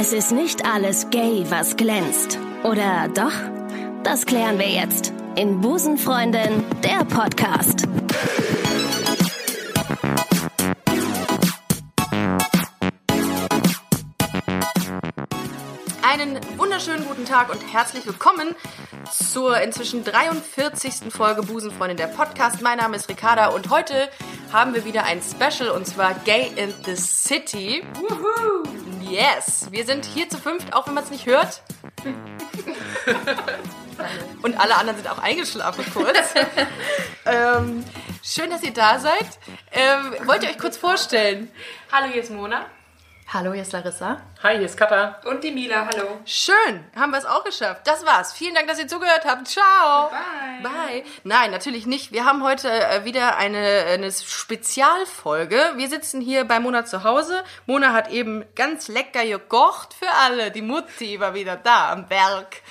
Es 0.00 0.12
ist 0.12 0.30
nicht 0.30 0.64
alles 0.64 1.10
gay, 1.10 1.44
was 1.48 1.76
glänzt. 1.76 2.38
Oder 2.62 3.08
doch? 3.08 3.32
Das 4.04 4.26
klären 4.26 4.56
wir 4.56 4.68
jetzt 4.68 5.12
in 5.34 5.60
Busenfreundin, 5.60 6.64
der 6.84 7.04
Podcast. 7.04 7.82
Einen 16.02 16.38
wunderschönen 16.56 17.04
guten 17.04 17.24
Tag 17.24 17.50
und 17.50 17.60
herzlich 17.72 18.06
willkommen 18.06 18.54
zur 19.10 19.60
inzwischen 19.60 20.04
43. 20.04 21.12
Folge 21.12 21.42
Busenfreundin 21.42 21.96
der 21.96 22.06
Podcast. 22.06 22.62
Mein 22.62 22.78
Name 22.78 22.94
ist 22.94 23.08
Ricarda 23.08 23.48
und 23.48 23.70
heute 23.70 24.08
haben 24.52 24.74
wir 24.74 24.84
wieder 24.84 25.02
ein 25.02 25.20
Special 25.20 25.70
und 25.70 25.88
zwar 25.88 26.14
Gay 26.24 26.52
in 26.54 26.72
the 26.86 26.94
City. 26.94 27.82
Woohoo! 27.94 28.87
Yes! 29.10 29.68
Wir 29.70 29.86
sind 29.86 30.04
hier 30.04 30.28
zu 30.28 30.36
fünft, 30.36 30.74
auch 30.74 30.86
wenn 30.86 30.94
man 30.94 31.02
es 31.02 31.10
nicht 31.10 31.24
hört. 31.24 31.62
und 34.42 34.60
alle 34.60 34.76
anderen 34.76 34.98
sind 34.98 35.10
auch 35.10 35.18
eingeschlafen 35.18 35.84
kurz. 35.94 36.34
ähm, 37.24 37.84
schön, 38.22 38.50
dass 38.50 38.62
ihr 38.62 38.74
da 38.74 38.98
seid. 38.98 39.38
Ähm, 39.72 40.14
wollt 40.26 40.42
ihr 40.42 40.50
euch 40.50 40.58
kurz 40.58 40.76
vorstellen? 40.76 41.50
Hallo, 41.90 42.12
hier 42.12 42.22
ist 42.22 42.30
Mona. 42.30 42.66
Hallo, 43.28 43.54
hier 43.54 43.62
ist 43.62 43.72
Larissa. 43.72 44.20
Hi, 44.40 44.56
hier 44.56 44.66
ist 44.66 44.76
Katha. 44.76 45.16
Und 45.24 45.42
die 45.42 45.50
Mila, 45.50 45.88
hallo. 45.92 46.20
Schön, 46.24 46.84
haben 46.94 47.10
wir 47.10 47.18
es 47.18 47.24
auch 47.24 47.42
geschafft. 47.42 47.80
Das 47.88 48.06
war's. 48.06 48.32
Vielen 48.32 48.54
Dank, 48.54 48.68
dass 48.68 48.78
ihr 48.78 48.86
zugehört 48.86 49.24
habt. 49.24 49.48
Ciao. 49.48 50.10
Bye. 50.10 50.62
Bye. 50.62 51.04
Nein, 51.24 51.50
natürlich 51.50 51.86
nicht. 51.86 52.12
Wir 52.12 52.24
haben 52.24 52.44
heute 52.44 52.70
äh, 52.70 53.04
wieder 53.04 53.36
eine, 53.36 53.86
eine 53.88 54.12
Spezialfolge. 54.12 55.58
Wir 55.74 55.88
sitzen 55.88 56.20
hier 56.20 56.44
bei 56.44 56.60
Mona 56.60 56.84
zu 56.84 57.02
Hause. 57.02 57.42
Mona 57.66 57.92
hat 57.92 58.12
eben 58.12 58.44
ganz 58.54 58.86
lecker 58.86 59.26
gekocht 59.26 59.94
für 59.94 60.08
alle. 60.08 60.52
Die 60.52 60.62
Mutti 60.62 61.18
war 61.18 61.34
wieder 61.34 61.56
da 61.56 61.90
am 61.90 62.06
Berg. 62.06 62.62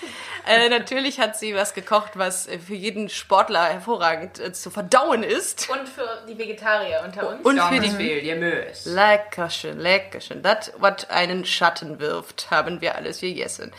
Äh, 0.48 0.70
natürlich 0.70 1.20
hat 1.20 1.38
sie 1.38 1.54
was 1.54 1.74
gekocht, 1.74 2.12
was 2.14 2.48
äh, 2.48 2.59
für 2.59 2.76
jeden 2.76 3.09
Sportler 3.09 3.66
hervorragend 3.66 4.40
äh, 4.40 4.54
zu 4.54 4.72
verdauen 4.72 5.22
ist. 5.22 5.70
Und 5.70 5.90
für 5.90 6.24
die 6.30 6.38
Vegetarier 6.38 7.02
unter 7.04 7.28
uns. 7.28 7.44
Und 7.44 7.59
für 7.59 7.81
die. 7.81 7.90
Leckerchen, 8.86 9.78
leckerchen. 9.78 10.42
Das, 10.42 10.72
was 10.78 11.09
einen 11.09 11.44
Schatten 11.58 12.00
wirft, 12.00 12.50
haben 12.52 12.80
wir 12.81 12.95
alles 12.95 13.19
gegessen. 13.22 13.73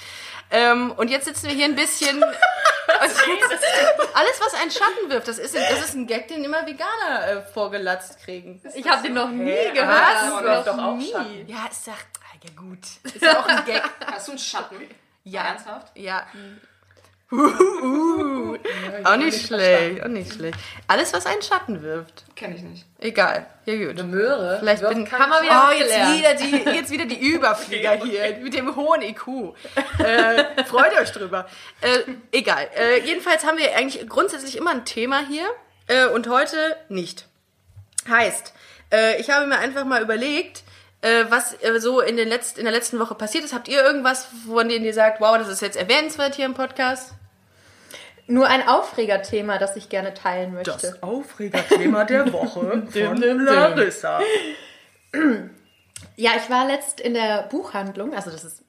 Ähm, 0.50 0.92
und 0.96 1.08
jetzt 1.10 1.26
sitzen 1.26 1.46
wir 1.48 1.54
hier 1.54 1.66
ein 1.66 1.74
bisschen. 1.76 2.18
Jetzt, 2.20 3.22
alles, 4.14 4.40
was 4.40 4.54
einen 4.60 4.70
Schatten 4.70 5.08
wirft, 5.10 5.28
das 5.28 5.38
ist, 5.38 5.54
ein- 5.56 5.62
das 5.70 5.80
ist 5.84 5.94
ein 5.94 6.06
Gag, 6.06 6.28
den 6.28 6.42
immer 6.44 6.66
Veganer 6.66 7.26
äh, 7.28 7.42
vorgelatzt 7.52 8.18
kriegen. 8.24 8.60
Ich 8.74 8.88
habe 8.88 9.02
den 9.02 9.12
noch 9.14 9.28
nie 9.28 9.50
Was? 9.50 9.72
gehört. 9.74 10.44
Noch 10.44 10.64
doch 10.64 10.78
auch 10.82 11.00
Schatten. 11.00 11.46
Ja, 11.48 11.66
ist 11.70 11.86
ja, 11.86 11.92
ah, 11.92 12.36
ja 12.42 12.50
gut. 12.56 12.78
Ist 13.04 13.22
ja 13.22 13.38
auch 13.40 13.46
ein 13.46 13.64
Gag. 13.66 13.82
Hast 14.06 14.26
du 14.28 14.32
einen 14.32 14.38
Schatten? 14.38 14.76
Ja. 15.24 15.42
Ernsthaft? 15.44 15.92
Ja. 15.96 16.26
Uh, 17.30 18.56
auch 19.04 19.16
nicht 19.16 19.46
schlecht, 19.46 20.02
auch 20.02 20.08
nicht 20.08 20.32
schlecht. 20.32 20.58
Alles, 20.86 21.12
was 21.12 21.26
einen 21.26 21.42
Schatten 21.42 21.82
wirft. 21.82 22.24
Kenn 22.34 22.54
ich 22.54 22.62
nicht. 22.62 22.86
Egal. 22.98 23.46
Ja, 23.66 23.74
gut. 23.76 24.02
Möhre. 24.06 24.56
Vielleicht 24.60 24.88
bin 24.88 25.04
Kann 25.04 25.28
man 25.28 25.42
wieder 25.42 25.68
Oh, 25.68 25.72
jetzt 25.72 25.92
gelernt. 25.92 26.18
wieder, 26.18 26.34
die, 26.34 26.76
jetzt 26.76 26.90
wieder 26.90 27.04
die 27.04 27.20
Überflieger 27.20 27.92
hier 28.02 28.38
mit 28.38 28.54
dem 28.54 28.74
hohen 28.74 29.02
IQ. 29.02 29.54
Äh, 29.98 30.64
freut 30.64 30.98
euch 30.98 31.12
drüber. 31.12 31.46
Äh, 31.82 31.98
egal. 32.32 32.66
Äh, 32.74 33.00
jedenfalls 33.06 33.44
haben 33.44 33.58
wir 33.58 33.76
eigentlich 33.76 34.08
grundsätzlich 34.08 34.56
immer 34.56 34.70
ein 34.70 34.86
Thema 34.86 35.26
hier 35.26 35.46
äh, 35.86 36.06
und 36.06 36.28
heute 36.28 36.56
nicht. 36.88 37.26
Heißt, 38.08 38.54
äh, 38.90 39.20
ich 39.20 39.28
habe 39.28 39.46
mir 39.46 39.58
einfach 39.58 39.84
mal 39.84 40.00
überlegt, 40.00 40.62
äh, 41.02 41.26
was 41.28 41.56
so 41.78 42.00
in, 42.00 42.16
den 42.16 42.28
letzt, 42.28 42.56
in 42.56 42.64
der 42.64 42.72
letzten 42.72 42.98
Woche 42.98 43.14
passiert 43.14 43.44
ist. 43.44 43.52
Habt 43.52 43.68
ihr 43.68 43.82
irgendwas, 43.84 44.28
von 44.46 44.68
dem 44.68 44.82
ihr 44.82 44.94
sagt, 44.94 45.20
wow, 45.20 45.36
das 45.36 45.48
ist 45.48 45.60
jetzt 45.60 45.76
erwähnenswert 45.76 46.34
hier 46.34 46.46
im 46.46 46.54
Podcast? 46.54 47.12
Nur 48.30 48.46
ein 48.46 48.68
Aufregerthema, 48.68 49.56
das 49.58 49.74
ich 49.76 49.88
gerne 49.88 50.12
teilen 50.14 50.52
möchte. 50.54 50.98
Aufregerthema 51.00 52.04
der 52.04 52.30
Woche 52.32 52.86
von 52.92 53.16
Larissa. 53.44 54.20
Ja, 56.16 56.32
ich 56.36 56.50
war 56.50 56.66
letzt 56.66 57.00
in 57.00 57.14
der 57.14 57.42
Buchhandlung, 57.44 58.14
also 58.14 58.30
das 58.30 58.44
ist, 58.44 58.62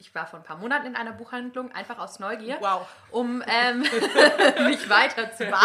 ich 0.00 0.14
war 0.14 0.26
vor 0.26 0.40
ein 0.40 0.42
paar 0.44 0.56
Monaten 0.58 0.86
in 0.86 0.96
einer 0.96 1.12
Buchhandlung, 1.12 1.70
einfach 1.72 1.98
aus 1.98 2.18
Neugier, 2.18 2.56
Wow. 2.60 2.86
um 3.10 3.42
ähm, 3.46 3.80
mich 4.66 4.88
weiterzubilden. 4.90 5.56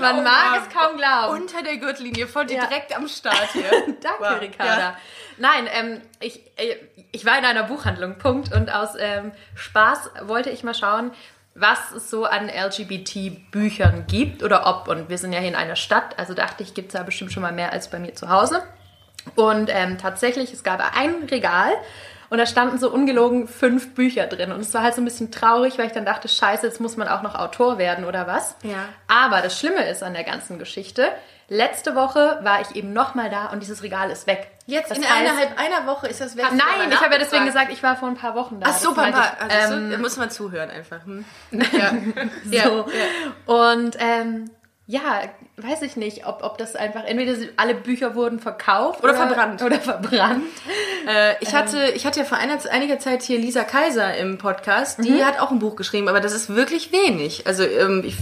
Man 0.00 0.24
mag 0.24 0.60
es 0.66 0.74
kaum 0.74 0.96
glauben. 0.96 1.40
Unter 1.42 1.62
der 1.62 1.76
Gürtellinie, 1.78 2.26
voll 2.26 2.50
Ja. 2.50 2.66
direkt 2.66 2.94
am 2.96 3.06
Start 3.08 3.52
hier. 3.52 3.70
Danke, 4.02 4.18
Wow. 4.18 4.40
Ricarda. 4.40 4.78
Ja. 4.78 4.96
Nein, 5.38 5.68
ähm, 5.72 6.00
ich, 6.20 6.40
äh, 6.58 6.76
ich 7.12 7.24
war 7.24 7.38
in 7.38 7.44
einer 7.44 7.62
Buchhandlung, 7.64 8.18
Punkt. 8.18 8.52
Und 8.52 8.72
aus 8.74 8.90
ähm, 8.98 9.32
Spaß 9.54 10.10
wollte 10.22 10.50
ich 10.50 10.64
mal 10.64 10.74
schauen, 10.74 11.12
was 11.58 11.92
es 11.96 12.10
so 12.10 12.24
an 12.24 12.48
LGBT-Büchern 12.48 14.06
gibt 14.06 14.42
oder 14.42 14.66
ob. 14.66 14.88
Und 14.88 15.08
wir 15.08 15.18
sind 15.18 15.32
ja 15.32 15.40
hier 15.40 15.48
in 15.48 15.54
einer 15.54 15.76
Stadt, 15.76 16.18
also 16.18 16.34
dachte 16.34 16.62
ich, 16.62 16.74
gibt 16.74 16.88
es 16.88 16.92
da 16.92 17.02
bestimmt 17.02 17.32
schon 17.32 17.42
mal 17.42 17.52
mehr 17.52 17.72
als 17.72 17.88
bei 17.88 17.98
mir 17.98 18.14
zu 18.14 18.28
Hause. 18.28 18.62
Und 19.34 19.70
ähm, 19.72 19.98
tatsächlich, 19.98 20.52
es 20.52 20.62
gab 20.62 20.80
ein 20.96 21.24
Regal 21.30 21.72
und 22.28 22.38
da 22.38 22.46
standen 22.46 22.78
so 22.78 22.90
ungelogen 22.90 23.48
fünf 23.48 23.94
Bücher 23.94 24.26
drin. 24.26 24.52
Und 24.52 24.60
es 24.60 24.74
war 24.74 24.82
halt 24.82 24.94
so 24.94 25.00
ein 25.00 25.04
bisschen 25.04 25.32
traurig, 25.32 25.78
weil 25.78 25.86
ich 25.86 25.92
dann 25.92 26.04
dachte, 26.04 26.28
scheiße, 26.28 26.66
jetzt 26.66 26.80
muss 26.80 26.96
man 26.96 27.08
auch 27.08 27.22
noch 27.22 27.34
Autor 27.34 27.78
werden 27.78 28.04
oder 28.04 28.26
was. 28.26 28.56
Ja. 28.62 28.88
Aber 29.08 29.40
das 29.40 29.58
Schlimme 29.58 29.88
ist 29.88 30.02
an 30.02 30.12
der 30.12 30.24
ganzen 30.24 30.58
Geschichte, 30.58 31.08
letzte 31.48 31.94
Woche 31.94 32.40
war 32.42 32.60
ich 32.60 32.74
eben 32.76 32.92
nochmal 32.92 33.30
da 33.30 33.46
und 33.46 33.60
dieses 33.60 33.82
Regal 33.82 34.10
ist 34.10 34.26
weg. 34.26 34.50
Jetzt 34.66 34.90
Das 34.90 34.98
in 34.98 35.04
heißt- 35.04 35.20
innerhalb 35.20 35.58
einer 35.58 35.86
Woche 35.86 36.08
ist 36.08 36.20
das 36.20 36.36
weg. 36.36 36.46
Nein, 36.50 36.90
ich 36.90 37.00
habe 37.00 37.12
ja 37.14 37.18
deswegen 37.18 37.46
gesagt, 37.46 37.70
ich 37.72 37.82
war 37.82 37.96
vor 37.96 38.08
ein 38.08 38.16
paar 38.16 38.34
Wochen 38.34 38.58
da. 38.60 38.66
Ach 38.70 38.76
so, 38.76 38.92
meinte 38.92 39.18
Papa. 39.20 39.46
ich. 39.48 39.54
Also, 39.54 39.74
Ähm, 39.74 39.84
so, 39.86 39.92
da 39.96 39.98
muss 40.02 40.16
man 40.16 40.30
zuhören 40.30 40.70
einfach. 40.70 41.04
Hm? 41.04 41.24
Ja. 42.50 42.64
so. 42.68 42.86
Und 43.52 43.96
ähm, 44.00 44.50
ja, 44.88 45.22
weiß 45.56 45.82
ich 45.82 45.96
nicht, 45.96 46.26
ob, 46.26 46.42
ob 46.44 46.58
das 46.58 46.76
einfach, 46.76 47.04
entweder 47.04 47.34
alle 47.56 47.74
Bücher 47.74 48.14
wurden 48.14 48.38
verkauft 48.38 49.02
Oder 49.02 49.14
verbrannt. 49.14 49.60
Oder 49.62 49.80
verbrannt. 49.80 50.44
Äh, 51.08 51.34
ich, 51.40 51.54
hatte, 51.54 51.90
ich 51.94 52.06
hatte 52.06 52.20
ja 52.20 52.24
vor 52.26 52.38
einer, 52.38 52.58
einiger 52.70 52.98
Zeit 53.00 53.22
hier 53.22 53.38
Lisa 53.38 53.64
Kaiser 53.64 54.16
im 54.16 54.38
Podcast. 54.38 55.02
Die 55.04 55.24
hat 55.24 55.40
auch 55.40 55.50
ein 55.50 55.58
Buch 55.58 55.74
geschrieben, 55.76 56.08
aber 56.08 56.20
das 56.20 56.32
ist 56.32 56.54
wirklich 56.54 56.92
wenig. 56.92 57.46
Also 57.48 57.64
ähm, 57.64 58.02
ich 58.04 58.16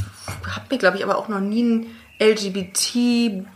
habe 0.54 0.66
mir, 0.70 0.78
glaube 0.78 0.96
ich, 0.96 1.04
aber 1.04 1.18
auch 1.18 1.28
noch 1.28 1.40
nie 1.40 1.62
ein 1.62 1.96
LGBT-Buch 2.18 3.46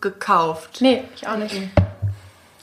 gekauft. 0.00 0.80
Nee, 0.80 1.04
ich 1.14 1.26
auch 1.26 1.36
nicht. 1.36 1.54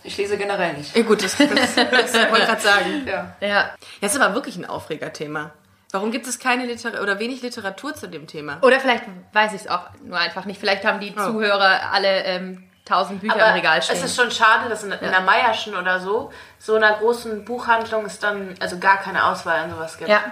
Ich 0.04 0.18
lese 0.18 0.36
generell 0.38 0.74
nicht. 0.74 0.96
Ja, 0.96 1.04
gut, 1.04 1.24
das, 1.24 1.38
das, 1.38 1.50
das 1.50 1.76
wollte 1.76 2.40
ich 2.40 2.48
gerade 2.48 2.62
sagen. 2.62 3.08
Ja. 3.08 3.36
Ja. 3.40 3.70
Das 4.02 4.16
ist 4.16 4.22
aber 4.22 4.34
wirklich 4.34 4.58
ein 4.58 4.66
Aufregerthema. 4.66 5.52
Warum 5.92 6.12
gibt 6.12 6.26
es 6.26 6.40
keine 6.40 6.66
Literatur 6.66 7.02
oder 7.02 7.20
wenig 7.20 7.42
Literatur 7.42 7.94
zu 7.94 8.08
dem 8.08 8.26
Thema? 8.26 8.58
Oder 8.62 8.80
vielleicht 8.80 9.04
weiß 9.34 9.54
ich 9.54 9.62
es 9.62 9.68
auch 9.68 9.82
nur 10.04 10.18
einfach 10.18 10.46
nicht. 10.46 10.60
Vielleicht 10.60 10.86
haben 10.86 11.00
die 11.02 11.14
Zuhörer 11.14 11.92
alle 11.92 12.24
ähm, 12.24 12.64
tausend 12.86 13.20
Bücher 13.22 13.36
im 13.36 13.42
Aber 13.42 13.54
Regal 13.56 13.82
stehen. 13.82 13.98
es 13.98 14.04
ist 14.04 14.16
schon 14.16 14.32
schade, 14.32 14.70
dass 14.70 14.84
in, 14.84 14.92
in 14.92 15.00
der 15.12 15.22
Meierschen 15.22 15.76
oder 15.76 16.00
so, 16.00 16.32
so 16.60 16.76
einer 16.76 16.94
großen 16.94 17.44
Buchhandlung 17.46 18.06
es 18.06 18.20
dann 18.20 18.56
also 18.60 18.80
gar 18.80 18.98
keine 18.98 19.26
Auswahl 19.26 19.60
an 19.60 19.70
sowas 19.70 19.98
gibt. 19.98 20.10
Ja. 20.10 20.32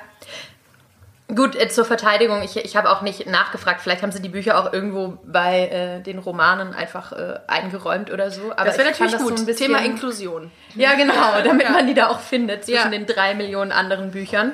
Gut, 1.36 1.56
äh, 1.56 1.70
zur 1.70 1.86
Verteidigung, 1.86 2.42
ich, 2.42 2.58
ich 2.58 2.76
habe 2.76 2.90
auch 2.90 3.02
nicht 3.02 3.28
nachgefragt. 3.28 3.82
Vielleicht 3.82 4.02
haben 4.02 4.12
sie 4.12 4.22
die 4.22 4.30
Bücher 4.30 4.58
auch 4.60 4.74
irgendwo 4.74 5.20
bei 5.24 5.68
äh, 5.68 6.02
den 6.02 6.18
Romanen 6.18 6.74
einfach 6.74 7.12
äh, 7.12 7.40
eingeräumt 7.48 8.12
oder 8.12 8.32
so. 8.32 8.52
Aber 8.52 8.66
Das 8.66 8.78
wäre 8.80 8.90
natürlich 8.90 9.16
gut. 9.18 9.38
So 9.38 9.44
ein 9.44 9.46
bisschen, 9.46 9.68
Thema 9.68 9.80
Inklusion. 9.86 10.52
Ja, 10.76 10.96
genau, 10.96 11.14
damit 11.44 11.70
man 11.70 11.86
die 11.86 11.94
da 11.94 12.08
auch 12.08 12.20
findet 12.20 12.66
zwischen 12.66 12.92
Ja. 12.92 12.98
den 12.98 13.06
drei 13.06 13.36
Millionen 13.36 13.72
anderen 13.72 14.10
Büchern. 14.12 14.54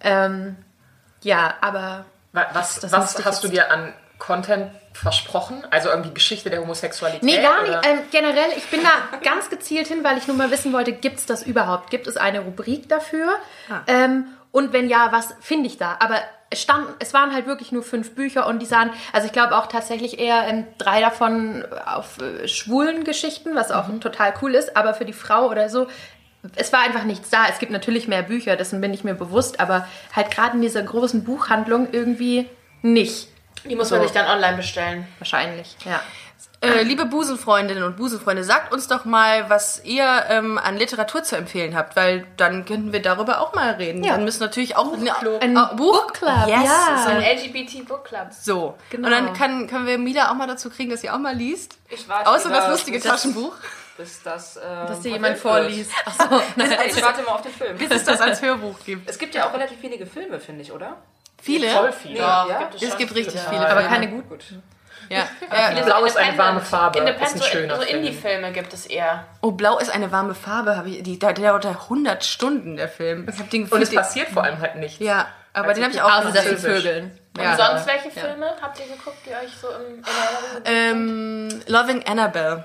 Ähm, 0.00 0.56
ja, 1.22 1.54
aber 1.60 2.04
Wa- 2.32 2.46
Was, 2.52 2.80
Das 2.80 2.92
was 2.92 3.24
hast 3.24 3.44
du 3.44 3.48
dir 3.48 3.70
an 3.70 3.92
Content 4.18 4.70
versprochen? 4.94 5.64
Also 5.70 5.90
irgendwie 5.90 6.12
Geschichte 6.12 6.50
der 6.50 6.60
Homosexualität? 6.60 7.22
Nee, 7.22 7.40
gar 7.40 7.62
nicht. 7.62 7.78
Ähm, 7.86 7.98
generell, 8.10 8.50
ich 8.56 8.66
bin 8.68 8.80
da 8.82 9.18
ganz 9.22 9.48
gezielt 9.50 9.86
hin, 9.88 10.02
weil 10.02 10.18
ich 10.18 10.26
nur 10.26 10.36
mal 10.36 10.50
wissen 10.50 10.72
wollte, 10.72 10.92
gibt 10.92 11.18
es 11.18 11.26
das 11.26 11.42
überhaupt? 11.42 11.90
Gibt 11.90 12.06
es 12.06 12.16
eine 12.16 12.40
Rubrik 12.40 12.88
dafür? 12.88 13.28
Ah. 13.70 13.80
Ähm, 13.86 14.26
und 14.56 14.72
wenn 14.72 14.88
ja, 14.88 15.12
was 15.12 15.34
finde 15.40 15.66
ich 15.66 15.76
da? 15.76 15.96
Aber 16.00 16.18
es, 16.48 16.62
standen, 16.62 16.88
es 16.98 17.12
waren 17.12 17.34
halt 17.34 17.46
wirklich 17.46 17.72
nur 17.72 17.82
fünf 17.82 18.14
Bücher 18.14 18.46
und 18.46 18.60
die 18.60 18.64
sahen, 18.66 18.90
also 19.12 19.26
ich 19.26 19.32
glaube 19.34 19.54
auch 19.54 19.66
tatsächlich 19.66 20.18
eher 20.18 20.48
ähm, 20.48 20.66
drei 20.78 21.02
davon 21.02 21.62
auf 21.84 22.18
äh, 22.22 22.48
schwulen 22.48 23.04
Geschichten, 23.04 23.54
was 23.54 23.70
auch 23.70 23.88
Mhm. 23.88 24.00
total 24.00 24.32
cool 24.40 24.54
ist, 24.54 24.74
aber 24.74 24.94
für 24.94 25.04
die 25.04 25.12
Frau 25.12 25.48
oder 25.50 25.68
so, 25.68 25.88
es 26.54 26.72
war 26.72 26.80
einfach 26.80 27.04
nichts 27.04 27.28
da. 27.28 27.44
Es 27.50 27.58
gibt 27.58 27.70
natürlich 27.70 28.08
mehr 28.08 28.22
Bücher, 28.22 28.56
dessen 28.56 28.80
bin 28.80 28.94
ich 28.94 29.04
mir 29.04 29.12
bewusst, 29.14 29.60
aber 29.60 29.86
halt 30.14 30.30
gerade 30.30 30.56
in 30.56 30.62
dieser 30.62 30.82
großen 30.82 31.22
Buchhandlung 31.22 31.88
irgendwie 31.92 32.48
nicht. 32.80 33.28
Die 33.68 33.76
muss 33.76 33.90
man 33.90 34.00
sich 34.00 34.12
dann 34.12 34.26
online 34.26 34.56
bestellen. 34.56 35.06
Wahrscheinlich, 35.18 35.76
ja. 35.84 36.00
Äh, 36.62 36.82
liebe 36.82 37.04
Busenfreundinnen 37.04 37.84
und 37.84 37.96
Busenfreunde, 37.96 38.42
sagt 38.42 38.72
uns 38.72 38.88
doch 38.88 39.04
mal, 39.04 39.50
was 39.50 39.84
ihr 39.84 40.24
ähm, 40.30 40.56
an 40.58 40.76
Literatur 40.78 41.22
zu 41.22 41.36
empfehlen 41.36 41.76
habt, 41.76 41.96
weil 41.96 42.26
dann 42.38 42.64
könnten 42.64 42.92
wir 42.92 43.02
darüber 43.02 43.40
auch 43.42 43.52
mal 43.54 43.72
reden. 43.72 44.02
Ja. 44.02 44.12
Dann 44.12 44.24
müssen 44.24 44.40
natürlich 44.42 44.74
auch 44.76 44.86
Buchclub. 44.96 45.42
Ein 45.42 45.54
Buchclub, 45.76 46.46
yes, 46.48 46.64
ja. 46.64 47.02
So 47.04 47.10
Ein 47.10 47.16
ein 47.18 47.36
LGBT 47.38 47.86
Book 47.86 48.04
Club. 48.04 48.28
so. 48.32 48.74
Genau. 48.90 49.06
Und 49.06 49.12
dann 49.12 49.32
kann, 49.34 49.66
können 49.68 49.86
wir 49.86 49.98
Mila 49.98 50.30
auch 50.30 50.34
mal 50.34 50.46
dazu 50.46 50.70
kriegen, 50.70 50.90
dass 50.90 51.02
sie 51.02 51.10
auch 51.10 51.18
mal 51.18 51.34
liest. 51.36 51.76
Ich 51.90 52.08
warte 52.08 52.28
Außer 52.30 52.48
das 52.48 52.68
lustige 52.68 52.98
das- 53.00 53.06
Taschenbuch. 53.06 53.54
bis 53.98 54.22
das. 54.22 54.56
Äh, 54.56 54.62
Dass 54.88 55.00
dir 55.00 55.12
jemand 55.12 55.36
vorliest. 55.38 55.92
Achso, 56.06 56.40
nein. 56.56 56.72
Ich 56.86 57.02
warte 57.02 57.22
mal 57.22 57.32
auf 57.32 57.42
den 57.42 57.52
Film. 57.52 57.76
Bis 57.76 57.90
es 57.90 58.04
das 58.04 58.20
als 58.20 58.40
Hörbuch 58.40 58.76
gibt. 58.84 59.08
Es 59.08 59.18
gibt 59.18 59.34
ja 59.34 59.46
auch 59.48 59.52
relativ 59.52 59.82
wenige 59.82 60.06
Filme, 60.06 60.40
finde 60.40 60.62
ich, 60.62 60.72
oder? 60.72 60.96
Viele? 61.40 61.68
Voll 61.70 61.92
viele. 61.92 62.18
Ja, 62.18 62.46
Ja, 62.48 62.58
gibt 62.60 62.76
es 62.76 62.82
es 62.82 62.88
Es 62.88 62.96
gibt 62.96 63.14
richtig 63.14 63.34
Ja, 63.34 63.50
viele. 63.50 63.62
ja. 63.62 63.68
Aber 63.68 63.82
keine 63.82 64.08
gut. 64.08 64.26
Gut. 64.30 64.44
Ja. 65.10 65.26
Viele 65.68 65.80
Ja. 65.80 65.84
Blau 65.84 66.04
ist 66.04 66.16
eine 66.16 66.36
warme 66.38 66.60
Farbe. 66.60 66.98
Independent, 66.98 67.36
Ist 67.36 67.42
ein 67.44 67.50
schöner 67.50 67.76
so 67.76 67.82
Film. 67.82 67.96
Indie-Filme 67.98 68.52
gibt 68.52 68.72
es 68.72 68.86
eher. 68.86 69.24
Oh, 69.42 69.52
Blau 69.52 69.78
ist 69.78 69.90
eine 69.94 70.10
warme 70.12 70.34
Farbe. 70.34 70.76
Habe 70.76 70.88
ich, 70.90 71.02
die, 71.02 71.18
der 71.18 71.32
dauert 71.32 71.64
ja 71.64 71.70
100 71.70 72.24
Stunden, 72.24 72.76
der 72.76 72.88
Film. 72.88 73.28
Ich 73.32 73.38
hab 73.38 73.48
den 73.50 73.66
Und 73.68 73.82
es 73.82 73.94
passiert 73.94 74.28
vor 74.28 74.44
allem 74.44 74.60
halt 74.60 74.76
nichts. 74.76 74.98
Ja, 74.98 75.26
aber 75.52 75.68
Also 75.68 75.80
den 75.80 75.84
habe 75.84 75.94
ich 75.94 76.02
auch 76.02 76.10
Außer 76.18 76.32
dass 76.32 76.44
sie 76.44 76.50
gesehen. 76.50 76.74
vögeln. 76.74 77.18
Ja. 77.38 77.50
Und 77.52 77.56
sonst 77.58 77.86
welche 77.86 78.10
Filme 78.10 78.46
habt 78.62 78.78
ihr 78.80 78.86
geguckt, 78.86 79.18
die 79.26 79.30
euch 79.30 79.52
so 79.60 79.68
im, 79.68 79.98
in 79.98 80.64
Erinnerung? 80.64 81.50
Ähm, 81.54 81.60
Loving 81.66 82.06
Annabelle. 82.06 82.64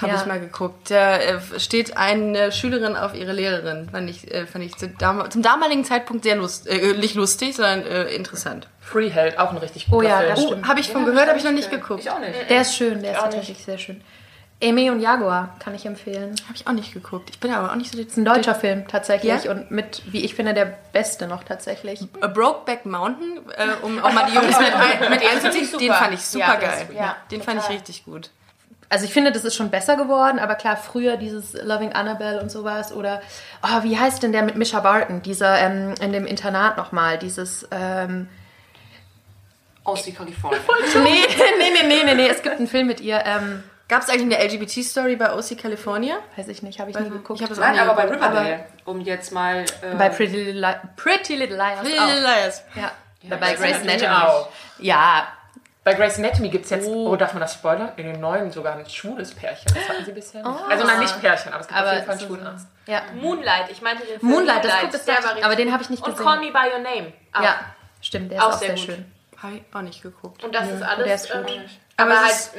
Habe 0.00 0.12
Ja. 0.12 0.20
ich 0.20 0.26
mal 0.26 0.38
geguckt. 0.40 0.90
Da 0.90 1.16
äh, 1.18 1.40
steht 1.58 1.96
eine 1.96 2.52
Schülerin 2.52 2.96
auf 2.96 3.14
ihre 3.14 3.32
Lehrerin. 3.32 3.88
Fand 3.90 4.10
ich, 4.10 4.32
äh, 4.32 4.46
fand 4.46 4.64
ich 4.64 4.76
zum 4.76 5.42
damaligen 5.42 5.84
Zeitpunkt 5.84 6.24
sehr 6.24 6.36
lust 6.36 6.66
äh, 6.68 6.92
nicht 6.94 7.14
lustig, 7.14 7.56
sondern 7.56 7.84
äh, 7.86 8.04
interessant. 8.14 8.68
Freeheld, 8.80 9.38
auch 9.38 9.50
ein 9.52 9.58
richtig 9.58 9.86
Oh 9.90 9.96
guter 9.96 10.08
ja, 10.08 10.18
Film. 10.18 10.30
das 10.30 10.40
Oh, 10.44 10.46
stimmt. 10.48 10.68
habe 10.68 10.80
ich 10.80 10.90
von 10.92 11.04
gehört, 11.06 11.28
habe 11.28 11.38
ich 11.38 11.44
noch 11.44 11.52
nicht 11.52 11.70
geguckt. 11.70 12.00
Ich 12.00 12.10
auch 12.10 12.18
nicht. 12.20 12.32
Der 12.50 12.60
ist 12.60 12.76
schön, 12.76 13.02
der 13.02 13.12
ist 13.12 13.18
Auch 13.18 13.22
tatsächlich 13.24 13.58
sehr 13.64 13.78
schön. 13.78 14.02
Amy 14.62 14.88
und 14.90 15.00
Jaguar 15.00 15.54
kann 15.58 15.74
ich 15.74 15.84
empfehlen. 15.84 16.34
Habe 16.44 16.54
ich 16.54 16.66
auch 16.66 16.72
nicht 16.72 16.94
geguckt. 16.94 17.28
Ich 17.30 17.40
bin 17.40 17.52
aber 17.52 17.70
auch 17.70 17.74
nicht 17.76 17.92
so 17.92 17.98
ist 18.00 18.16
ein 18.16 18.24
deutscher 18.24 18.54
Film 18.54 18.88
tatsächlich 18.88 19.44
Ja? 19.44 19.50
und 19.50 19.70
mit, 19.70 20.00
wie 20.06 20.24
ich 20.24 20.34
finde, 20.34 20.54
der 20.54 20.78
beste 20.92 21.26
noch 21.26 21.44
tatsächlich. 21.44 22.00
A 22.22 22.26
Brokeback 22.26 22.86
Mountain, 22.86 23.38
äh, 23.54 23.66
um 23.84 24.02
auch 24.02 24.12
mal 24.14 24.24
die 24.30 24.34
Jungs 24.34 24.58
mit, 24.58 25.10
mit 25.10 25.20
einzuziehen, 25.30 25.78
den 25.78 25.92
fand 25.92 26.14
ich 26.14 26.20
super 26.22 26.46
Ja, 26.46 26.54
geil. 26.54 26.88
ja, 26.94 27.16
den 27.30 27.42
fand 27.42 27.56
ich 27.58 27.62
total. 27.64 27.76
richtig 27.76 28.04
gut. 28.06 28.30
Also 28.88 29.04
ich 29.04 29.12
finde, 29.12 29.32
das 29.32 29.44
ist 29.44 29.54
schon 29.54 29.70
besser 29.70 29.96
geworden, 29.96 30.38
aber 30.38 30.54
klar, 30.54 30.76
früher 30.76 31.16
dieses 31.16 31.54
Loving 31.54 31.92
Annabelle 31.92 32.40
und 32.40 32.50
sowas 32.50 32.92
oder, 32.92 33.20
oh, 33.62 33.82
wie 33.82 33.98
heißt 33.98 34.22
denn 34.22 34.32
der 34.32 34.42
mit 34.42 34.56
Misha 34.56 34.80
Barton, 34.80 35.22
dieser 35.22 35.58
ähm, 35.58 35.94
in 36.00 36.12
dem 36.12 36.26
Internat 36.26 36.76
nochmal, 36.76 37.18
dieses, 37.18 37.66
ähm, 37.72 38.28
Aus 39.82 40.02
die 40.02 40.12
Kalifornien. 40.12 40.62
nee, 41.02 41.24
nee, 41.58 41.70
nee, 41.72 41.88
nee, 41.88 42.04
nee, 42.04 42.14
nee, 42.14 42.28
es 42.28 42.42
gibt 42.42 42.56
einen 42.56 42.68
Film 42.68 42.86
mit 42.86 43.00
ihr, 43.00 43.22
ähm, 43.24 43.64
Gab 43.88 44.02
es 44.02 44.08
eigentlich 44.08 44.36
eine 44.36 44.44
LGBT-Story 44.44 45.14
bei 45.14 45.32
OC 45.32 45.58
California? 45.58 46.16
weiß 46.36 46.48
ich 46.48 46.60
nicht, 46.62 46.80
habe 46.80 46.90
ich 46.90 46.98
nie 46.98 47.08
geguckt. 47.08 47.40
Ich 47.40 47.48
Nein, 47.56 47.74
nie 47.74 47.78
aber 47.78 47.94
bei 47.94 48.06
geguckt. 48.06 48.20
Riverdale, 48.20 48.64
um 48.84 49.00
jetzt 49.00 49.30
mal. 49.30 49.64
Äh, 49.80 49.94
bei 49.96 50.08
Pretty 50.08 50.36
Little, 50.36 50.60
Li 50.60 50.74
Pretty 50.96 51.36
Little 51.36 51.56
Liars 51.56 51.84
Little 51.84 52.00
auch. 52.00 52.20
Liars. 52.20 52.64
Ja. 52.74 52.90
bei 53.28 53.54
Grey's 53.54 53.60
Grace 53.60 53.82
Anatomy. 53.82 54.46
Ja, 54.80 55.28
Bei 55.86 55.94
Grey's 55.94 56.18
Anatomy 56.18 56.48
gibt 56.48 56.64
es 56.64 56.70
jetzt, 56.72 56.88
oh. 56.88 57.14
darf 57.14 57.32
man 57.32 57.42
das 57.42 57.54
spoilern? 57.54 57.90
In 57.96 58.06
den 58.06 58.18
neuen 58.20 58.50
sogar 58.50 58.74
ein 58.74 58.90
schwules 58.90 59.32
Pärchen. 59.32 59.72
Das 59.72 59.88
hatten 59.88 60.04
sie 60.04 60.10
bisher 60.10 60.42
nicht. 60.42 60.60
Also 60.68 60.84
nein, 60.84 60.98
nicht 60.98 61.20
Pärchen, 61.20 61.52
aber 61.52 61.60
es 61.60 61.68
gibt 61.68 61.78
aber 61.78 61.90
auf 61.90 61.94
jeden 61.94 62.06
Fall 62.06 62.12
einen 62.14 62.20
so- 62.20 62.26
schwulen 62.26 62.44
Arzt. 62.48 62.66
ja. 62.86 63.02
Moonlight, 63.14 63.70
ich 63.70 63.80
meinte 63.82 64.04
den 64.04 64.18
Film 64.18 64.32
Moonlight, 64.32 64.64
das 64.64 64.80
guckt 64.80 64.94
es 64.94 65.04
der 65.04 65.22
war 65.22 65.44
aber 65.44 65.54
den 65.54 65.70
habe 65.72 65.84
ich 65.84 65.90
nicht 65.90 66.02
Und 66.02 66.10
gesehen. 66.10 66.26
Call 66.26 66.40
Me 66.40 66.50
By 66.50 66.72
Your 66.72 66.80
Name. 66.80 67.12
Auch. 67.32 67.40
Ja, 67.40 67.60
stimmt, 68.00 68.32
der 68.32 68.38
ist 68.38 68.44
Auch 68.44 68.54
auch, 68.54 68.58
sehr 68.58 68.76
sehr, 68.76 68.78
schön. 68.78 69.12
Habe 69.40 69.54
ich 69.58 69.62
auch 69.72 69.82
nicht 69.82 70.02
geguckt. 70.02 70.42
Und 70.42 70.52
das 70.52 70.68
ist 70.68 70.82
alles 70.82 71.04
der 71.04 71.14
ist 71.14 71.30
ähm, 71.32 71.42
gut. 71.46 71.52
aber, 71.96 72.14
Aber 72.14 72.24
halt 72.24 72.50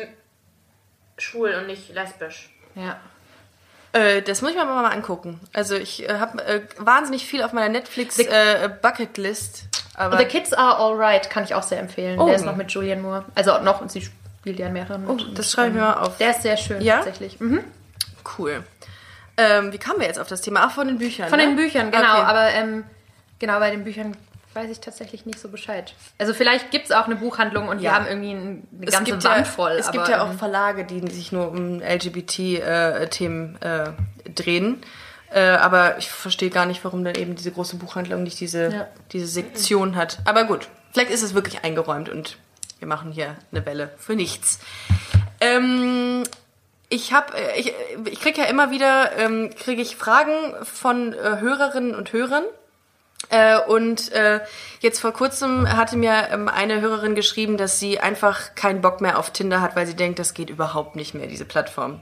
schwul 1.17 1.53
und 1.53 1.67
nicht 1.67 1.93
lesbisch. 1.93 2.49
Ja. 2.75 2.97
Äh, 3.91 4.21
das 4.21 4.41
muss 4.41 4.51
ich 4.51 4.55
mir 4.55 4.61
aber 4.61 4.73
mal 4.73 4.85
angucken. 4.89 5.41
Also 5.51 5.75
ich 5.75 6.07
äh, 6.07 6.17
habe 6.17 6.41
äh, 6.45 6.61
wahnsinnig 6.77 7.25
viel 7.25 7.43
auf 7.43 7.51
meiner 7.51 7.67
Netflix 7.67 8.19
äh, 8.19 8.69
Bucketlist. 8.81 9.65
Aber 9.97 10.17
The 10.17 10.25
Kids 10.25 10.53
Are 10.53 10.77
Alright 10.77 11.29
kann 11.29 11.43
ich 11.43 11.53
auch 11.55 11.63
sehr 11.63 11.79
empfehlen. 11.79 12.19
Oh. 12.19 12.27
Der 12.27 12.35
ist 12.35 12.45
noch 12.45 12.55
mit 12.55 12.71
Julian 12.71 13.01
Moore. 13.01 13.25
Also 13.35 13.57
noch, 13.61 13.81
und 13.81 13.91
sie 13.91 14.01
spielt 14.39 14.59
ja 14.59 14.67
in 14.67 14.73
mehreren. 14.73 15.05
oh, 15.07 15.17
das 15.33 15.51
schreibe 15.51 15.69
ich 15.69 15.73
mir 15.73 15.81
mal 15.81 15.93
auf. 15.95 16.17
Der 16.17 16.29
ist 16.31 16.43
sehr 16.43 16.55
schön 16.55 16.81
Ja? 16.81 16.97
tatsächlich. 16.97 17.39
Mhm. 17.39 17.63
Cool. 18.37 18.63
Ähm, 19.37 19.73
wie 19.73 19.77
kamen 19.77 19.99
wir 19.99 20.07
jetzt 20.07 20.19
auf 20.19 20.27
das 20.27 20.41
Thema? 20.41 20.61
Ach, 20.63 20.71
von 20.71 20.87
den 20.87 20.97
Büchern. 20.99 21.29
Von 21.29 21.39
ne? 21.39 21.45
den 21.47 21.55
Büchern, 21.55 21.91
genau. 21.91 22.13
Okay. 22.13 22.21
Aber 22.25 22.49
ähm, 22.51 22.83
genau, 23.39 23.59
bei 23.59 23.71
den 23.71 23.83
Büchern 23.83 24.15
weiß 24.53 24.69
ich 24.71 24.79
tatsächlich 24.79 25.25
nicht 25.27 25.39
so 25.39 25.49
Bescheid. 25.49 25.93
Also 26.17 26.33
vielleicht 26.33 26.71
gibt 26.71 26.85
es 26.85 26.91
auch 26.91 27.05
eine 27.05 27.15
Buchhandlung 27.15 27.67
und 27.67 27.79
Ja. 27.79 27.93
haben 27.93 28.07
irgendwie 28.07 28.31
ein- 28.31 28.67
eine 28.75 28.87
es 28.87 28.91
ganze 28.93 29.11
gibt 29.11 29.23
Wand 29.23 29.37
ja, 29.37 29.43
voll. 29.43 29.71
Es 29.73 29.91
gibt 29.91 30.05
aber, 30.05 30.11
ja 30.11 30.23
auch 30.23 30.31
ähm, 30.31 30.39
Verlage, 30.39 30.83
die 30.85 30.99
sich 31.11 31.31
nur 31.31 31.49
um 31.51 31.79
LGBT-Themen 31.81 33.61
äh, 33.61 33.89
drehen. 34.33 34.81
Äh, 35.31 35.41
aber 35.41 35.97
ich 35.97 36.09
verstehe 36.09 36.49
gar 36.49 36.65
nicht, 36.65 36.83
warum 36.83 37.03
dann 37.03 37.15
eben 37.15 37.35
diese 37.35 37.51
große 37.51 37.75
Buchhandlung 37.75 38.23
nicht 38.23 38.39
diese, 38.39 38.69
Ja. 38.71 38.87
diese 39.11 39.27
Sektion 39.27 39.95
hat. 39.95 40.19
Aber 40.25 40.45
gut, 40.45 40.67
vielleicht 40.93 41.11
ist 41.11 41.21
es 41.23 41.33
wirklich 41.33 41.63
eingeräumt 41.63 42.09
und 42.09 42.37
wir 42.79 42.87
machen 42.87 43.11
hier 43.11 43.35
eine 43.51 43.65
Welle 43.65 43.91
für 43.97 44.15
nichts. 44.15 44.59
Ähm, 45.41 46.23
ich 46.89 47.11
habe, 47.13 47.33
ich, 47.57 47.73
ich 48.05 48.19
kriege 48.21 48.41
ja 48.41 48.47
immer 48.47 48.71
wieder, 48.71 49.17
ähm, 49.17 49.49
kriege 49.55 49.81
ich 49.81 49.97
Fragen 49.97 50.53
von 50.63 51.13
äh, 51.13 51.39
Hörerinnen 51.39 51.95
und 51.95 52.13
Hörern. 52.13 52.43
Äh, 53.29 53.59
und 53.59 54.11
äh, 54.13 54.39
jetzt 54.79 54.99
vor 54.99 55.11
kurzem 55.11 55.75
hatte 55.75 55.97
mir 55.97 56.29
ähm, 56.31 56.47
eine 56.47 56.79
Hörerin 56.79 57.13
geschrieben, 57.15 57.57
dass 57.57 57.77
sie 57.79 57.99
einfach 57.99 58.55
keinen 58.55 58.79
Bock 58.79 59.01
mehr 59.01 59.19
auf 59.19 59.31
Tinder 59.31 59.59
hat, 59.59 59.75
weil 59.75 59.85
sie 59.85 59.95
denkt, 59.95 60.19
das 60.19 60.33
geht 60.33 60.49
überhaupt 60.49 60.95
nicht 60.95 61.13
mehr, 61.13 61.27
diese 61.27 61.43
Plattform. 61.43 61.99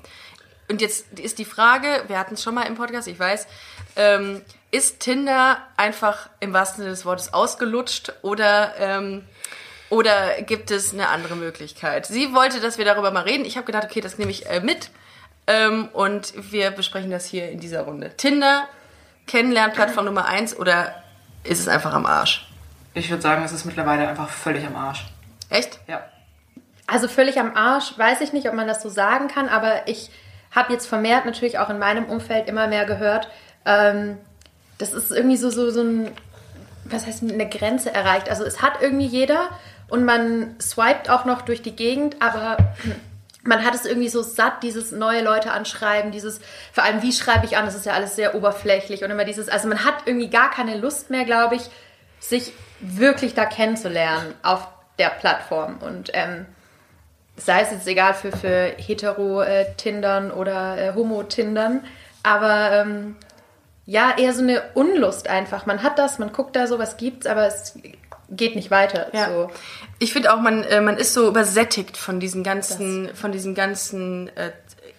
Und 0.67 0.81
jetzt 0.81 1.19
ist 1.19 1.37
die 1.37 1.45
Frage, 1.45 2.03
wir 2.07 2.17
hatten 2.17 2.33
es 2.33 2.43
schon 2.43 2.55
mal 2.55 2.63
im 2.63 2.75
Podcast, 2.75 3.07
ich 3.07 3.19
weiß, 3.19 3.47
ähm, 3.95 4.41
ist 4.71 4.99
Tinder 4.99 5.59
einfach 5.77 6.29
im 6.39 6.53
wahrsten 6.53 6.77
Sinne 6.77 6.89
des 6.89 7.05
Wortes 7.05 7.33
ausgelutscht 7.33 8.13
oder, 8.23 8.73
ähm, 8.79 9.23
oder 9.89 10.41
gibt 10.41 10.71
es 10.71 10.93
eine 10.93 11.09
andere 11.09 11.35
Möglichkeit? 11.35 12.07
Sie 12.07 12.33
wollte, 12.33 12.59
dass 12.59 12.77
wir 12.77 12.85
darüber 12.85 13.11
mal 13.11 13.21
reden. 13.21 13.45
Ich 13.45 13.57
habe 13.57 13.65
gedacht, 13.65 13.85
okay, 13.85 14.01
das 14.01 14.17
nehme 14.17 14.31
ich 14.31 14.47
äh, 14.47 14.59
mit 14.59 14.89
ähm, 15.47 15.89
und 15.93 16.33
wir 16.51 16.71
besprechen 16.71 17.11
das 17.11 17.25
hier 17.25 17.49
in 17.49 17.59
dieser 17.59 17.83
Runde. 17.83 18.11
Tinder, 18.17 18.67
Kennenlernplattform 19.27 20.05
Nummer 20.05 20.25
eins 20.25 20.57
oder 20.57 21.03
ist 21.43 21.59
es 21.59 21.67
einfach 21.67 21.93
am 21.93 22.05
Arsch? 22.05 22.47
Ich 22.95 23.09
würde 23.09 23.21
sagen, 23.21 23.43
es 23.43 23.51
ist 23.51 23.65
mittlerweile 23.65 24.07
einfach 24.07 24.29
völlig 24.29 24.65
am 24.65 24.75
Arsch. 24.75 25.05
Echt? 25.49 25.79
Ja. 25.87 26.03
Also 26.87 27.07
völlig 27.07 27.39
am 27.39 27.55
Arsch, 27.55 27.97
weiß 27.97 28.21
ich 28.21 28.33
nicht, 28.33 28.47
ob 28.47 28.55
man 28.55 28.67
das 28.67 28.81
so 28.81 28.89
sagen 28.89 29.27
kann, 29.27 29.49
aber 29.49 29.87
ich 29.87 30.09
habe 30.55 30.73
jetzt 30.73 30.87
vermehrt 30.87 31.25
natürlich 31.25 31.59
auch 31.59 31.69
in 31.69 31.79
meinem 31.79 32.05
Umfeld 32.05 32.47
immer 32.47 32.67
mehr 32.67 32.85
gehört, 32.85 33.29
ähm, 33.65 34.17
das 34.77 34.93
ist 34.93 35.11
irgendwie 35.11 35.37
so, 35.37 35.49
so, 35.49 35.69
so 35.69 35.81
ein, 35.81 36.11
was 36.85 37.05
heißt 37.05 37.23
eine 37.23 37.47
Grenze 37.49 37.93
erreicht. 37.93 38.29
Also 38.29 38.43
es 38.43 38.61
hat 38.61 38.81
irgendwie 38.81 39.05
jeder 39.05 39.49
und 39.87 40.05
man 40.05 40.55
swiped 40.59 41.09
auch 41.09 41.25
noch 41.25 41.41
durch 41.41 41.61
die 41.61 41.75
Gegend, 41.75 42.17
aber 42.21 42.57
man 43.43 43.63
hat 43.63 43.75
es 43.75 43.85
irgendwie 43.85 44.09
so 44.09 44.21
satt, 44.21 44.63
dieses 44.63 44.91
neue 44.91 45.23
Leute 45.23 45.51
anschreiben, 45.51 46.11
dieses, 46.11 46.39
vor 46.73 46.83
allem 46.83 47.01
wie 47.01 47.11
schreibe 47.13 47.45
ich 47.45 47.57
an, 47.57 47.65
das 47.65 47.75
ist 47.75 47.85
ja 47.85 47.93
alles 47.93 48.15
sehr 48.15 48.33
oberflächlich 48.33 49.03
und 49.03 49.11
immer 49.11 49.25
dieses, 49.25 49.49
also 49.49 49.67
man 49.67 49.85
hat 49.85 49.95
irgendwie 50.05 50.29
gar 50.29 50.49
keine 50.49 50.77
Lust 50.77 51.09
mehr, 51.09 51.25
glaube 51.25 51.55
ich, 51.55 51.69
sich 52.19 52.53
wirklich 52.79 53.35
da 53.35 53.45
kennenzulernen 53.45 54.33
auf 54.41 54.67
der 54.97 55.09
Plattform 55.09 55.77
und 55.79 56.09
ähm, 56.13 56.45
sei 57.37 57.61
es 57.61 57.71
jetzt 57.71 57.87
egal 57.87 58.13
für, 58.13 58.31
für 58.31 58.73
Hetero-Tindern 58.77 60.31
oder 60.31 60.77
äh, 60.77 60.93
Homo-Tindern, 60.93 61.83
aber 62.23 62.71
ähm, 62.71 63.15
ja, 63.85 64.13
eher 64.17 64.33
so 64.33 64.41
eine 64.41 64.63
Unlust 64.73 65.27
einfach. 65.27 65.65
Man 65.65 65.83
hat 65.83 65.99
das, 65.99 66.17
man 66.17 66.31
guckt 66.31 66.55
da 66.55 66.67
so, 66.67 66.79
was 66.79 66.97
gibt's, 66.97 67.27
aber 67.27 67.45
es 67.45 67.77
geht 68.29 68.55
nicht 68.55 68.71
weiter. 68.71 69.13
Ja. 69.13 69.27
So. 69.29 69.51
Ich 69.99 70.13
finde 70.13 70.33
auch, 70.33 70.39
man, 70.39 70.63
äh, 70.63 70.81
man 70.81 70.97
ist 70.97 71.13
so 71.13 71.27
übersättigt 71.27 71.97
von 71.97 72.19
diesen 72.19 72.43
ganzen, 72.43 73.13
von 73.13 73.31
diesem 73.31 73.53
ganzen 73.53 74.29
äh, 74.35 74.51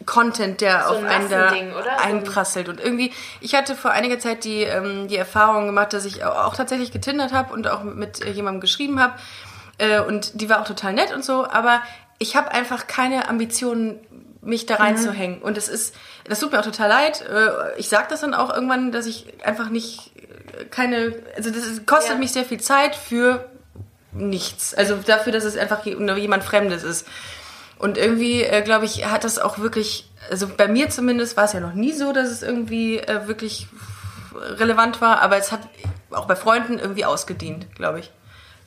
Content, 0.05 0.61
der 0.61 0.89
auf 0.89 0.99
ein 0.99 1.07
einen 1.07 1.29
da 1.29 1.53
einprasselt. 1.99 2.69
Und 2.69 2.81
irgendwie, 2.81 3.13
ich 3.41 3.55
hatte 3.55 3.75
vor 3.75 3.91
einiger 3.91 4.19
Zeit 4.19 4.45
die, 4.45 4.63
ähm, 4.63 5.09
die 5.09 5.17
Erfahrung 5.17 5.67
gemacht, 5.67 5.93
dass 5.93 6.05
ich 6.05 6.25
auch 6.25 6.55
tatsächlich 6.55 6.93
getindert 6.93 7.33
habe 7.33 7.53
und 7.53 7.67
auch 7.67 7.83
mit 7.83 8.25
äh, 8.25 8.31
jemandem 8.31 8.61
geschrieben 8.61 9.01
habe. 9.01 9.15
Äh, 9.79 10.01
und 10.01 10.41
die 10.41 10.49
war 10.49 10.61
auch 10.61 10.67
total 10.67 10.93
nett 10.93 11.13
und 11.13 11.25
so, 11.25 11.47
aber 11.47 11.83
ich 12.19 12.37
habe 12.37 12.51
einfach 12.53 12.87
keine 12.87 13.29
Ambitionen, 13.29 13.99
mich 14.43 14.65
da 14.67 14.77
reinzuhängen. 14.77 15.43
Und 15.43 15.57
das 15.57 15.69
ist, 15.69 15.95
das 16.25 16.39
tut 16.39 16.53
mir 16.53 16.61
auch 16.61 16.65
total 16.65 16.89
leid. 16.89 17.23
Äh, 17.29 17.79
Ich 17.79 17.89
sage 17.89 18.07
das 18.11 18.21
dann 18.21 18.33
auch 18.33 18.55
irgendwann, 18.55 18.93
dass 18.93 19.07
ich 19.07 19.27
einfach 19.45 19.71
nicht 19.71 20.13
äh, 20.17 20.65
keine, 20.67 21.15
also 21.37 21.51
das 21.51 21.85
kostet 21.85 22.13
Ja. 22.13 22.19
mich 22.19 22.33
sehr 22.33 22.45
viel 22.45 22.61
Zeit 22.61 22.95
für 22.95 23.51
nichts. 24.13 24.73
Also 24.73 24.97
dafür, 25.05 25.33
dass 25.33 25.45
es 25.45 25.57
einfach 25.57 25.85
jemand 25.85 26.45
Fremdes 26.45 26.85
ist. 26.85 27.07
Und 27.79 27.99
irgendwie, 27.99 28.43
äh, 28.43 28.63
glaube 28.63 28.85
ich, 28.87 29.05
hat 29.11 29.25
das 29.25 29.39
auch 29.39 29.59
wirklich, 29.59 30.09
also 30.31 30.47
bei 30.49 30.69
mir 30.69 30.89
zumindest 30.91 31.37
war 31.37 31.45
es 31.45 31.53
ja 31.53 31.61
noch 31.61 31.75
nie 31.75 31.93
so, 31.93 32.13
dass 32.13 32.31
es 32.31 32.43
irgendwie 32.43 32.99
äh, 32.99 33.27
wirklich 33.27 33.67
relevant 34.35 35.01
war, 35.01 35.21
aber 35.23 35.37
es 35.39 35.51
hat 35.53 35.61
auch 36.11 36.27
bei 36.27 36.37
Freunden 36.37 36.79
irgendwie 36.79 37.05
ausgedient, 37.05 37.67
glaube 37.75 38.01
ich. 38.01 38.11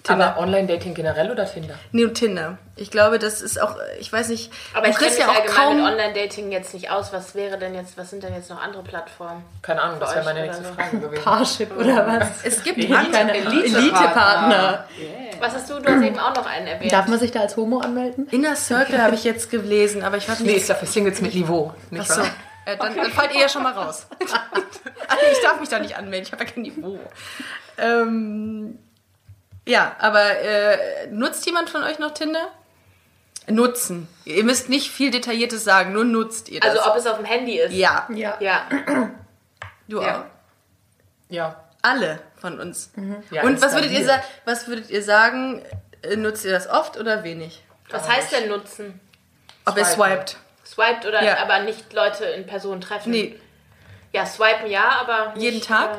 Aber 0.08 0.38
Online-Dating 0.40 0.94
generell 0.94 1.30
oder 1.30 1.46
Tinder? 1.46 1.76
Nee, 1.92 2.06
und 2.06 2.14
Tinder. 2.16 2.58
Ich 2.78 2.90
glaube, 2.90 3.20
das 3.20 3.42
ist 3.42 3.62
auch, 3.62 3.76
ich 4.00 4.12
weiß 4.12 4.30
nicht, 4.30 4.50
Aber 4.74 4.88
ich 4.88 4.96
kenne 4.98 5.12
mich 5.12 5.20
ja 5.20 5.28
auch 5.28 5.36
allgemein 5.36 5.56
kaum... 5.56 5.76
mit 5.78 5.86
Online-Dating 5.86 6.52
jetzt 6.52 6.74
nicht 6.74 6.90
aus. 6.90 7.12
Was 7.12 7.36
wäre 7.36 7.58
denn 7.58 7.76
jetzt, 7.76 7.98
was 7.98 8.10
sind 8.10 8.24
denn 8.24 8.34
jetzt 8.34 8.50
noch 8.50 8.62
andere 8.64 8.82
Plattformen? 8.82 9.44
Keine 9.62 9.82
Ahnung, 9.82 10.00
das 10.00 10.16
wäre 10.16 10.24
meine 10.26 10.42
nächste 10.44 10.64
so. 10.64 10.74
Frage 10.74 11.00
gewesen. 11.00 11.24
Parship 11.24 11.78
oder 11.78 12.08
was? 12.08 12.28
Es 12.44 12.64
gibt 12.64 12.78
Elite- 12.78 12.96
andere. 12.98 13.38
Elite-Partner. 13.38 14.86
Yeah. 14.98 15.42
Was 15.42 15.54
hast 15.54 15.70
du? 15.70 15.80
Du 15.80 15.90
hast 15.94 16.02
eben 16.04 16.20
auch 16.20 16.34
noch 16.36 16.46
einen 16.46 16.68
erwähnt. 16.68 16.92
Darf 16.92 17.08
man 17.08 17.20
sich 17.20 17.32
da 17.32 17.42
als 17.42 17.58
Homo 17.58 17.80
anmelden? 17.80 18.28
Inner 18.32 18.56
Circle 18.56 19.02
habe 19.02 19.16
ich 19.16 19.24
jetzt 19.26 19.52
gelesen, 19.52 20.04
aber 20.04 20.18
ich 20.18 20.28
weiß 20.30 20.40
Nee, 20.40 20.48
nicht. 20.54 20.58
ist 20.62 20.70
dafür 20.70 20.88
Singles 20.88 21.22
mit 21.22 21.34
Niveau. 21.34 21.74
Nicht 21.92 22.10
Achso, 22.10 22.22
wahr? 22.22 22.30
äh, 22.66 22.78
dann, 22.78 22.96
dann 22.96 23.12
fallt 23.12 23.34
ihr 23.34 23.42
ja 23.42 23.50
schon 23.50 23.64
mal 23.64 23.74
raus. 23.74 24.08
also 24.20 25.24
ich 25.32 25.42
darf 25.44 25.60
mich 25.60 25.70
da 25.70 25.80
nicht 25.80 25.98
anmelden, 25.98 26.26
ich 26.26 26.32
habe 26.32 26.44
ja 26.46 26.50
kein 26.52 26.62
Niveau. 26.64 27.00
Ähm, 27.78 28.80
ja, 29.70 29.96
aber 30.00 30.40
äh, 30.40 31.08
nutzt 31.08 31.46
jemand 31.46 31.70
von 31.70 31.84
euch 31.84 32.00
noch 32.00 32.12
Tinder? 32.14 32.48
Nutzen. 33.48 34.08
Ihr 34.26 34.44
müsst 34.44 34.70
nicht 34.70 34.92
viel 34.92 35.10
Detailliertes 35.12 35.64
sagen, 35.64 35.94
nur 35.94 36.04
nutzt 36.06 36.50
ihr 36.50 36.60
das. 36.60 36.78
Also 36.78 36.92
ob 36.92 36.98
es 36.98 37.08
auf 37.08 37.18
dem 37.18 37.26
Handy 37.26 37.60
ist. 37.60 37.74
ja, 37.74 38.08
Ja. 38.14 38.38
Ja. 38.40 38.68
du 39.88 40.02
Ja. 40.02 40.20
auch. 40.20 40.24
Ja. 41.30 41.64
Alle 41.82 42.20
von 42.42 42.60
uns. 42.60 42.92
ja 43.32 43.44
Und 43.44 43.62
was 43.62 43.74
würdet, 43.74 43.92
ihr 43.92 44.22
was 44.46 44.68
würdet 44.68 44.90
ihr 44.90 45.02
sagen, 45.02 45.64
äh, 46.02 46.16
nutzt 46.16 46.44
ihr 46.46 46.52
das 46.52 46.68
oft 46.70 46.98
oder 46.98 47.24
wenig? 47.24 47.64
Was 47.90 48.08
heißt 48.08 48.32
denn 48.34 48.50
nutzen? 48.50 49.00
Ob 49.66 49.78
ihr 49.78 49.86
swiped? 49.86 50.38
Swiped 50.66 51.06
oder 51.08 51.24
Ja. 51.24 51.38
aber 51.38 51.60
nicht 51.60 51.92
Leute 51.94 52.26
in 52.26 52.46
Person 52.46 52.82
treffen? 52.82 53.12
Nee, 53.12 53.40
Ja, 54.12 54.26
swipen 54.26 54.68
ja, 54.70 54.90
aber. 55.02 55.34
Nicht, 55.34 55.42
Jeden 55.44 55.62
Tag? 55.62 55.98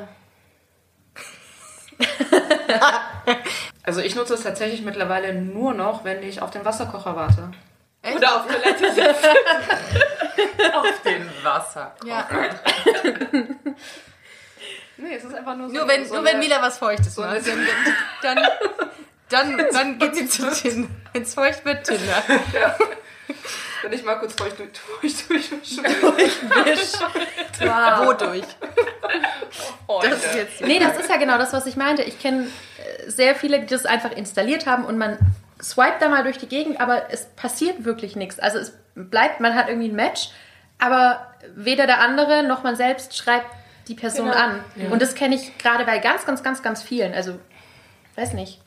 äh, 1.98 2.04
Also 3.82 4.00
ich 4.00 4.14
nutze 4.14 4.34
es 4.34 4.42
tatsächlich 4.42 4.82
mittlerweile 4.82 5.34
nur 5.34 5.74
noch, 5.74 6.04
wenn 6.04 6.22
ich 6.22 6.42
auf 6.42 6.50
den 6.50 6.64
Wasserkocher 6.64 7.16
warte. 7.16 7.50
Äh, 8.02 8.14
oder 8.14 8.36
auf 8.36 8.46
Toilette 8.46 8.92
sitzen. 8.92 9.10
Auf 10.74 11.02
dem 11.02 11.28
Wasser. 11.42 11.94
ja. 12.04 12.26
Nee, 15.00 15.14
es 15.14 15.24
ist 15.24 15.34
einfach 15.34 15.56
nur 15.56 15.68
so. 15.68 15.74
Nur 15.74 15.88
wenn, 15.88 16.06
so 16.06 16.16
nur 16.16 16.24
wenn 16.24 16.38
Mila 16.38 16.60
was 16.60 16.78
Feuchtes 16.78 17.14
so 17.14 17.22
macht, 17.22 17.46
dann, 17.46 17.66
dann, 18.22 18.46
dann, 19.30 19.66
dann 19.72 19.98
geht 19.98 20.14
sie 20.14 20.28
zu 20.28 20.50
Tinder. 20.50 20.88
Wenn 21.12 21.22
es 21.22 21.34
feucht 21.34 21.64
wird, 21.64 21.84
Tinder. 21.86 22.22
Wenn 23.82 23.92
ich 23.92 24.04
mal 24.04 24.16
kurz 24.16 24.34
feucht 24.34 24.58
durch, 25.00 25.26
durch, 25.28 25.48
durchwische. 25.50 25.82
Wodurch? 28.06 28.44
Das 30.02 30.24
ist 30.24 30.34
jetzt 30.34 30.60
Nee, 30.60 30.78
das 30.78 30.96
ist 30.98 31.08
ja 31.10 31.16
genau 31.16 31.38
das, 31.38 31.52
was 31.52 31.66
ich 31.66 31.76
meinte. 31.76 32.02
Ich 32.02 32.20
kenne 32.20 32.46
äh, 32.78 33.10
sehr 33.10 33.34
viele, 33.34 33.60
die 33.60 33.66
das 33.66 33.86
einfach 33.86 34.12
installiert 34.12 34.66
haben 34.66 34.84
und 34.84 34.98
man 34.98 35.18
swipet 35.62 36.00
da 36.00 36.08
mal 36.08 36.22
durch 36.22 36.38
die 36.38 36.46
Gegend, 36.48 36.80
aber 36.80 37.10
es 37.10 37.26
passiert 37.36 37.84
wirklich 37.84 38.16
nichts. 38.16 38.38
Also 38.38 38.58
es 38.58 38.72
bleibt, 38.94 39.40
man 39.40 39.54
hat 39.54 39.68
irgendwie 39.68 39.88
ein 39.88 39.96
Match, 39.96 40.30
aber 40.78 41.26
weder 41.54 41.86
der 41.86 42.00
andere 42.00 42.42
noch 42.42 42.62
man 42.62 42.76
selbst 42.76 43.16
schreibt 43.16 43.46
die 43.88 43.94
Person 43.94 44.26
Genau. 44.30 44.38
an. 44.38 44.64
Und 44.90 45.02
das 45.02 45.14
kenne 45.14 45.34
ich 45.34 45.58
gerade 45.58 45.84
bei 45.84 45.98
ganz, 45.98 46.24
ganz, 46.24 46.42
ganz, 46.42 46.62
ganz 46.62 46.82
vielen. 46.82 47.12
Also, 47.12 47.38
weiß 48.16 48.34
nicht. 48.34 48.60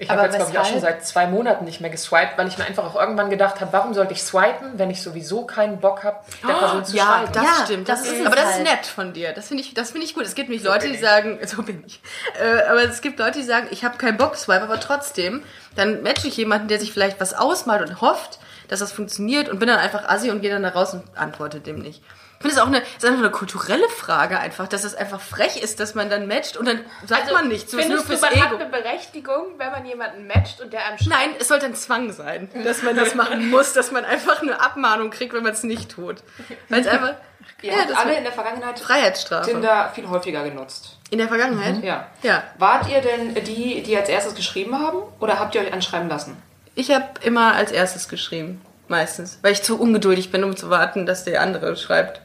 Ich 0.00 0.08
habe 0.10 0.22
jetzt, 0.22 0.34
glaube 0.36 0.50
ich, 0.50 0.58
auch 0.58 0.64
schon 0.64 0.80
seit 0.80 1.06
zwei 1.06 1.26
Monaten 1.26 1.64
nicht 1.66 1.80
mehr 1.82 1.90
geswiped, 1.90 2.36
weil 2.36 2.48
ich 2.48 2.56
mir 2.56 2.64
einfach 2.64 2.84
auch 2.84 2.96
irgendwann 2.98 3.28
gedacht 3.28 3.60
habe, 3.60 3.72
warum 3.72 3.92
sollte 3.92 4.14
ich 4.14 4.22
swipen, 4.22 4.78
wenn 4.78 4.90
ich 4.90 5.02
sowieso 5.02 5.44
keinen 5.44 5.78
Bock 5.78 6.02
habe, 6.04 6.16
der 6.48 6.54
Person 6.54 6.84
zu 6.86 6.96
Ja, 6.96 7.04
schreiben. 7.04 7.32
das 7.34 7.42
Ja, 7.44 7.64
stimmt. 7.66 7.88
das 7.88 7.98
Das 8.00 8.08
ist 8.08 8.14
ist 8.14 8.20
es 8.22 8.26
aber 8.26 8.36
das 8.36 8.44
ist 8.48 8.54
halt. 8.54 8.64
nett 8.64 8.86
von 8.86 9.12
dir. 9.12 9.32
Das 9.34 9.48
finde 9.48 9.62
ich, 9.62 9.74
das 9.74 9.90
finde 9.90 10.06
ich 10.06 10.14
gut. 10.14 10.24
Es 10.24 10.34
gibt 10.34 10.48
nämlich 10.48 10.66
Leute, 10.66 10.88
die 10.88 10.96
sagen, 10.96 11.38
so 11.46 11.62
bin 11.62 11.84
ich. 11.86 12.00
Äh, 12.42 12.62
aber 12.70 12.82
es 12.84 13.02
gibt 13.02 13.18
Leute, 13.18 13.38
die 13.40 13.44
sagen, 13.44 13.68
ich 13.70 13.84
habe 13.84 13.98
keinen 13.98 14.16
Bock 14.16 14.36
swipe, 14.36 14.62
aber 14.62 14.80
trotzdem, 14.80 15.42
dann 15.76 16.02
matche 16.02 16.28
ich 16.28 16.36
jemanden, 16.38 16.68
der 16.68 16.80
sich 16.80 16.92
vielleicht 16.92 17.20
was 17.20 17.34
ausmalt 17.34 17.82
und 17.88 18.00
hofft, 18.00 18.38
dass 18.68 18.80
das 18.80 18.92
funktioniert 18.92 19.48
und 19.50 19.58
bin 19.58 19.68
dann 19.68 19.78
einfach 19.78 20.08
assi 20.08 20.30
und 20.30 20.40
gehe 20.40 20.50
dann 20.50 20.62
da 20.62 20.70
raus 20.70 20.94
und 20.94 21.02
antworte 21.14 21.60
dem 21.60 21.78
nicht. 21.78 22.02
Ich 22.42 22.46
finde 22.46 22.56
es 22.56 22.62
auch 22.62 22.68
eine, 22.68 22.78
ist 22.78 23.04
einfach 23.04 23.18
eine 23.18 23.30
kulturelle 23.30 23.86
Frage 23.90 24.38
einfach, 24.38 24.66
dass 24.66 24.84
es 24.84 24.94
einfach 24.94 25.20
frech 25.20 25.58
ist, 25.62 25.78
dass 25.78 25.94
man 25.94 26.08
dann 26.08 26.26
matcht 26.26 26.56
und 26.56 26.66
dann 26.66 26.80
sagt 27.06 27.24
Also, 27.24 27.34
man 27.34 27.48
nichts. 27.48 27.70
So 27.70 27.76
ist 27.76 27.88
nur 27.90 27.98
Findest 27.98 28.22
du, 28.22 28.26
man 28.26 28.40
hat 28.40 28.52
Ego. 28.52 28.56
eine 28.62 28.70
Berechtigung, 28.70 29.44
wenn 29.58 29.70
man 29.70 29.84
jemanden 29.84 30.26
matcht 30.26 30.58
und 30.62 30.72
der 30.72 30.86
einem 30.86 30.96
schreibt? 30.96 31.10
Nein, 31.10 31.30
es 31.38 31.48
sollte 31.48 31.66
ein 31.66 31.74
Zwang 31.74 32.10
sein, 32.12 32.48
dass 32.64 32.82
man 32.82 32.96
das 32.96 33.14
machen 33.14 33.50
muss, 33.50 33.74
dass 33.74 33.90
man 33.92 34.06
einfach 34.06 34.40
eine 34.40 34.58
Abmahnung 34.58 35.10
kriegt, 35.10 35.34
wenn 35.34 35.42
man 35.42 35.52
es 35.52 35.64
nicht 35.64 35.90
tut. 35.90 36.22
Weil 36.70 36.80
es 36.80 36.86
einfach 36.86 37.12
Ja, 37.60 37.74
habt 37.76 37.90
das 37.90 37.98
alle 37.98 38.16
in 38.16 38.24
der 38.24 38.32
Vergangenheit 38.32 38.80
Freiheitsstrafe. 38.80 39.50
Tinder 39.50 39.92
viel 39.94 40.08
häufiger 40.08 40.42
genutzt. 40.42 40.96
In 41.10 41.18
der 41.18 41.28
Vergangenheit? 41.28 41.84
Ja. 41.84 42.06
Ja. 42.22 42.42
Wart 42.56 42.88
ihr 42.88 43.02
denn 43.02 43.34
die, 43.44 43.82
die 43.82 43.94
als 43.98 44.08
erstes 44.08 44.34
geschrieben 44.34 44.78
haben 44.78 45.02
oder 45.18 45.38
habt 45.38 45.54
ihr 45.54 45.60
euch 45.60 45.74
anschreiben 45.74 46.08
lassen? 46.08 46.42
Ich 46.74 46.90
habe 46.90 47.04
immer 47.20 47.52
als 47.54 47.70
erstes 47.70 48.08
geschrieben. 48.08 48.62
Meistens. 48.88 49.38
Weil 49.42 49.52
ich 49.52 49.62
zu 49.62 49.78
ungeduldig 49.78 50.32
bin, 50.32 50.42
um 50.42 50.56
zu 50.56 50.68
warten, 50.70 51.04
dass 51.06 51.24
der 51.24 51.42
andere 51.42 51.76
schreibt. 51.76 52.22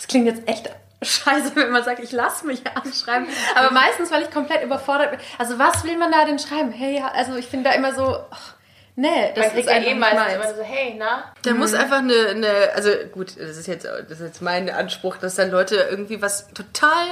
Es 0.00 0.06
klingt 0.06 0.24
jetzt 0.24 0.48
echt 0.48 0.70
scheiße, 1.02 1.54
wenn 1.56 1.70
man 1.70 1.84
sagt, 1.84 2.00
ich 2.00 2.10
lasse 2.10 2.46
mich 2.46 2.62
anschreiben. 2.74 3.28
Aber 3.54 3.70
meistens, 3.70 4.10
weil 4.10 4.22
ich 4.22 4.30
komplett 4.30 4.62
überfordert 4.62 5.10
bin. 5.10 5.20
Also 5.38 5.58
was 5.58 5.84
will 5.84 5.98
man 5.98 6.10
da 6.10 6.24
denn 6.24 6.38
schreiben? 6.38 6.72
Hey, 6.72 6.96
ja, 6.96 7.08
also 7.08 7.36
ich 7.36 7.46
finde 7.46 7.68
da 7.68 7.76
immer 7.76 7.94
so, 7.94 8.18
ach, 8.30 8.54
nee, 8.96 9.32
das 9.34 9.48
Man 9.48 9.56
ist 9.58 9.66
ja 9.66 9.72
einfach 9.74 9.90
eh 9.90 9.94
meistens 9.94 10.34
immer 10.34 10.54
so, 10.54 10.62
hey, 10.62 10.94
na? 10.98 11.24
Der 11.44 11.54
muss 11.54 11.74
einfach 11.74 11.98
eine, 11.98 12.28
eine, 12.30 12.70
also 12.74 12.90
gut, 13.12 13.38
das 13.38 13.58
ist 13.58 13.66
jetzt, 13.66 13.84
das 13.84 14.10
ist 14.10 14.20
jetzt 14.20 14.42
mein 14.42 14.70
Anspruch, 14.70 15.18
dass 15.18 15.34
dann 15.34 15.50
Leute 15.50 15.76
irgendwie 15.90 16.22
was 16.22 16.48
total, 16.54 17.06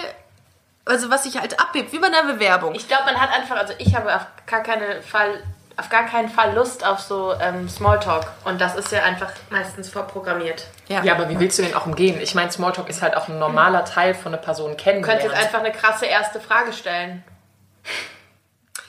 also 0.86 1.10
was 1.10 1.24
sich 1.24 1.38
halt 1.38 1.60
abhebt, 1.60 1.92
wie 1.92 1.98
bei 1.98 2.06
einer 2.06 2.32
Bewerbung. 2.32 2.74
Ich 2.74 2.88
glaube, 2.88 3.04
man 3.04 3.20
hat 3.20 3.38
einfach, 3.38 3.56
also 3.56 3.74
ich 3.76 3.94
habe 3.94 4.16
auf 4.16 4.26
gar 4.46 4.62
keinen 4.62 5.02
Fall, 5.02 5.42
auf 5.78 5.88
gar 5.88 6.06
keinen 6.06 6.28
Fall 6.28 6.54
Lust 6.54 6.84
auf 6.84 6.98
so 7.00 7.32
ähm, 7.40 7.68
Smalltalk. 7.68 8.26
Und 8.44 8.60
das 8.60 8.74
ist 8.74 8.90
ja 8.92 9.02
einfach 9.04 9.30
meistens 9.50 9.88
vorprogrammiert. 9.88 10.66
ja. 10.88 11.02
Ja, 11.04 11.14
aber 11.14 11.28
wie 11.28 11.38
willst 11.38 11.58
du 11.58 11.62
den 11.62 11.74
auch 11.74 11.86
umgehen? 11.86 12.20
Ich 12.20 12.34
meine, 12.34 12.50
Smalltalk 12.50 12.88
ist 12.88 13.00
halt 13.00 13.16
auch 13.16 13.28
ein 13.28 13.38
normaler 13.38 13.84
Teil 13.84 14.14
von 14.14 14.34
einer 14.34 14.42
Person 14.42 14.72
Du 14.72 14.76
kennenlernen. 14.76 15.20
könntest 15.20 15.40
einfach 15.42 15.60
eine 15.60 15.72
krasse 15.72 16.06
erste 16.06 16.40
Frage 16.40 16.72
stellen. 16.72 17.22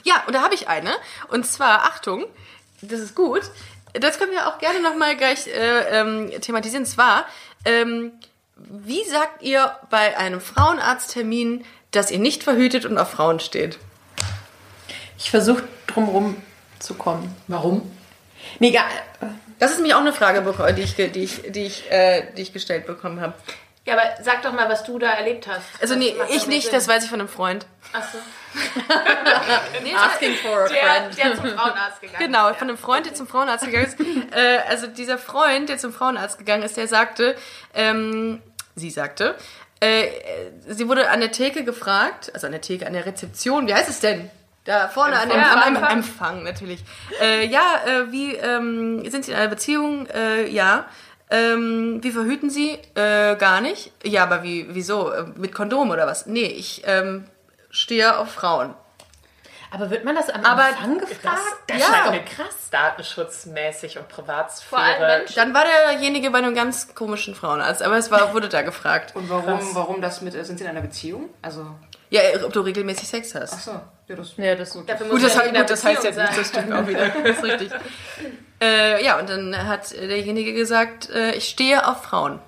Ja, 0.02 0.24
und 0.26 0.34
da 0.34 0.42
habe 0.42 0.54
ich 0.54 0.68
eine. 0.68 0.90
Und 1.28 1.46
zwar, 1.46 1.82
Achtung, 1.84 2.24
das 2.82 3.00
ist 3.00 3.14
gut. 3.14 3.42
Das 3.92 4.18
können 4.18 4.32
wir 4.32 4.48
auch 4.48 4.58
gerne 4.58 4.80
nochmal 4.80 5.16
gleich 5.16 5.46
äh, 5.46 6.00
ähm, 6.00 6.30
thematisieren. 6.40 6.84
Und 6.84 6.90
zwar, 6.90 7.24
ähm, 7.64 8.12
wie 8.56 9.04
sagt 9.04 9.42
ihr 9.42 9.76
bei 9.90 10.16
einem 10.16 10.40
Frauenarzttermin, 10.40 11.64
dass 11.90 12.10
ihr 12.10 12.18
nicht 12.18 12.42
verhütet 12.42 12.84
und 12.84 12.98
auf 12.98 13.10
Frauen 13.10 13.40
steht? 13.40 13.78
Ich 15.18 15.30
versuche 15.30 15.62
drumrum 15.86 16.36
zu 16.80 16.94
kommen. 16.94 17.34
Warum? 17.46 17.90
Nee, 18.58 18.70
gar, 18.72 18.86
Das 19.58 19.70
ist 19.70 19.76
nämlich 19.76 19.94
auch 19.94 20.00
eine 20.00 20.12
Frage, 20.12 20.42
die 20.74 20.82
ich, 20.82 20.94
die 20.96 21.22
ich, 21.22 21.42
die 21.52 21.66
ich, 21.66 21.90
äh, 21.92 22.26
die 22.36 22.42
ich 22.42 22.52
gestellt 22.52 22.86
bekommen 22.86 23.20
habe. 23.20 23.34
Ja, 23.86 23.94
aber 23.94 24.22
sag 24.22 24.42
doch 24.42 24.52
mal, 24.52 24.68
was 24.68 24.84
du 24.84 24.98
da 24.98 25.10
erlebt 25.10 25.46
hast. 25.46 25.64
Also 25.80 25.94
nee, 25.96 26.14
ich 26.30 26.46
nicht, 26.46 26.64
Sinn. 26.64 26.72
das 26.74 26.86
weiß 26.86 27.04
ich 27.04 27.10
von 27.10 27.20
einem 27.20 27.28
Freund. 27.28 27.66
Achso. 27.92 28.18
asking 29.96 30.34
for 30.36 30.64
a 30.64 30.68
Der, 30.68 30.82
friend. 30.82 31.18
der 31.18 31.36
zum 31.36 31.58
Frauenarzt 31.58 32.00
gegangen 32.00 32.18
Genau, 32.26 32.48
ist, 32.48 32.58
von 32.58 32.68
einem 32.68 32.78
Freund, 32.78 33.06
der 33.06 33.14
zum 33.14 33.26
Frauenarzt 33.26 33.64
gegangen 33.64 33.86
ist. 33.86 33.98
äh, 34.36 34.58
also 34.68 34.86
dieser 34.86 35.18
Freund, 35.18 35.68
der 35.68 35.78
zum 35.78 35.92
Frauenarzt 35.92 36.38
gegangen 36.38 36.62
ist, 36.62 36.76
der 36.76 36.88
sagte, 36.88 37.36
ähm, 37.74 38.42
sie 38.76 38.90
sagte, 38.90 39.34
äh, 39.80 40.06
sie 40.68 40.88
wurde 40.88 41.08
an 41.08 41.20
der 41.20 41.32
Theke 41.32 41.64
gefragt, 41.64 42.30
also 42.34 42.46
an 42.46 42.52
der 42.52 42.60
Theke, 42.60 42.86
an 42.86 42.92
der 42.92 43.06
Rezeption, 43.06 43.66
wie 43.66 43.74
heißt 43.74 43.88
es 43.88 44.00
denn? 44.00 44.30
Da 44.64 44.88
vorne 44.88 45.18
an 45.18 45.28
dem 45.28 45.38
Ja, 45.40 45.52
am, 45.52 45.58
am 45.60 45.74
Empfang. 45.74 45.90
Empfang 45.90 46.42
natürlich. 46.42 46.84
Äh, 47.20 47.46
ja, 47.46 47.62
äh, 47.86 48.12
wie 48.12 48.34
ähm, 48.36 49.08
sind 49.10 49.24
Sie 49.24 49.32
in 49.32 49.36
einer 49.38 49.48
Beziehung? 49.48 50.06
Äh, 50.06 50.48
ja. 50.48 50.84
Ähm, 51.30 52.00
wie 52.02 52.10
verhüten 52.10 52.50
Sie? 52.50 52.72
Äh, 52.94 53.36
gar 53.36 53.60
nicht. 53.60 53.92
Ja, 54.04 54.24
aber 54.24 54.42
wie, 54.42 54.66
wieso? 54.74 55.12
Äh, 55.12 55.24
Mit 55.36 55.54
Kondom 55.54 55.90
oder 55.90 56.06
was? 56.06 56.26
Nee, 56.26 56.44
ich 56.46 56.82
ähm, 56.86 57.24
stehe 57.70 58.18
auf 58.18 58.32
Frauen. 58.32 58.74
Aber 59.72 59.88
wird 59.90 60.04
man 60.04 60.16
das 60.16 60.28
am 60.28 60.44
Aber 60.44 60.68
Empfang 60.68 60.98
gefragt? 60.98 61.38
Das 61.68 61.78
Ja. 61.78 61.86
ist 61.86 62.06
doch 62.06 62.24
krass. 62.36 62.70
Datenschutzmäßig 62.72 63.98
und 63.98 64.08
Privatsphäre. 64.08 64.68
Vor 64.68 64.78
allem 64.80 65.18
Menschen. 65.20 65.36
Dann 65.36 65.54
war 65.54 65.64
derjenige 65.64 66.30
bei 66.32 66.38
einem 66.38 66.54
ganz 66.56 66.94
komischen 66.96 67.36
Frauenarzt, 67.36 67.80
aber 67.82 67.96
es 67.96 68.10
war, 68.10 68.34
wurde 68.34 68.48
da 68.48 68.62
gefragt. 68.62 69.14
Und 69.14 69.30
warum, 69.30 69.60
warum 69.74 70.00
das 70.02 70.20
mit, 70.22 70.32
sind 70.32 70.58
sie 70.58 70.64
in 70.64 70.70
einer 70.70 70.80
Beziehung? 70.80 71.30
Also, 71.42 71.66
Ja, 72.10 72.20
ob 72.44 72.52
du 72.52 72.60
regelmäßig 72.60 73.08
Sex 73.08 73.34
hast. 73.34 73.54
ach 73.54 73.60
so, 73.60 73.80
ja, 74.08 74.16
das 74.16 74.36
Ja, 74.36 74.54
das 74.56 74.68
ist 74.68 74.74
gut. 74.74 74.88
Dafür 74.88 75.08
Gut, 75.08 75.22
das, 75.22 75.36
hat, 75.36 75.44
einer 75.44 75.60
gut, 75.60 75.70
das 75.70 75.84
heißt 75.84 76.04
jetzt 76.04 76.18
nicht, 76.18 76.36
das 76.36 76.48
stimmt 76.48 76.72
auch 76.72 76.86
wieder. 76.86 77.08
Das 77.24 77.36
ist 77.36 77.44
richtig. 77.44 77.70
Äh, 78.60 79.04
ja, 79.04 79.18
und 79.18 79.30
dann 79.30 79.66
hat 79.66 79.92
derjenige 79.92 80.52
gesagt, 80.52 81.08
äh, 81.10 81.32
ich 81.32 81.48
stehe 81.48 81.86
auf 81.86 82.02
Frauen. 82.02 82.40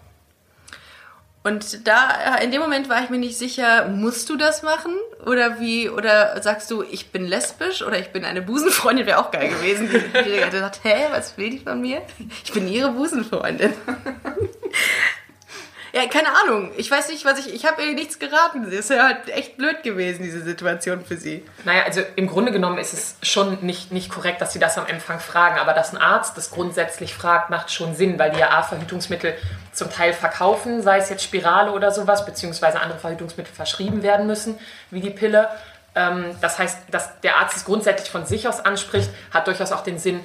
Und 1.45 1.89
da, 1.89 2.37
äh, 2.39 2.45
in 2.45 2.51
dem 2.51 2.61
Moment 2.61 2.89
war 2.89 3.03
ich 3.03 3.11
mir 3.11 3.19
nicht 3.19 3.37
sicher, 3.37 3.89
musst 3.89 4.29
du 4.31 4.37
das 4.37 4.63
machen? 4.63 4.95
Oder 5.27 5.59
wie, 5.59 5.89
oder 5.89 6.41
sagst 6.43 6.71
du, 6.71 6.83
ich 6.83 7.11
bin 7.11 7.25
lesbisch 7.25 7.83
oder 7.83 7.99
ich 7.99 8.11
bin 8.11 8.25
eine 8.25 8.43
Busenfreundin, 8.43 9.07
wäre 9.07 9.19
auch 9.19 9.31
geil 9.31 9.49
gewesen. 9.49 9.89
Die, 9.89 9.99
die 9.99 10.37
hätte 10.37 10.51
gesagt, 10.51 10.81
hä, 10.85 11.07
was 11.11 11.37
will 11.39 11.51
die 11.51 11.59
von 11.59 11.81
mir? 11.81 12.03
Ich 12.45 12.53
bin 12.53 12.69
ihre 12.69 12.91
Busenfreundin. 12.91 13.73
Ja, 15.95 16.07
keine 16.07 16.29
Ahnung. 16.43 16.71
Ich 16.79 16.91
weiß 16.91 17.11
nicht, 17.11 17.27
was 17.27 17.39
ich. 17.39 17.53
Ich 17.53 17.67
habe 17.67 17.83
ihr 17.83 17.93
nichts 17.93 18.19
geraten. 18.19 18.65
Das 18.65 18.73
ist 18.73 18.91
ja 18.91 19.05
halt 19.05 19.29
echt 19.29 19.59
blöd 19.59 19.83
gewesen, 19.83 20.23
diese 20.23 20.43
Situation 20.43 21.05
für 21.05 21.19
sie. 21.19 21.45
Naja, 21.65 21.83
also 21.85 22.01
im 22.17 22.29
Grunde 22.29 22.51
genommen 22.51 22.79
ist 22.79 22.95
es 22.95 23.17
schon 23.23 23.59
nicht, 23.61 23.93
nicht 23.93 24.11
korrekt, 24.11 24.41
dass 24.41 24.55
sie 24.55 24.59
das 24.59 24.79
am 24.79 24.87
Empfang 24.87 25.21
fragen. 25.21 25.59
Aber 25.59 25.75
dass 25.75 25.93
ein 25.93 25.99
Arzt 25.99 26.35
das 26.39 26.51
grundsätzlich 26.51 27.15
fragt, 27.15 27.51
macht 27.51 27.71
schon 27.71 27.95
Sinn, 27.95 28.19
weil 28.19 28.31
die 28.31 28.39
ja 28.39 28.51
A-Verhütungsmittel 28.53 29.35
zum 29.73 29.91
Teil 29.91 30.15
verkaufen, 30.15 30.83
sei 30.83 30.97
es 30.97 31.11
jetzt 31.11 31.25
Spirale 31.25 31.73
oder 31.73 31.91
sowas, 31.91 32.25
beziehungsweise 32.25 32.81
andere 32.81 32.99
Verhütungsmittel 32.99 33.55
verschrieben 33.55 34.03
werden 34.03 34.27
müssen, 34.27 34.59
wie 34.91 35.01
die 35.01 35.11
Pille. 35.11 35.51
Ähm, 35.95 36.37
das 36.41 36.59
heißt, 36.59 36.79
dass 36.91 37.21
der 37.21 37.37
Arzt 37.37 37.59
es 37.59 37.65
grundsätzlich 37.67 38.11
von 38.11 38.25
sich 38.25 38.49
aus 38.49 38.61
anspricht, 38.61 39.11
hat 39.31 39.47
durchaus 39.47 39.73
auch 39.73 39.85
den 39.85 39.99
Sinn, 39.99 40.21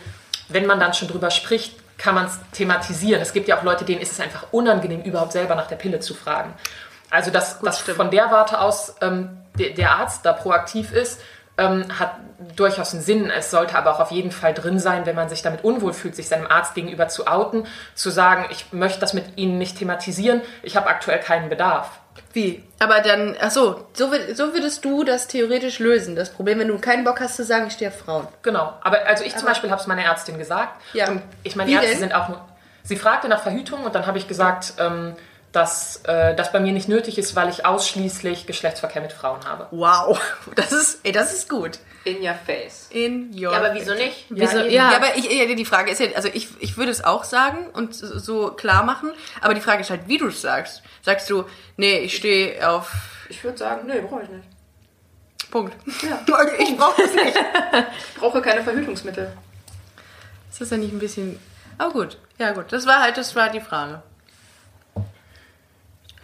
wenn 0.47 0.65
man 0.65 0.79
dann 0.79 0.93
schon 0.93 1.09
drüber 1.09 1.29
spricht, 1.29 1.75
kann 1.97 2.15
man 2.15 2.25
es 2.25 2.39
thematisieren. 2.51 3.21
Es 3.21 3.33
gibt 3.33 3.47
ja 3.47 3.57
auch 3.57 3.63
Leute, 3.63 3.85
denen 3.85 4.01
ist 4.01 4.11
es 4.11 4.19
einfach 4.19 4.47
unangenehm, 4.51 5.01
überhaupt 5.01 5.31
selber 5.31 5.55
nach 5.55 5.67
der 5.67 5.77
Pille 5.77 5.99
zu 5.99 6.13
fragen. 6.13 6.53
Also, 7.09 7.31
dass, 7.31 7.59
dass 7.61 7.79
von 7.79 8.11
der 8.11 8.31
Warte 8.31 8.59
aus 8.59 8.95
ähm, 9.01 9.37
der, 9.57 9.71
der 9.71 9.91
Arzt 9.91 10.25
da 10.25 10.33
proaktiv 10.33 10.91
ist, 10.91 11.21
ähm, 11.57 11.85
hat 11.97 12.15
durchaus 12.55 12.93
einen 12.93 13.01
Sinn. 13.01 13.29
Es 13.29 13.49
sollte 13.49 13.77
aber 13.77 13.95
auch 13.95 13.99
auf 13.99 14.11
jeden 14.11 14.31
Fall 14.31 14.53
drin 14.53 14.79
sein, 14.79 15.05
wenn 15.05 15.15
man 15.15 15.29
sich 15.29 15.41
damit 15.41 15.63
unwohl 15.63 15.93
fühlt, 15.93 16.15
sich 16.15 16.27
seinem 16.27 16.47
Arzt 16.47 16.75
gegenüber 16.75 17.07
zu 17.07 17.27
outen, 17.27 17.65
zu 17.95 18.09
sagen, 18.09 18.45
ich 18.51 18.71
möchte 18.73 18.99
das 18.99 19.13
mit 19.13 19.37
Ihnen 19.37 19.57
nicht 19.57 19.77
thematisieren, 19.77 20.41
ich 20.61 20.75
habe 20.75 20.87
aktuell 20.87 21.19
keinen 21.19 21.49
Bedarf. 21.49 21.99
Wie? 22.33 22.63
Aber 22.79 23.01
dann, 23.01 23.35
ach 23.39 23.51
so, 23.51 23.87
so, 23.93 24.11
so 24.33 24.53
würdest 24.53 24.85
du 24.85 25.03
das 25.03 25.27
theoretisch 25.27 25.79
lösen. 25.79 26.15
Das 26.15 26.31
Problem, 26.31 26.59
wenn 26.59 26.67
du 26.67 26.77
keinen 26.77 27.03
Bock 27.03 27.19
hast 27.19 27.35
zu 27.35 27.43
sagen, 27.43 27.67
ich 27.67 27.73
stehe 27.73 27.89
auf 27.89 27.97
Frauen. 27.97 28.27
Genau. 28.41 28.73
Aber 28.81 29.05
also 29.05 29.23
ich 29.23 29.35
zum 29.35 29.47
Beispiel 29.47 29.71
habe 29.71 29.81
es 29.81 29.87
meiner 29.87 30.03
Ärztin 30.03 30.37
gesagt. 30.37 30.81
Ja. 30.93 31.09
Und 31.09 31.21
ich 31.43 31.55
meine, 31.55 31.71
Ärzte 31.71 31.89
denn? 31.89 31.99
sind 31.99 32.15
auch 32.15 32.29
nur. 32.29 32.45
Sie 32.83 32.95
fragte 32.95 33.27
nach 33.27 33.41
Verhütung 33.41 33.83
und 33.83 33.95
dann 33.95 34.05
habe 34.05 34.17
ich 34.17 34.27
gesagt, 34.27 34.73
ähm, 34.79 35.15
dass 35.51 36.01
äh, 36.05 36.35
das 36.35 36.51
bei 36.51 36.59
mir 36.59 36.71
nicht 36.73 36.87
nötig 36.89 37.17
ist, 37.17 37.35
weil 37.35 37.49
ich 37.49 37.65
ausschließlich 37.65 38.45
Geschlechtsverkehr 38.45 39.01
mit 39.01 39.13
Frauen 39.13 39.45
habe. 39.45 39.67
Wow, 39.71 40.19
das 40.55 40.71
ist, 40.71 40.99
ey, 41.03 41.11
das 41.11 41.33
ist 41.33 41.49
gut. 41.49 41.79
In 42.03 42.21
your 42.21 42.35
face. 42.45 42.87
In 42.91 43.31
your 43.33 43.51
Ja, 43.51 43.57
aber 43.57 43.73
wieso 43.73 43.93
nicht? 43.93 44.25
Wieso? 44.29 44.59
Ja, 44.59 44.91
Ja. 44.91 44.95
aber 44.95 45.15
ich, 45.17 45.29
ja, 45.29 45.45
die 45.53 45.65
Frage 45.65 45.91
ist 45.91 45.99
ja, 45.99 46.07
also 46.15 46.29
ich, 46.31 46.47
ich 46.59 46.77
würde 46.77 46.91
es 46.91 47.03
auch 47.03 47.23
sagen 47.25 47.67
und 47.73 47.93
so 47.95 48.51
klar 48.51 48.83
machen, 48.83 49.11
aber 49.41 49.53
die 49.53 49.61
Frage 49.61 49.81
ist 49.81 49.89
halt, 49.89 50.07
wie 50.07 50.17
du 50.17 50.27
es 50.27 50.41
sagst. 50.41 50.83
Sagst 51.01 51.29
du, 51.29 51.43
nee, 51.75 51.99
ich 51.99 52.15
stehe 52.15 52.69
auf 52.69 52.91
Ich 53.29 53.43
würde 53.43 53.57
sagen, 53.57 53.87
nee, 53.87 53.99
brauche 53.99 54.23
ich 54.23 54.29
nicht. 54.29 54.47
Punkt. 55.51 55.73
Ja. 56.03 56.19
Ich 56.59 56.77
brauche 56.77 57.01
das 57.01 57.13
nicht. 57.13 57.37
Ich 58.13 58.19
brauche 58.19 58.41
keine 58.41 58.63
Verhütungsmittel. 58.63 59.31
Ist 60.49 60.61
das 60.61 60.69
ja 60.69 60.77
nicht 60.77 60.93
ein 60.93 60.99
bisschen. 60.99 61.39
Oh 61.79 61.89
gut, 61.91 62.17
ja 62.37 62.51
gut. 62.51 62.65
Das 62.71 62.85
war 62.85 63.01
halt, 63.01 63.17
das 63.17 63.35
war 63.35 63.49
die 63.49 63.61
Frage. 63.61 64.01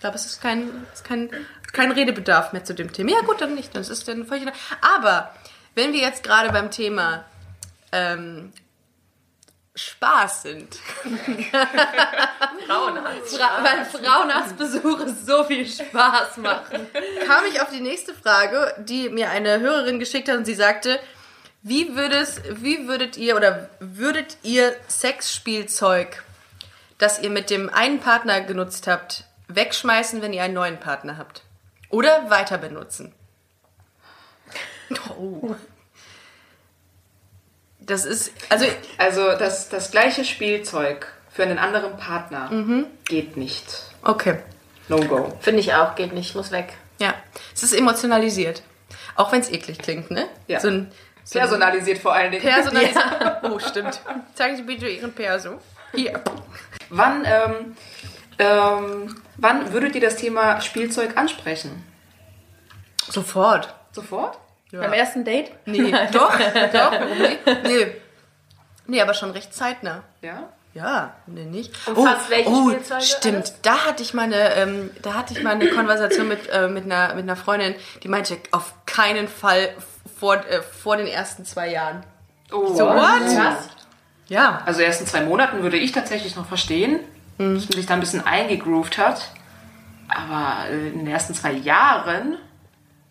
Ich 0.03 0.05
glaube, 0.05 0.17
es 0.17 0.25
ist 0.25 0.41
kein, 0.41 0.85
es 0.91 0.99
ist 0.99 1.07
kein, 1.07 1.29
kein 1.71 1.89
Redebedarf 1.93 2.51
mehr 2.51 2.65
zu 2.65 2.75
dem 2.75 2.91
Thema. 2.91 3.11
Ja 3.11 3.21
gut, 3.21 3.39
dann 3.39 3.55
nicht. 3.55 3.73
Das 3.73 3.87
ist 3.87 4.05
dann 4.05 4.25
völlig. 4.25 4.45
Aber 4.81 5.33
wenn 5.75 5.93
wir 5.93 6.01
jetzt 6.01 6.23
gerade 6.23 6.51
beim 6.51 6.71
Thema 6.71 7.23
ähm, 7.93 8.51
Spaß 9.75 10.41
sind, 10.41 10.75
Frauenarzt. 12.67 13.37
Fra 13.37 13.63
weil 13.63 13.85
Frauenarztbesuche 13.85 15.07
so 15.25 15.45
viel 15.45 15.65
Spaß 15.65 16.35
machen. 16.35 16.85
kam 17.25 17.45
ich 17.45 17.61
auf 17.61 17.69
die 17.69 17.79
nächste 17.79 18.13
Frage, 18.13 18.75
die 18.79 19.07
mir 19.07 19.29
eine 19.29 19.61
Hörerin 19.61 19.99
geschickt 19.99 20.27
hat 20.27 20.35
und 20.35 20.43
sie 20.43 20.53
sagte, 20.53 20.99
wie, 21.61 21.95
würdet, 21.95 22.41
wie 22.61 22.89
würdet 22.89 23.15
ihr 23.15 23.37
oder 23.37 23.69
würdet 23.79 24.35
ihr 24.43 24.75
Sexspielzeug, 24.89 26.23
das 26.97 27.19
ihr 27.19 27.29
mit 27.29 27.49
dem 27.49 27.69
einen 27.69 28.01
Partner 28.01 28.41
genutzt 28.41 28.87
habt, 28.87 29.23
wegschmeißen, 29.47 30.21
wenn 30.21 30.33
ihr 30.33 30.43
einen 30.43 30.53
neuen 30.53 30.79
Partner 30.79 31.17
habt? 31.17 31.43
Oder 31.89 32.29
weiter 32.29 32.57
benutzen? 32.57 33.13
Oh. 35.17 35.55
Das 37.79 38.05
ist, 38.05 38.31
also, 38.49 38.65
Also 38.97 39.37
das, 39.37 39.69
das 39.69 39.91
gleiche 39.91 40.23
Spielzeug 40.23 41.07
für 41.29 41.43
einen 41.43 41.57
anderen 41.57 41.97
Partner 41.97 42.49
geht 43.05 43.37
nicht. 43.37 43.65
okay. 44.03 44.39
No 44.89 44.97
go. 44.97 45.31
Finde 45.39 45.61
ich 45.61 45.73
auch, 45.73 45.95
geht 45.95 46.11
nicht, 46.13 46.35
muss 46.35 46.51
weg. 46.51 46.73
Ja, 46.99 47.13
es 47.55 47.63
ist 47.63 47.73
emotionalisiert. 47.73 48.63
Auch 49.15 49.31
wenn 49.31 49.39
es 49.39 49.49
eklig 49.49 49.77
klingt, 49.79 50.11
ne? 50.11 50.27
Ja. 50.47 50.59
So 50.59 50.67
ein, 50.67 50.91
so 51.23 51.39
ein 51.39 51.45
Personalisiert 51.45 51.99
vor 51.99 52.13
allen 52.13 52.31
Dingen. 52.31 52.43
Personalisiert. 52.43 52.97
Oh, 53.43 53.59
stimmt. 53.59 54.01
Zeigen 54.35 54.57
Sie 54.57 54.63
bitte 54.63 54.89
Ihren 54.89 55.13
Perso. 55.13 55.59
Hier. 55.93 56.21
Wann, 56.89 57.23
ähm, 57.25 57.77
ähm, 58.39 59.21
wann 59.43 59.73
würdet 59.73 59.93
ihr 59.95 60.01
das 60.01 60.15
Thema 60.15 60.61
Spielzeug 60.61 61.17
ansprechen? 61.17 61.83
Sofort. 63.09 63.73
Sofort? 63.91 64.39
Beim 64.71 64.93
ersten 64.93 65.23
Date? 65.23 65.51
Nee, 65.65 65.91
doch, 66.11 66.31
doch, 66.31 66.91
warum 66.91 67.17
nicht? 67.19 67.39
Nee. 67.63 67.95
Nee, 68.87 69.01
aber 69.01 69.13
schon 69.13 69.31
recht 69.31 69.53
zeitnah. 69.53 70.03
Ja? 70.21 70.49
Ja, 70.73 71.13
nee, 71.27 71.45
nicht. 71.45 71.71
Umfasst 71.87 72.31
welche 72.31 72.49
oh, 72.49 72.69
Spielzeuge 72.69 73.01
stimmt. 73.03 73.35
alles? 73.35 73.61
Da 73.61 73.85
hatte 73.85 74.01
ich 74.01 74.15
mal 74.15 74.23
eine, 74.23 74.55
ähm, 74.55 74.89
da 75.03 75.13
hatte 75.13 75.33
ich 75.33 75.43
mal 75.43 75.51
eine 75.51 75.67
Konversation 75.69 76.27
mit, 76.27 76.49
äh, 76.49 76.67
mit, 76.67 76.85
einer, 76.85 77.13
mit 77.13 77.23
einer 77.23 77.35
Freundin, 77.35 77.75
die 78.01 78.07
meinte, 78.07 78.37
auf 78.51 78.73
keinen 78.87 79.27
Fall 79.27 79.69
vor, 80.19 80.37
äh, 80.37 80.63
vor 80.63 80.97
den 80.97 81.05
ersten 81.05 81.45
zwei 81.45 81.69
Jahren. 81.69 82.03
Oh, 82.51 82.73
So, 82.73 82.87
what? 82.87 82.97
Was? 82.97 83.69
Ja. 84.27 84.63
Also 84.65 84.81
erst 84.81 85.01
in 85.01 85.07
zwei 85.07 85.21
Monaten 85.21 85.61
würde 85.61 85.77
ich 85.77 85.91
tatsächlich 85.91 86.35
noch 86.35 86.47
verstehen, 86.47 86.99
dass 87.37 87.69
man 87.69 87.77
sich 87.77 87.85
da 87.85 87.93
ein 87.93 87.99
bisschen 87.99 88.25
eingegroovt 88.25 88.97
hat. 88.97 89.29
Aber 90.07 90.69
in 90.69 90.99
den 90.99 91.07
ersten 91.07 91.33
zwei 91.33 91.51
Jahren, 91.53 92.37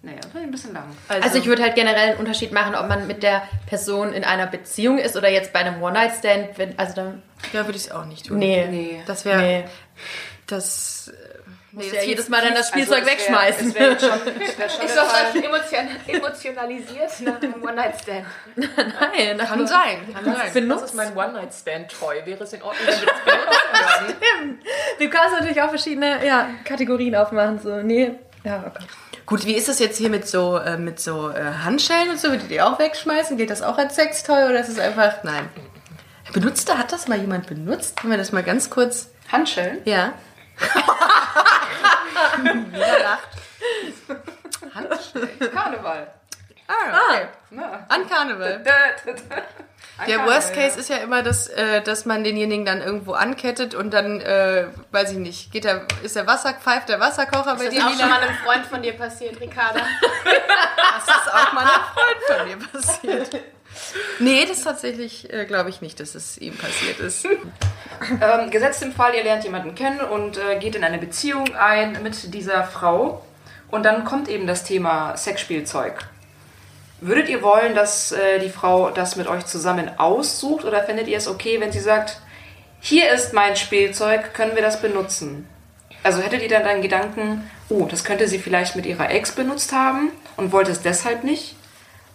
nee, 0.02 0.12
das 0.20 0.34
war 0.34 0.40
ein 0.42 0.50
bisschen 0.50 0.72
lang. 0.74 0.84
Also 1.08 1.38
ich 1.38 1.46
würde 1.46 1.62
halt 1.62 1.74
generell 1.74 2.10
einen 2.10 2.18
Unterschied 2.18 2.52
machen, 2.52 2.74
ob 2.74 2.88
man 2.88 3.06
mit 3.06 3.22
der 3.22 3.42
Person 3.66 4.12
in 4.12 4.24
einer 4.24 4.46
Beziehung 4.46 4.98
ist 4.98 5.16
oder 5.16 5.28
jetzt 5.30 5.52
bei 5.52 5.60
einem 5.60 5.82
One-Night-Stand. 5.82 6.58
wenn- 6.58 6.78
Also 6.78 6.94
dann, 6.94 7.22
Ja, 7.52 7.66
würde 7.66 7.76
ich 7.78 7.86
es 7.86 7.90
auch 7.90 8.04
nicht 8.04 8.26
tun. 8.26 8.38
nee. 8.38 8.66
Nee. 8.70 9.02
Das 9.06 9.24
wäre, 9.24 9.40
Nee. 9.40 9.64
das, 10.46 11.12
äh, 11.72 11.76
nee, 11.76 11.86
Ja, 11.86 11.94
das 11.94 12.06
jedes 12.06 12.28
Mal 12.28 12.42
dann 12.42 12.54
das 12.54 12.68
Spielzeug 12.68 13.00
Also 13.00 13.10
es 13.10 13.10
wär- 13.10 13.18
wegschmeißen. 13.18 13.68
Es 13.68 13.74
wär 13.74 13.98
schon 13.98 14.86
Ist 14.86 14.94
der 14.94 15.02
doch 15.02 15.10
Fall. 15.10 15.24
das 15.32 15.42
emotion 15.44 15.88
emotionalisiert 16.06 17.20
nach 17.20 17.42
einem 17.42 17.62
One-Night-Stand. 17.62 18.26
Nein, 18.56 19.38
kann 19.38 19.66
sein, 19.66 20.14
kann 20.14 20.24
sein. 20.24 20.34
Das 20.34 20.46
ist 20.48 20.54
benutzt. 20.54 20.94
mein 20.94 21.16
One-Night-Stand-Toy. 21.16 22.22
Wäre 22.24 22.44
es 22.44 22.52
in 22.52 22.62
Ordnung, 22.62 22.86
wenn 22.86 23.00
wir 23.00 23.06
das 23.06 23.98
benutzen 24.06 24.20
würden? 24.20 24.60
Du 24.98 25.08
kannst 25.10 25.34
natürlich 25.38 25.62
auch 25.62 25.68
verschiedene 25.70 26.24
ja, 26.26 26.48
Kategorien 26.64 27.16
aufmachen. 27.16 27.58
So, 27.58 27.76
nee. 27.82 28.12
Ja, 28.44 28.64
okay. 28.66 28.84
Gut, 29.24 29.46
wie 29.46 29.54
ist 29.54 29.68
das 29.68 29.78
jetzt 29.78 29.98
hier 29.98 30.10
mit 30.10 30.26
so, 30.28 30.58
äh, 30.58 30.76
mit 30.76 30.98
so 31.00 31.30
äh, 31.30 31.40
Handschellen 31.64 32.10
und 32.10 32.18
so? 32.20 32.28
Würdet 32.28 32.42
ihr 32.44 32.48
die 32.48 32.60
auch 32.60 32.78
wegschmeißen? 32.78 33.36
Geht 33.36 33.50
das 33.50 33.62
auch 33.62 33.78
als 33.78 33.94
Sextoy 33.94 34.44
oder 34.44 34.60
ist 34.60 34.68
es 34.68 34.78
einfach. 34.78 35.22
Nein. 35.22 35.48
Benutzte, 36.32 36.76
hat 36.78 36.92
das 36.92 37.08
mal 37.08 37.18
jemand 37.18 37.46
benutzt? 37.46 38.00
Können 38.00 38.10
wir 38.12 38.18
das 38.18 38.32
mal 38.32 38.42
ganz 38.42 38.68
kurz. 38.70 39.10
Handschellen? 39.30 39.78
Ja. 39.84 40.12
Jeder 42.72 42.98
lacht. 43.02 43.28
Handschellen. 44.74 45.52
Karneval. 45.52 46.06
Ah, 46.68 46.72
okay. 47.10 47.26
Na. 47.50 47.84
An 47.88 48.08
Karneval. 48.08 48.52
Ein 49.98 50.06
Der 50.06 50.16
Karneval, 50.16 50.34
Worst 50.34 50.54
Case 50.54 50.80
ist 50.80 50.88
ja 50.88 50.96
immer, 50.96 51.22
dass, 51.22 51.48
äh, 51.48 51.82
dass 51.82 52.06
man 52.06 52.24
denjenigen 52.24 52.64
dann 52.64 52.80
irgendwo 52.80 53.12
ankettet 53.12 53.74
und 53.74 53.92
dann, 53.92 54.20
äh, 54.20 54.66
weiß 54.90 55.10
ich 55.12 55.18
nicht, 55.18 55.52
geht 55.52 55.64
der, 55.64 55.86
ist 56.02 56.16
der 56.16 56.26
Wasser, 56.26 56.54
pfeift 56.54 56.88
der 56.88 56.98
Wasserkocher 56.98 57.56
bei 57.56 57.64
Das 57.64 57.74
dir 57.74 57.80
ist 57.80 57.84
auch 57.84 57.90
schon 57.90 57.98
wieder? 57.98 58.08
mal 58.08 58.20
einem 58.22 58.34
Freund 58.36 58.66
von 58.66 58.80
dir 58.82 58.94
passiert, 58.96 59.38
Ricarda. 59.40 59.80
Das 61.04 61.16
ist 61.16 61.32
auch 61.34 61.52
mal 61.52 61.62
einem 61.62 61.84
Freund 61.92 62.22
von 62.28 62.46
mir 62.48 62.58
passiert. 62.68 63.42
Nee, 64.18 64.46
das 64.46 64.62
tatsächlich 64.62 65.32
äh, 65.32 65.44
glaube 65.44 65.70
ich 65.70 65.80
nicht, 65.80 66.00
dass 66.00 66.14
es 66.14 66.38
ihm 66.38 66.56
passiert 66.56 67.00
ist. 67.00 67.26
Ähm, 68.20 68.50
gesetzt 68.50 68.82
im 68.82 68.92
Fall, 68.92 69.14
ihr 69.14 69.22
lernt 69.22 69.44
jemanden 69.44 69.76
kennen 69.76 70.00
und 70.00 70.36
äh, 70.36 70.58
geht 70.58 70.74
in 70.74 70.82
eine 70.82 70.98
Beziehung 70.98 71.54
ein 71.54 72.02
mit 72.02 72.34
dieser 72.34 72.64
Frau 72.64 73.24
und 73.70 73.84
dann 73.84 74.04
kommt 74.04 74.28
eben 74.28 74.48
das 74.48 74.64
Thema 74.64 75.16
Sexspielzeug. 75.16 76.04
Würdet 77.00 77.28
ihr 77.28 77.42
wollen, 77.42 77.76
dass 77.76 78.10
äh, 78.10 78.40
die 78.40 78.48
Frau 78.48 78.90
das 78.90 79.14
mit 79.14 79.28
euch 79.28 79.46
zusammen 79.46 79.90
aussucht 79.98 80.64
oder 80.64 80.82
findet 80.82 81.06
ihr 81.06 81.18
es 81.18 81.28
okay, 81.28 81.60
wenn 81.60 81.70
sie 81.70 81.80
sagt, 81.80 82.20
hier 82.80 83.12
ist 83.12 83.32
mein 83.32 83.54
Spielzeug, 83.54 84.34
können 84.34 84.56
wir 84.56 84.62
das 84.62 84.80
benutzen? 84.80 85.48
Also 86.02 86.20
hättet 86.20 86.42
ihr 86.42 86.48
dann 86.48 86.64
einen 86.64 86.82
Gedanken, 86.82 87.48
oh, 87.68 87.86
das 87.86 88.04
könnte 88.04 88.26
sie 88.26 88.38
vielleicht 88.38 88.74
mit 88.74 88.86
ihrer 88.86 89.10
Ex 89.10 89.32
benutzt 89.32 89.72
haben 89.72 90.10
und 90.36 90.52
wollt 90.52 90.68
es 90.68 90.82
deshalb 90.82 91.22
nicht? 91.22 91.54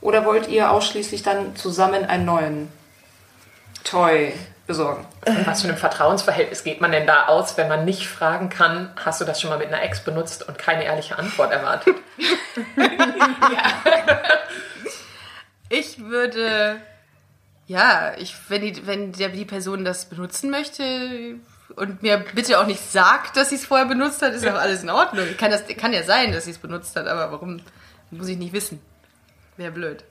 Oder 0.02 0.26
wollt 0.26 0.48
ihr 0.48 0.72
ausschließlich 0.72 1.24
dann 1.24 1.56
zusammen 1.56 2.06
einen 2.06 2.26
neuen 2.26 2.72
Toy 3.84 4.34
besorgen? 4.68 5.06
Was 5.46 5.64
für 5.64 5.70
ein 5.70 5.78
Vertrauensverhältnis 5.78 6.64
geht 6.64 6.82
man 6.82 6.92
denn 6.92 7.08
da 7.08 7.28
aus, 7.28 7.58
wenn 7.58 7.68
man 7.68 7.86
nicht 7.86 8.08
fragen 8.08 8.50
kann, 8.50 8.92
hast 9.04 9.22
du 9.22 9.26
das 9.26 9.42
schon 9.42 9.50
mal 9.50 9.58
mit 9.58 9.68
einer 9.68 9.82
Ex 9.82 10.04
benutzt 10.04 10.48
und 10.48 10.58
keine 10.58 10.84
ehrliche 10.84 11.18
Antwort 11.18 11.52
erwartet? 11.52 11.96
Ich 15.70 16.00
würde, 16.00 16.78
ja, 17.68 18.14
ich, 18.18 18.36
wenn, 18.48 18.62
die, 18.62 18.88
wenn 18.88 19.12
der, 19.12 19.30
die 19.30 19.46
Person 19.46 19.84
das 19.84 20.06
benutzen 20.06 20.50
möchte 20.50 21.36
und 21.76 22.02
mir 22.02 22.24
bitte 22.34 22.60
auch 22.60 22.66
nicht 22.66 22.90
sagt, 22.92 23.36
dass 23.36 23.50
sie 23.50 23.56
es 23.56 23.66
vorher 23.66 23.86
benutzt 23.86 24.22
hat, 24.22 24.34
ist 24.34 24.48
auch 24.48 24.56
alles 24.56 24.84
in 24.84 24.90
Ordnung. 24.90 25.26
Kann, 25.38 25.52
das, 25.52 25.64
kann 25.78 25.92
ja 25.92 26.04
sein, 26.04 26.32
dass 26.32 26.46
sie 26.46 26.52
es 26.52 26.58
benutzt 26.58 26.96
hat, 26.96 27.08
aber 27.08 27.34
warum, 27.34 27.60
muss 28.12 28.30
ich 28.30 28.38
nicht 28.38 28.54
wissen. 28.54 28.80
Wäre 29.58 29.72
blöd. 29.72 30.04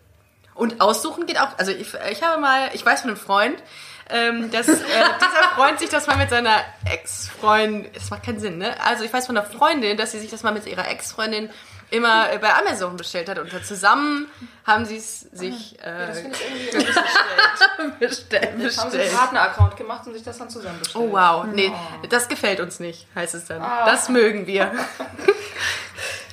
Und 0.54 0.80
aussuchen 0.80 1.26
geht 1.26 1.38
auch, 1.38 1.58
also 1.58 1.70
ich, 1.70 1.94
ich 2.10 2.22
habe 2.22 2.40
mal, 2.40 2.70
ich 2.72 2.84
weiß 2.84 3.02
von 3.02 3.10
einem 3.10 3.18
Freund, 3.18 3.62
ähm, 4.08 4.50
dass 4.50 4.68
äh, 4.68 4.74
dieser 4.74 5.48
Freund 5.54 5.78
sich 5.78 5.90
das 5.90 6.06
mal 6.06 6.16
mit 6.16 6.30
seiner 6.30 6.60
Ex-Freundin, 6.84 7.90
das 7.92 8.10
macht 8.10 8.24
keinen 8.24 8.40
Sinn, 8.40 8.58
ne? 8.58 8.74
Also 8.82 9.04
ich 9.04 9.12
weiß 9.12 9.26
von 9.26 9.36
einer 9.36 9.46
Freundin, 9.46 9.96
dass 9.96 10.12
sie 10.12 10.18
sich 10.18 10.30
das 10.30 10.42
mal 10.42 10.52
mit 10.52 10.66
ihrer 10.66 10.88
Ex-Freundin 10.88 11.50
immer 11.90 12.26
bei 12.38 12.54
Amazon 12.54 12.96
bestellt 12.96 13.28
hat. 13.28 13.38
Und 13.38 13.52
zusammen 13.64 14.28
haben 14.64 14.84
sie 14.84 14.96
es 14.96 15.20
sich 15.20 15.78
äh, 15.80 16.06
Das 16.08 16.20
finde 16.20 16.36
ich 16.36 16.48
irgendwie 16.48 17.98
bestellt. 18.06 18.44
Haben 18.44 18.60
sie 18.60 18.80
einen 18.80 18.90
bestellt. 18.90 19.12
Partner-Account 19.12 19.76
gemacht 19.76 20.06
und 20.06 20.14
sich 20.14 20.22
das 20.22 20.38
dann 20.38 20.50
zusammen 20.50 20.78
bestellt. 20.78 21.04
Oh 21.04 21.12
wow, 21.12 21.44
nee, 21.46 21.72
das 22.08 22.28
gefällt 22.28 22.60
uns 22.60 22.80
nicht, 22.80 23.06
heißt 23.14 23.34
es 23.34 23.44
dann. 23.46 23.60
Das 23.60 24.08
mögen 24.08 24.46
wir. 24.46 24.72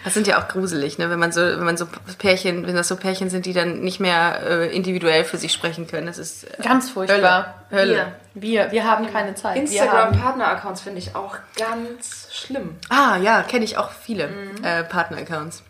Das 0.04 0.14
sind 0.14 0.28
ja 0.28 0.42
auch 0.42 0.48
gruselig, 0.48 0.98
ne? 0.98 1.10
wenn 1.10 1.20
man 1.20 1.32
so, 1.32 1.42
wenn 1.42 1.64
man 1.64 1.78
so 1.78 1.88
Pärchen, 2.18 2.68
wenn 2.68 2.76
das 2.76 2.88
so 2.88 2.98
Pärchen 2.98 3.30
sind, 3.30 3.46
die 3.46 3.54
dann 3.54 3.82
nicht 3.82 4.00
mehr 4.00 4.42
äh, 4.46 4.76
individuell 4.76 5.24
für 5.24 5.38
sich 5.38 5.54
sprechen 5.54 5.88
können. 5.88 6.08
Das 6.08 6.18
ist 6.18 6.44
äh, 6.44 6.62
Ganz 6.62 6.90
furchtbar. 6.90 7.66
Hölle. 7.72 8.14
Wir, 8.34 8.72
wir 8.72 8.84
haben 8.86 9.12
keine 9.12 9.36
Zeit. 9.36 9.58
Instagram-Partner-Accounts 9.58 10.82
finde 10.82 11.00
ich 11.00 11.16
auch 11.16 11.38
ganz 11.58 12.28
schlimm. 12.32 12.76
Ah 12.90 13.18
ja, 13.18 13.44
kenne 13.44 13.64
ich 13.64 13.78
auch 13.78 13.92
viele 13.92 14.30
äh, 14.64 14.84
Partner-Accounts. 14.84 15.64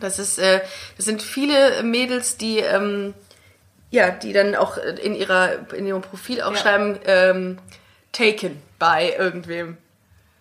Das 0.00 0.18
ist, 0.18 0.38
äh, 0.38 0.60
das 0.96 1.04
sind 1.04 1.22
viele 1.22 1.82
Mädels, 1.82 2.36
die 2.38 2.58
ähm, 2.60 3.14
ja, 3.90 4.10
die 4.10 4.32
dann 4.32 4.54
auch 4.54 4.78
in 4.78 5.14
ihrer 5.14 5.72
in 5.74 5.86
ihrem 5.86 6.00
Profil 6.00 6.42
auch 6.42 6.56
schreiben 6.56 6.98
ähm, 7.04 7.58
taken 8.12 8.62
by 8.78 9.12
irgendwem. 9.18 9.76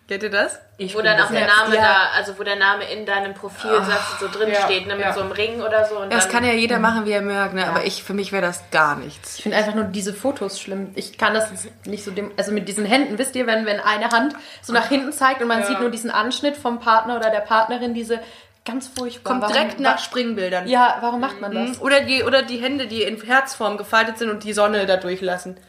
Kennt 0.09 0.23
ihr 0.23 0.31
das? 0.31 0.57
Ich 0.79 0.95
Wo 0.95 1.01
dann 1.03 1.21
auch 1.21 1.29
der. 1.29 1.45
Name 1.45 1.75
Ja. 1.75 1.81
da, 1.83 1.97
also 2.17 2.39
wo 2.39 2.41
der 2.41 2.55
Name 2.55 2.83
in 2.91 3.05
deinem 3.05 3.35
Profilsatz 3.35 4.19
so 4.19 4.27
drin 4.27 4.49
ja, 4.51 4.61
steht, 4.63 4.87
ne, 4.87 4.95
mit 4.95 5.05
ja. 5.05 5.13
so 5.13 5.19
einem 5.21 5.31
Ring 5.31 5.61
oder 5.61 5.85
so. 5.85 5.99
Und 5.99 6.11
Das 6.11 6.23
dann, 6.23 6.33
kann 6.33 6.45
ja 6.45 6.53
jeder 6.53 6.79
machen, 6.79 7.05
wie 7.05 7.11
er 7.11 7.21
mag, 7.21 7.53
ne? 7.53 7.67
aber 7.67 7.85
ich 7.85 8.01
für 8.01 8.15
mich 8.15 8.31
wäre 8.31 8.41
das 8.41 8.63
gar 8.71 8.95
nichts. 8.95 9.37
Ich 9.37 9.43
finde 9.43 9.57
einfach 9.57 9.75
nur 9.75 9.83
diese 9.83 10.11
Fotos 10.15 10.59
schlimm. 10.59 10.89
Ich 10.95 11.19
kann 11.19 11.35
das 11.35 11.51
nicht 11.85 12.03
so 12.03 12.09
dem, 12.09 12.31
also 12.37 12.51
mit 12.51 12.67
diesen 12.67 12.85
Händen, 12.85 13.19
wisst 13.19 13.35
ihr, 13.35 13.45
wenn, 13.45 13.67
wenn 13.67 13.79
eine 13.79 14.09
Hand 14.09 14.33
so 14.63 14.73
nach 14.73 14.87
hinten 14.87 15.11
zeigt 15.13 15.43
und 15.43 15.47
man 15.47 15.63
sieht 15.63 15.79
nur 15.79 15.91
diesen 15.91 16.09
Anschnitt 16.09 16.57
vom 16.57 16.79
Partner 16.79 17.15
oder 17.15 17.29
der 17.29 17.41
Partnerin, 17.41 17.93
diese 17.93 18.19
ganz 18.65 18.87
furchtbar. 18.87 19.33
Kommt 19.33 19.43
Warum- 19.43 19.53
direkt 19.53 19.79
nach 19.79 19.99
Springbildern. 19.99 20.67
Ja, 20.67 20.97
warum 21.01 21.19
macht 21.19 21.39
man 21.39 21.53
das? 21.53 21.79
Oder 21.81 22.01
die, 22.01 22.23
oder 22.23 22.41
die 22.41 22.57
Hände, 22.57 22.87
die 22.87 23.03
in 23.03 23.21
Herzform 23.21 23.77
gefaltet 23.77 24.17
sind 24.17 24.31
und 24.31 24.43
die 24.43 24.53
Sonne 24.53 24.87
da 24.87 24.97
durchlassen. 24.97 25.59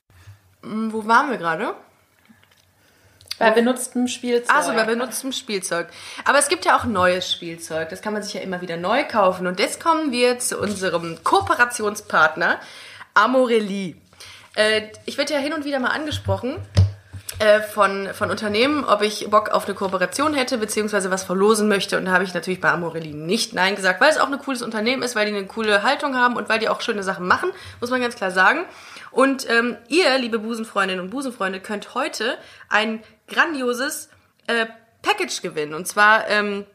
Hm, 0.62 0.94
Wo 0.94 1.07
waren 1.07 1.29
wir 1.31 1.37
gerade? 1.37 1.74
Bei 3.40 3.50
benutztem 3.53 4.07
Spielzeug. 4.07 4.55
Also 4.55 4.74
bei 4.74 4.85
benutztem 4.85 5.33
Spielzeug. 5.33 5.88
Aber 6.26 6.38
es 6.38 6.48
gibt 6.48 6.66
ja 6.66 6.79
auch 6.79 6.85
neues 6.85 7.33
Spielzeug. 7.33 7.88
Das 7.88 8.03
kann 8.03 8.12
man 8.12 8.22
sich 8.22 8.35
ja 8.35 8.42
immer 8.42 8.61
wieder 8.61 8.76
neu 8.76 9.03
kaufen. 9.05 9.46
Und 9.46 9.59
jetzt 9.59 9.83
kommen 9.83 10.12
wir 10.12 10.38
zu 10.38 10.61
unserem 10.61 11.24
Kooperationspartner 11.24 12.61
Amorelie. 13.14 13.96
Äh, 14.57 14.83
ich 15.07 15.16
werde 15.16 15.33
ja 15.33 15.38
hin 15.38 15.55
und 15.55 15.64
wieder 15.64 15.79
mal 15.79 15.88
angesprochen 15.88 16.59
äh, 17.38 17.62
von, 17.62 18.11
von 18.12 18.31
Unternehmen, 18.31 18.85
ob 18.85 19.00
ich 19.00 19.31
Bock 19.31 19.48
auf 19.48 19.64
eine 19.64 19.74
Kooperation 19.74 20.35
hätte, 20.35 20.59
beziehungsweise 20.59 21.11
was 21.11 21.24
verlosen 21.24 21.66
möchte. 21.66 21.96
Und 21.96 22.05
da 22.05 22.12
habe 22.12 22.24
ich 22.24 22.35
natürlich 22.35 22.61
bei 22.61 22.70
Amorelie 22.70 23.14
nicht 23.14 23.55
Nein 23.55 23.74
gesagt, 23.74 24.03
weil 24.03 24.11
es 24.11 24.18
auch 24.18 24.31
ein 24.31 24.38
cooles 24.38 24.61
Unternehmen 24.61 25.03
ist, 25.03 25.16
weil 25.16 25.24
die 25.24 25.35
eine 25.35 25.46
coole 25.46 25.83
Haltung 25.83 26.14
haben 26.14 26.37
und 26.37 26.50
weil 26.50 26.59
die 26.59 26.68
auch 26.68 26.83
schöne 26.83 27.03
Sachen 27.03 27.26
machen, 27.26 27.50
muss 27.81 27.88
man 27.88 28.03
ganz 28.03 28.16
klar 28.16 28.33
sagen. 28.33 28.66
Und 29.11 29.48
ähm, 29.48 29.76
ihr, 29.88 30.18
liebe 30.18 30.38
Busenfreundinnen 30.38 31.03
und 31.03 31.11
Busenfreunde, 31.11 31.61
könnt 31.61 31.94
heute 31.94 32.37
ein 32.68 33.03
grandioses 33.31 34.11
äh, 34.47 34.66
Package 35.03 35.40
gewinnen. 35.40 35.75
Und 35.75 35.87
zwar 35.87 36.29
ähm, 36.29 36.66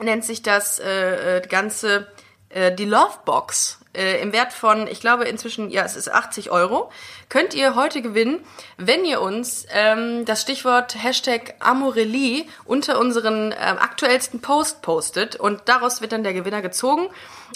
nennt 0.00 0.24
sich 0.24 0.42
das 0.42 0.78
äh, 0.78 1.38
äh, 1.38 1.46
Ganze 1.46 2.08
äh, 2.50 2.74
die 2.74 2.84
Love 2.84 3.18
Box 3.24 3.78
äh, 3.94 4.22
im 4.22 4.32
Wert 4.32 4.52
von, 4.52 4.86
ich 4.86 5.00
glaube 5.00 5.24
inzwischen, 5.24 5.70
ja, 5.70 5.84
es 5.84 5.96
ist 5.96 6.10
80 6.10 6.50
Euro. 6.50 6.90
Könnt 7.28 7.52
ihr 7.52 7.74
heute 7.74 8.00
gewinnen, 8.00 8.40
wenn 8.76 9.04
ihr 9.04 9.20
uns 9.20 9.66
ähm, 9.70 10.24
das 10.24 10.42
Stichwort 10.42 10.94
Hashtag 11.02 11.54
Amorelie 11.58 12.46
unter 12.64 12.98
unseren 12.98 13.52
ähm, 13.52 13.78
aktuellsten 13.78 14.40
Post 14.40 14.82
postet 14.82 15.36
und 15.36 15.62
daraus 15.66 16.00
wird 16.00 16.12
dann 16.12 16.22
der 16.22 16.32
Gewinner 16.32 16.62
gezogen 16.62 17.08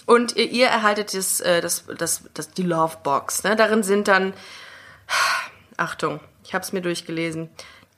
und 0.04 0.36
ihr, 0.36 0.50
ihr 0.50 0.66
erhaltet 0.66 1.14
das, 1.14 1.40
äh, 1.40 1.60
das, 1.60 1.84
das, 1.96 2.24
das, 2.34 2.50
die 2.50 2.64
Love 2.64 2.98
Box. 3.02 3.44
Ne? 3.44 3.56
Darin 3.56 3.82
sind 3.82 4.08
dann 4.08 4.34
Achtung, 5.76 6.20
ich 6.44 6.54
habe 6.54 6.64
es 6.64 6.72
mir 6.72 6.82
durchgelesen. 6.82 7.50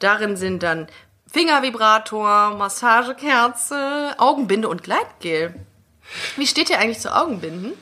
Darin 0.04 0.36
sind 0.36 0.62
dann 0.62 0.86
Fingervibrator, 1.32 2.50
Massagekerze, 2.56 4.14
Augenbinde 4.18 4.68
und 4.68 4.82
Gleitgel. 4.82 5.54
Wie 6.36 6.46
steht 6.46 6.68
ihr 6.68 6.78
eigentlich 6.78 7.00
zu 7.00 7.16
Augenbinden? 7.16 7.72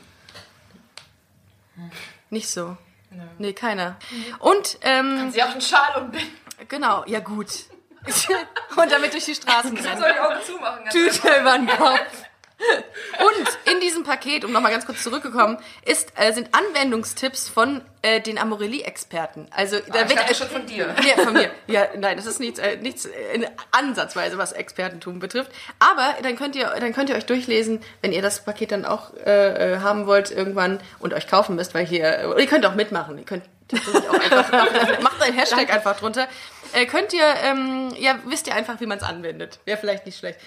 Nicht 2.31 2.49
so. 2.49 2.77
Nee, 3.39 3.55
keiner. 3.55 3.97
Und, 4.39 4.79
ähm, 4.83 5.33
Sie 5.33 5.43
auch 5.43 5.51
einen 5.51 5.61
Schal 5.61 6.01
umbinden. 6.01 6.33
genau, 6.69 7.03
ja 7.07 7.19
gut. 7.19 7.49
und 8.77 8.93
damit 8.93 9.15
durch 9.15 9.25
die 9.25 9.35
Straßen 9.35 9.77
rennen. 9.77 10.01
Soll 10.01 10.13
die 10.13 10.21
Augen 10.21 10.43
zumachen? 10.47 10.89
Tüte 10.91 11.41
über 11.41 11.59
den 11.59 11.67
Kopf. 11.67 12.25
Und 13.19 13.73
in 13.73 13.81
diesem 13.81 14.05
Paket, 14.05 14.45
um 14.45 14.53
nochmal 14.53 14.73
ganz 14.73 14.87
kurz 14.87 15.03
zurückgekommen, 15.03 15.59
ist, 15.85 16.13
äh, 16.17 16.33
sind 16.33 16.51
Anwendungstipps 16.53 17.49
von 17.49 17.83
äh, 18.03 18.21
den 18.21 18.39
Amorelie-Experten. 18.39 19.49
Also 19.51 19.79
da 19.79 20.01
Ah, 20.01 20.03
ich 20.03 20.09
wird 20.11 20.19
dachte 20.21 20.35
schon 20.35 20.49
von 20.49 20.67
dir. 20.67 20.95
Ja, 21.05 21.23
von 21.23 21.33
mir. 21.33 21.51
Ja, 21.67 21.89
nein, 21.97 22.17
das 22.17 22.27
ist 22.27 22.41
nichts, 22.41 22.59
äh, 22.59 22.77
nichts 22.77 23.07
äh, 23.07 23.47
ansatzweise, 23.71 24.39
was 24.39 24.53
Expertentum 24.53 25.19
betrifft. 25.19 25.51
Aber 25.79 26.15
dann 26.23 26.37
könnt 26.37 26.57
ihr, 26.57 26.67
dann 26.79 26.93
könnt 26.93 27.11
ihr 27.11 27.17
euch 27.17 27.27
durchlesen, 27.27 27.81
wenn 28.01 28.13
ihr 28.13 28.23
das 28.23 28.45
Paket 28.45 28.73
dann 28.73 28.85
auch 28.85 29.15
äh, 29.25 29.75
äh, 29.75 29.79
haben 29.81 30.07
wollt 30.07 30.31
irgendwann 30.31 30.81
und 30.99 31.15
euch 31.15 31.27
kaufen 31.29 31.57
müsst, 31.57 31.75
weil 31.75 31.87
hier, 31.87 32.29
oder 32.31 32.41
ihr 32.41 32.47
könnt 32.47 32.67
auch 32.67 32.75
mitmachen. 32.75 33.19
Ihr 33.19 33.25
könnt 33.25 33.45
auch 33.73 34.15
einfach, 34.15 35.01
macht 35.01 35.23
einen 35.23 35.37
Hashtag 35.37 35.73
einfach 35.73 35.99
drunter. 35.99 36.29
Äh, 36.73 36.87
könnt 36.87 37.13
ihr, 37.13 37.25
ähm, 37.45 37.93
ja, 37.99 38.19
wisst 38.27 38.47
ihr 38.47 38.55
einfach, 38.55 38.81
wie 38.81 38.87
man 38.87 38.99
es 38.99 39.05
anwendet. 39.05 39.59
Wäre 39.65 39.79
vielleicht 39.79 40.07
nicht 40.07 40.19
schlecht. 40.19 40.39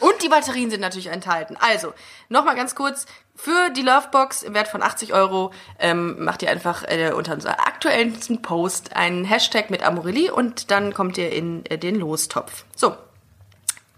Und 0.00 0.22
die 0.22 0.28
Batterien 0.28 0.70
sind 0.70 0.80
natürlich 0.80 1.06
enthalten. 1.06 1.56
Also, 1.60 1.94
nochmal 2.28 2.56
ganz 2.56 2.74
kurz, 2.74 3.06
für 3.34 3.70
die 3.70 3.82
Lovebox 3.82 4.42
im 4.42 4.54
Wert 4.54 4.68
von 4.68 4.82
80 4.82 5.12
Euro 5.12 5.52
ähm, 5.78 6.24
macht 6.24 6.42
ihr 6.42 6.50
einfach 6.50 6.84
äh, 6.84 7.12
unter 7.12 7.34
unserer 7.34 7.66
aktuellen 7.66 8.14
Post 8.42 8.96
einen 8.96 9.24
Hashtag 9.24 9.70
mit 9.70 9.82
Amorelie 9.82 10.32
und 10.32 10.70
dann 10.70 10.94
kommt 10.94 11.18
ihr 11.18 11.30
in 11.30 11.64
äh, 11.66 11.78
den 11.78 11.96
Lostopf. 11.96 12.64
So. 12.74 12.96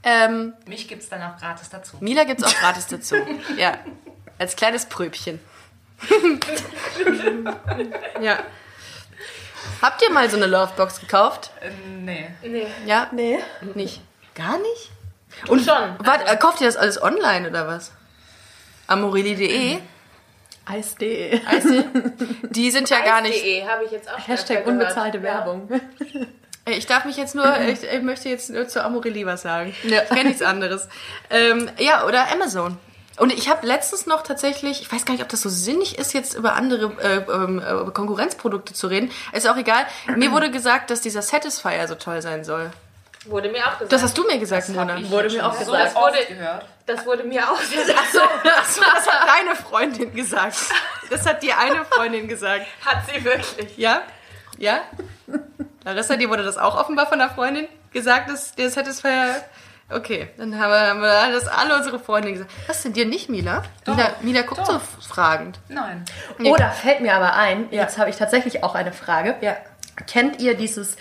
Ähm, 0.03 0.55
Mich 0.67 0.89
gibt's 0.89 1.09
dann 1.09 1.23
auch 1.23 1.39
gratis 1.39 1.71
dazu. 1.71 1.97
Mila 2.01 2.25
gibt's 2.25 2.45
auch 2.45 2.55
gratis 2.55 2.87
dazu. 2.87 3.17
Ja. 3.57 3.79
Als 4.39 4.55
kleines 4.55 4.87
Pröbchen. 4.87 5.41
ja. 8.21 8.39
Habt 9.83 10.03
ihr 10.03 10.11
mal 10.11 10.31
so 10.31 10.37
eine 10.37 10.47
Lovebox 10.47 11.01
gekauft? 11.01 11.51
Nee. 12.05 12.31
Ja? 12.87 13.09
Nee. 13.13 13.41
Nicht? 13.75 14.01
Gar 14.35 14.59
nicht? 14.59 14.91
Und 15.47 15.65
Schon. 15.65 15.97
Wart, 15.99 16.29
äh, 16.31 16.37
kauft 16.37 16.61
ihr 16.61 16.67
das 16.67 16.77
alles 16.77 17.01
online 17.01 17.49
oder 17.49 17.67
was? 17.67 17.93
Amorelli.de? 18.87 19.79
Eis.de. 20.67 21.41
Die 22.51 22.71
sind 22.71 22.91
ja 22.91 23.01
gar 23.01 23.21
nicht. 23.23 23.37
Eis.de 23.37 23.67
habe 23.67 23.85
ich 23.85 23.91
jetzt 23.91 24.09
auch 24.09 24.19
schon 24.19 24.25
Hashtag 24.25 24.39
öfter 24.41 24.55
gehört. 24.55 24.67
unbezahlte 24.67 25.23
Werbung. 25.23 25.69
Ich 26.67 26.87
darf 26.87 27.05
mich 27.05 27.17
jetzt 27.17 27.35
nur, 27.35 27.59
ich, 27.69 27.83
ich 27.83 28.03
möchte 28.03 28.29
jetzt 28.29 28.51
nur 28.51 28.69
zu 28.69 28.85
Amorelli 28.85 29.25
was 29.25 29.43
sagen. 29.43 29.75
Ich 29.83 30.09
kenne 30.09 30.25
nichts 30.25 30.43
anderes. 30.43 30.89
Ähm, 31.31 31.71
ja, 31.79 32.05
oder 32.07 32.31
Amazon. 32.33 32.77
Und 33.19 33.33
ich 33.33 33.49
habe 33.49 33.67
letztens 33.67 34.07
noch 34.07 34.23
tatsächlich, 34.23 34.81
ich 34.81 34.93
weiß 34.93 35.05
gar 35.05 35.13
nicht, 35.15 35.23
ob 35.23 35.29
das 35.29 35.41
so 35.41 35.49
sinnig 35.49 35.99
ist, 35.99 36.15
jetzt 36.15 36.35
über 36.35 36.55
andere 36.55 36.93
äh, 37.03 37.33
ähm, 37.33 37.59
äh, 37.59 37.91
Konkurrenzprodukte 37.91 38.75
zu 38.75 38.87
reden. 38.87 39.11
Ist 39.33 39.49
auch 39.49 39.57
egal. 39.57 39.87
Mir 40.17 40.31
wurde 40.31 40.51
gesagt, 40.51 40.91
dass 40.91 41.01
dieser 41.01 41.23
Satisfier 41.23 41.89
so 41.89 41.97
toll 41.97 42.23
sein 42.23 42.45
soll. 42.45 42.71
Wurde 43.29 43.49
mir 43.51 43.67
auch 43.67 43.73
gesagt. 43.73 43.93
Das 43.93 44.03
hast 44.03 44.17
du 44.17 44.25
mir 44.27 44.39
gesagt, 44.39 44.69
Mona. 44.71 44.97
Wurde 45.11 45.31
mir 45.31 45.47
auch 45.47 45.53
So 45.55 45.73
gesagt. 45.73 45.97
oft 45.97 46.05
wurde- 46.07 46.25
gehört. 46.27 46.65
das 46.87 47.07
wurde 47.07 47.25
mir 47.25 47.43
auch 47.51 47.59
gesagt. 47.59 47.99
Achso, 47.99 48.21
achso, 48.21 48.81
das 48.83 49.07
hat 49.07 49.29
deine 49.29 49.55
Freundin 49.57 50.15
gesagt. 50.15 50.57
Das 51.11 51.27
hat 51.27 51.43
dir 51.43 51.59
eine 51.59 51.85
Freundin 51.85 52.29
gesagt. 52.29 52.67
Hat 52.85 52.99
sie 53.13 53.23
wirklich. 53.25 53.77
Ja? 53.77 54.03
Ja? 54.59 54.81
Larissa, 55.85 56.17
dir 56.17 56.29
wurde 56.29 56.43
das 56.43 56.59
auch 56.59 56.77
offenbar 56.79 57.07
von 57.07 57.19
der 57.19 57.31
Freundin 57.31 57.69
gesagt, 57.93 58.31
dass 58.31 58.55
der 58.55 58.71
Satisfier. 58.71 59.43
Okay, 59.91 60.29
dann 60.37 60.59
haben 60.61 60.71
wir, 60.71 60.81
haben 60.81 61.01
wir 61.01 61.33
das 61.33 61.49
alle 61.49 61.75
unsere 61.77 61.99
Freundinnen 61.99 62.35
gesagt. 62.35 62.53
Was 62.67 62.83
denn 62.83 62.93
dir 62.93 63.07
nicht, 63.07 63.31
Mila? 63.31 63.63
Mila, 63.87 64.11
Mila 64.21 64.43
guckt 64.43 64.67
so 64.67 64.79
fragend. 65.09 65.59
Nein. 65.69 66.05
Oder 66.45 66.71
fällt 66.73 67.01
mir 67.01 67.15
aber 67.15 67.35
ein, 67.35 67.69
jetzt 67.71 67.97
habe 67.97 68.11
ich 68.11 68.17
tatsächlich 68.17 68.63
auch 68.63 68.75
eine 68.75 68.93
Frage. 68.93 69.37
Ja. 69.41 69.57
Kennt 70.07 70.41
ihr 70.43 70.55
dieses 70.55 70.97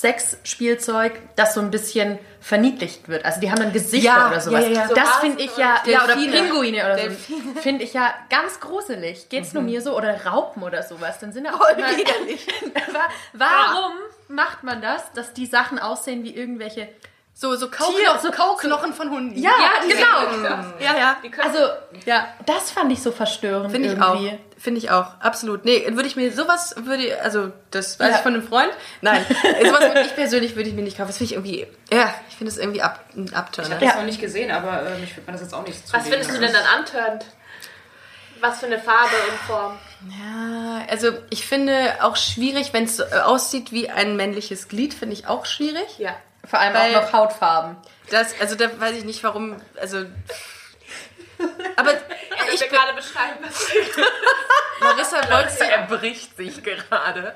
Sexspielzeug, 0.00 1.12
das 1.36 1.54
so 1.54 1.60
ein 1.60 1.70
bisschen 1.70 2.18
verniedlicht 2.40 3.08
wird? 3.08 3.24
Also 3.24 3.40
die 3.40 3.50
haben 3.50 3.58
dann 3.60 3.72
Gesichter 3.72 4.06
Ja, 4.06 4.28
oder 4.28 4.40
sowas. 4.40 4.64
ja, 4.64 4.70
ja, 4.70 4.80
ja. 4.88 4.94
Das 4.94 5.14
So 5.14 5.20
finde 5.20 5.42
ich 5.42 5.56
ja, 5.56 5.80
ja, 5.86 6.04
oder 6.04 6.14
Delfine. 6.16 6.36
Pinguine 6.42 6.84
oder 6.84 6.96
Delfine. 6.96 7.42
so. 7.54 7.60
Finde 7.60 7.84
ich 7.84 7.92
ja 7.94 8.14
ganz 8.30 8.60
gruselig. 8.60 9.28
Geht's 9.28 9.52
nur 9.52 9.62
mir 9.62 9.80
so? 9.82 9.96
Oder 9.96 10.24
Raupen 10.26 10.62
oder 10.62 10.82
sowas. 10.82 11.18
Dann 11.20 11.32
sind 11.32 11.44
ja 11.46 11.54
auch 11.54 11.68
immer, 11.76 11.90
widerlich. 11.96 12.46
Wa- 12.92 13.08
Warum 13.32 13.92
macht 14.28 14.62
man 14.64 14.80
das, 14.82 15.12
dass 15.12 15.32
die 15.32 15.46
Sachen 15.46 15.78
aussehen 15.78 16.24
wie 16.24 16.34
irgendwelche 16.34 16.88
So, 17.38 17.54
so 17.54 17.68
Kauknochen, 17.68 17.96
Tier- 17.96 18.18
so 18.22 18.30
Kau- 18.30 18.54
Knochen 18.56 18.94
von 18.94 19.10
Hunden. 19.10 19.38
Ja, 19.38 19.50
genau. 19.86 20.64
ja, 20.80 20.96
ja. 20.96 21.16
Also, 21.44 21.58
ja, 22.06 22.28
das 22.46 22.70
fand 22.70 22.90
ich 22.90 23.02
so 23.02 23.12
verstörend 23.12 23.70
Finde 23.72 23.88
ich 23.88 23.98
irgendwie. 23.98 24.30
auch. 24.30 24.38
Finde 24.58 24.78
ich 24.78 24.90
auch. 24.90 25.20
Absolut. 25.20 25.66
Nee, 25.66 25.84
würde 25.90 26.08
ich 26.08 26.16
mir 26.16 26.32
sowas, 26.32 26.74
würde 26.78 27.20
also 27.22 27.52
das 27.70 28.00
weiß 28.00 28.08
Ja. 28.08 28.16
ich 28.16 28.22
von 28.22 28.32
einem 28.32 28.42
Freund. 28.48 28.70
Nein, 29.02 29.22
sowas 29.66 29.80
würde 29.82 30.00
ich 30.00 30.14
persönlich 30.14 30.56
würde 30.56 30.70
ich 30.70 30.74
mir 30.74 30.80
nicht 30.80 30.96
kaufen. 30.96 31.08
Das 31.08 31.18
finde 31.18 31.34
ich 31.34 31.36
irgendwie, 31.36 31.66
ja, 31.94 32.14
ich 32.30 32.36
finde 32.36 32.50
es 32.52 32.56
irgendwie 32.56 32.80
ab, 32.80 33.04
ein 33.14 33.26
Ich 33.26 33.36
Abturner. 33.36 33.70
habe 33.74 33.84
das 33.84 33.96
noch 33.96 34.04
nicht 34.04 34.20
gesehen, 34.20 34.50
aber 34.50 34.80
äh, 34.86 34.98
mich 34.98 35.10
würde 35.14 35.26
man 35.26 35.34
das 35.34 35.42
jetzt 35.42 35.52
auch 35.52 35.66
nicht 35.66 35.78
Was 35.82 35.90
zulegen. 35.90 36.10
findest 36.12 36.30
du 36.34 36.40
denn 36.40 36.52
dann 36.54 36.64
antörend? 36.78 37.26
Was 38.40 38.60
für 38.60 38.66
eine 38.66 38.78
Farbe 38.78 39.14
und 39.30 39.38
Form? 39.46 39.78
Ja, 40.08 40.86
also 40.90 41.10
ich 41.28 41.46
finde 41.46 41.96
auch 42.00 42.16
schwierig, 42.16 42.72
wenn 42.72 42.84
es 42.84 42.96
so, 42.96 43.02
äh, 43.02 43.20
aussieht 43.24 43.72
wie 43.72 43.90
ein 43.90 44.16
männliches 44.16 44.68
Glied, 44.68 44.94
finde 44.94 45.12
ich 45.14 45.26
auch 45.26 45.44
schwierig. 45.44 45.98
Ja. 45.98 46.16
Vor 46.46 46.58
allem 46.58 46.74
Weil- 46.74 46.96
auch 46.96 47.02
noch 47.02 47.12
Hautfarben. 47.12 47.76
Das, 48.10 48.34
also 48.40 48.54
da 48.54 48.78
weiß 48.80 48.96
ich 48.96 49.04
nicht, 49.04 49.22
warum, 49.24 49.56
also. 49.80 50.06
Aber 51.76 51.90
Ich 52.54 52.62
ich 52.62 52.68
gerade 52.70 52.94
beschreiben, 52.94 53.38
was 53.42 53.68
Marissa, 54.80 55.30
wolltest 55.30 55.60
du, 55.60 55.64
Er 55.64 55.82
bricht 55.82 56.36
sich 56.36 56.62
gerade. 56.62 57.34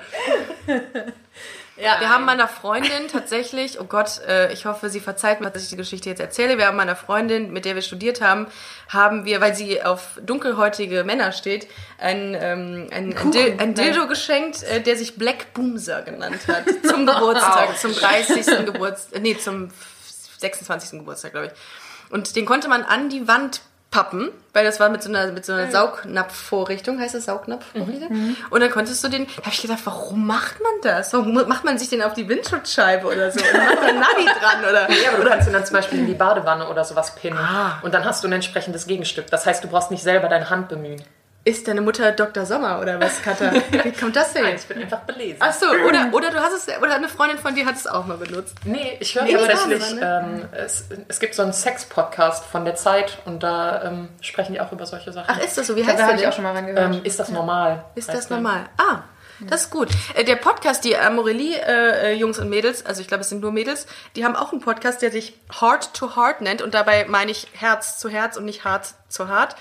Ja, 1.81 1.99
wir 1.99 2.09
haben 2.09 2.25
meiner 2.25 2.47
Freundin 2.47 3.07
tatsächlich, 3.11 3.79
oh 3.79 3.85
Gott, 3.85 4.19
äh, 4.27 4.53
ich 4.53 4.65
hoffe, 4.65 4.91
sie 4.91 4.99
verzeiht 4.99 5.41
mir, 5.41 5.49
dass 5.49 5.63
ich 5.63 5.69
die 5.69 5.77
Geschichte 5.77 6.09
jetzt 6.09 6.19
erzähle. 6.19 6.59
Wir 6.59 6.67
haben 6.67 6.77
meiner 6.77 6.95
Freundin, 6.95 7.51
mit 7.51 7.65
der 7.65 7.73
wir 7.73 7.81
studiert 7.81 8.21
haben, 8.21 8.45
haben 8.87 9.25
wir, 9.25 9.41
weil 9.41 9.55
sie 9.55 9.81
auf 9.81 10.19
dunkelhäutige 10.23 11.03
Männer 11.03 11.31
steht, 11.31 11.67
ein, 11.97 12.37
ähm, 12.39 12.87
ein, 12.91 13.17
ein, 13.17 13.31
Dil 13.31 13.55
ein 13.57 13.73
Dildo 13.73 14.07
geschenkt, 14.07 14.61
äh, 14.61 14.81
der 14.81 14.95
sich 14.95 15.15
Black 15.15 15.53
Boomser 15.55 16.03
genannt 16.03 16.41
hat. 16.47 16.65
Zum 16.85 17.07
Geburtstag, 17.07 17.75
zum 17.79 17.95
30. 17.95 18.65
Geburtstag, 18.65 19.19
nee, 19.21 19.35
zum 19.35 19.71
26. 20.37 20.99
Geburtstag, 20.99 21.31
glaube 21.31 21.47
ich. 21.47 22.11
Und 22.11 22.35
den 22.35 22.45
konnte 22.45 22.67
man 22.67 22.83
an 22.83 23.09
die 23.09 23.27
Wand 23.27 23.61
pappen, 23.91 24.31
weil 24.53 24.63
das 24.63 24.79
war 24.79 24.89
mit 24.89 25.03
so 25.03 25.09
einer, 25.09 25.31
mit 25.33 25.45
so 25.45 25.51
einer 25.51 25.69
Saugnapfvorrichtung, 25.69 26.99
heißt 26.99 27.13
das 27.13 27.25
Saugnapfvorrichtung? 27.25 28.37
Und 28.49 28.61
dann 28.61 28.71
konntest 28.71 29.03
du 29.03 29.09
den, 29.09 29.27
da 29.27 29.43
habe 29.43 29.51
ich 29.51 29.61
gedacht, 29.61 29.81
warum 29.83 30.25
macht 30.25 30.61
man 30.61 30.71
das? 30.81 31.13
Warum 31.13 31.33
macht 31.33 31.65
man 31.65 31.77
sich 31.77 31.89
den 31.89 32.01
auf 32.01 32.13
die 32.13 32.27
Windschutzscheibe 32.27 33.05
oder 33.05 33.31
so? 33.31 33.39
Und 33.39 33.53
dann 33.53 33.65
macht 33.65 33.81
man 33.81 33.95
Navi 33.99 34.25
dran 34.25 34.61
oder? 34.61 34.89
Ja, 34.89 35.11
aber 35.13 35.23
du 35.23 35.29
kannst 35.29 35.47
ihn 35.47 35.53
dann 35.53 35.65
zum 35.65 35.75
Beispiel 35.75 35.99
in 35.99 36.07
die 36.07 36.13
Badewanne 36.13 36.69
oder 36.69 36.85
sowas 36.85 37.15
pinnen. 37.15 37.37
Ah. 37.37 37.79
Und 37.81 37.93
dann 37.93 38.05
hast 38.05 38.23
du 38.23 38.29
ein 38.29 38.33
entsprechendes 38.33 38.87
Gegenstück. 38.87 39.27
Das 39.27 39.45
heißt, 39.45 39.63
du 39.63 39.67
brauchst 39.67 39.91
nicht 39.91 40.03
selber 40.03 40.29
deine 40.29 40.49
Hand 40.49 40.69
bemühen. 40.69 41.03
Ist 41.43 41.67
deine 41.67 41.81
Mutter 41.81 42.11
Dr. 42.11 42.45
Sommer 42.45 42.79
oder 42.79 42.99
was, 43.01 43.19
Katha? 43.23 43.51
Wie 43.83 43.91
kommt 43.93 44.15
das 44.15 44.31
denn? 44.33 44.43
Nein, 44.43 44.55
ich 44.57 44.65
bin 44.67 44.79
einfach 44.79 44.99
belesen. 44.99 45.37
Ach 45.39 45.51
so, 45.51 45.65
oder, 45.87 46.09
oder 46.11 46.29
du 46.29 46.37
hast 46.39 46.53
es, 46.53 46.77
oder 46.77 46.93
eine 46.93 47.09
Freundin 47.09 47.39
von 47.39 47.55
dir 47.55 47.65
hat 47.65 47.75
es 47.75 47.87
auch 47.87 48.05
mal 48.05 48.17
benutzt. 48.17 48.55
Nee, 48.63 48.97
ich 48.99 49.15
höre 49.15 49.23
Nee, 49.23 49.33
tatsächlich, 49.33 49.79
Badewanne. 49.99 50.41
ähm, 50.43 50.49
es, 50.51 50.85
es 51.07 51.19
gibt 51.19 51.33
so 51.33 51.41
einen 51.41 51.53
Sex-Podcast 51.53 52.45
von 52.45 52.63
der 52.63 52.75
Zeit 52.75 53.17
und 53.25 53.41
da 53.41 53.83
ähm, 53.85 54.09
sprechen 54.21 54.53
die 54.53 54.61
auch 54.61 54.71
über 54.71 54.85
solche 54.85 55.11
Sachen. 55.11 55.25
Ach, 55.35 55.39
ist 55.43 55.57
das 55.57 55.65
so? 55.65 55.75
Wie 55.75 55.81
Da 55.81 55.87
heißt 55.87 55.97
der 55.99 56.07
habe 56.09 56.17
ich 56.19 56.27
auch 56.27 56.33
schon 56.33 56.43
mal 56.43 56.53
reingehört. 56.53 56.93
ähm, 56.93 57.01
ist 57.03 57.19
das 57.19 57.29
normal? 57.29 57.85
Ist 57.95 58.09
das 58.09 58.29
normal? 58.29 58.65
Ah, 58.77 58.99
das 59.47 59.63
ist 59.63 59.69
gut. 59.71 59.89
Äh, 60.15 60.23
Der 60.23 60.35
Podcast, 60.35 60.83
die 60.83 60.95
Amorelie, 60.95 61.57
äh, 61.57 62.11
äh, 62.11 62.13
Jungs 62.13 62.39
und 62.39 62.49
Mädels, 62.49 62.85
also 62.85 63.01
ich 63.01 63.07
glaube, 63.07 63.21
es 63.21 63.29
sind 63.29 63.41
nur 63.41 63.51
Mädels, 63.51 63.87
die 64.15 64.25
haben 64.25 64.35
auch 64.35 64.51
einen 64.51 64.61
Podcast, 64.61 65.01
der 65.01 65.11
sich 65.11 65.37
Heart 65.59 65.93
to 65.93 66.15
Heart 66.15 66.41
nennt 66.41 66.61
und 66.61 66.73
dabei 66.73 67.05
meine 67.07 67.31
ich 67.31 67.47
Herz 67.53 67.99
zu 67.99 68.09
Herz 68.09 68.37
und 68.37 68.45
nicht 68.45 68.63
Hart 68.63 68.93
zu 69.09 69.27
Hart. 69.27 69.55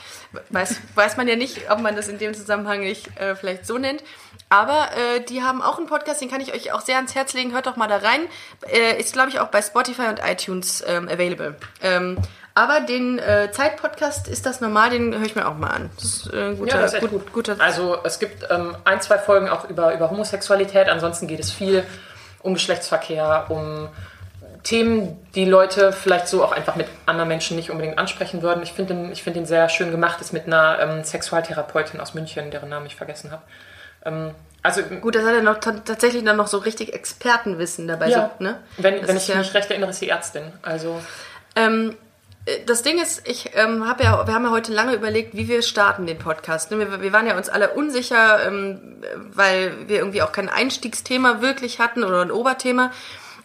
Weiß, 0.50 0.76
weiß 0.94 1.16
man 1.16 1.28
ja 1.28 1.36
nicht, 1.36 1.70
ob 1.70 1.80
man 1.80 1.96
das 1.96 2.08
in 2.08 2.18
dem 2.18 2.34
Zusammenhang 2.34 2.80
nicht 2.80 3.16
äh, 3.18 3.34
vielleicht 3.34 3.66
so 3.66 3.78
nennt. 3.78 4.02
Aber 4.48 4.88
äh, 4.96 5.20
die 5.20 5.42
haben 5.42 5.62
auch 5.62 5.78
einen 5.78 5.86
Podcast, 5.86 6.20
den 6.20 6.28
kann 6.30 6.40
ich 6.40 6.52
euch 6.52 6.72
auch 6.72 6.80
sehr 6.80 6.96
ans 6.96 7.14
Herz 7.14 7.34
legen. 7.34 7.52
Hört 7.52 7.66
doch 7.66 7.76
mal 7.76 7.86
da 7.86 7.98
rein. 7.98 8.22
Äh, 8.68 8.98
ist, 8.98 9.12
glaube 9.12 9.28
ich, 9.28 9.38
auch 9.38 9.48
bei 9.48 9.62
Spotify 9.62 10.08
und 10.08 10.20
iTunes 10.24 10.82
ähm, 10.86 11.08
available. 11.08 11.56
Ähm, 11.82 12.18
aber 12.54 12.80
den 12.80 13.18
äh, 13.18 13.50
Zeit-Podcast 13.52 14.28
ist 14.28 14.44
das 14.46 14.60
normal, 14.60 14.90
den 14.90 15.14
höre 15.14 15.24
ich 15.26 15.36
mir 15.36 15.46
auch 15.48 15.54
mal 15.56 15.68
an. 15.70 15.90
Das 15.96 16.04
ist 16.04 16.32
äh, 16.32 16.48
ein 16.50 16.58
guter, 16.58 16.76
Ja, 16.76 16.82
das 16.82 16.94
ist 16.94 17.00
gut, 17.00 17.10
gut. 17.10 17.32
guter 17.32 17.56
Also 17.60 17.98
es 18.04 18.18
gibt 18.18 18.46
ähm, 18.50 18.76
ein, 18.84 19.00
zwei 19.00 19.18
Folgen 19.18 19.48
auch 19.48 19.68
über, 19.68 19.94
über 19.94 20.10
Homosexualität. 20.10 20.88
Ansonsten 20.88 21.26
geht 21.26 21.40
es 21.40 21.50
viel 21.52 21.84
um 22.40 22.54
Geschlechtsverkehr, 22.54 23.46
um 23.50 23.88
Themen, 24.62 25.16
die 25.34 25.46
Leute 25.46 25.92
vielleicht 25.92 26.28
so 26.28 26.44
auch 26.44 26.52
einfach 26.52 26.76
mit 26.76 26.86
anderen 27.06 27.28
Menschen 27.28 27.56
nicht 27.56 27.70
unbedingt 27.70 27.98
ansprechen 27.98 28.42
würden. 28.42 28.62
Ich 28.62 28.72
finde 28.74 29.10
ich 29.12 29.22
find 29.22 29.36
ihn 29.36 29.46
sehr 29.46 29.68
schön 29.70 29.90
gemacht. 29.90 30.20
Ist 30.20 30.32
mit 30.34 30.46
einer 30.46 30.78
ähm, 30.80 31.04
Sexualtherapeutin 31.04 31.98
aus 31.98 32.12
München, 32.14 32.50
deren 32.50 32.68
Namen 32.68 32.84
ich 32.86 32.94
vergessen 32.96 33.30
habe. 33.30 33.42
Ähm, 34.04 34.32
also 34.62 34.82
Gut, 34.82 35.14
das 35.14 35.24
hat 35.24 35.34
er 35.34 35.42
noch 35.42 35.58
ta- 35.60 35.80
tatsächlich 35.82 36.22
dann 36.24 36.36
noch 36.36 36.46
so 36.46 36.58
richtig 36.58 36.92
Expertenwissen 36.92 37.88
dabei. 37.88 38.08
ja, 38.08 38.30
So, 38.38 38.44
ne? 38.44 38.58
wenn, 38.76 38.98
Das 38.98 39.08
wenn 39.08 39.16
ich 39.16 39.28
ja- 39.28 39.36
mich 39.36 39.54
recht 39.54 39.70
erinnere, 39.70 39.90
ist 39.90 40.02
die 40.02 40.10
Ärztin. 40.10 40.52
Also 40.60 41.00
Ähm, 41.56 41.92
äh, 41.92 41.94
das 42.66 42.82
Ding 42.82 42.98
ist, 43.00 43.28
ich 43.28 43.50
ähm, 43.54 43.86
habe 43.86 44.04
ja, 44.04 44.26
wir 44.26 44.34
haben 44.34 44.44
ja 44.44 44.50
heute 44.50 44.72
lange 44.72 44.94
überlegt, 44.94 45.36
wie 45.36 45.48
wir 45.48 45.62
starten 45.62 46.06
den 46.06 46.18
Podcast. 46.18 46.70
Ne? 46.70 46.78
Wir, 46.78 47.00
wir 47.02 47.12
waren 47.12 47.26
ja 47.26 47.36
uns 47.36 47.48
alle 47.48 47.70
unsicher, 47.70 48.46
ähm, 48.46 49.02
weil 49.32 49.88
wir 49.88 49.98
irgendwie 49.98 50.22
auch 50.22 50.32
kein 50.32 50.48
Einstiegsthema 50.48 51.42
wirklich 51.42 51.80
hatten 51.80 52.02
oder 52.02 52.22
ein 52.22 52.30
Oberthema. 52.30 52.92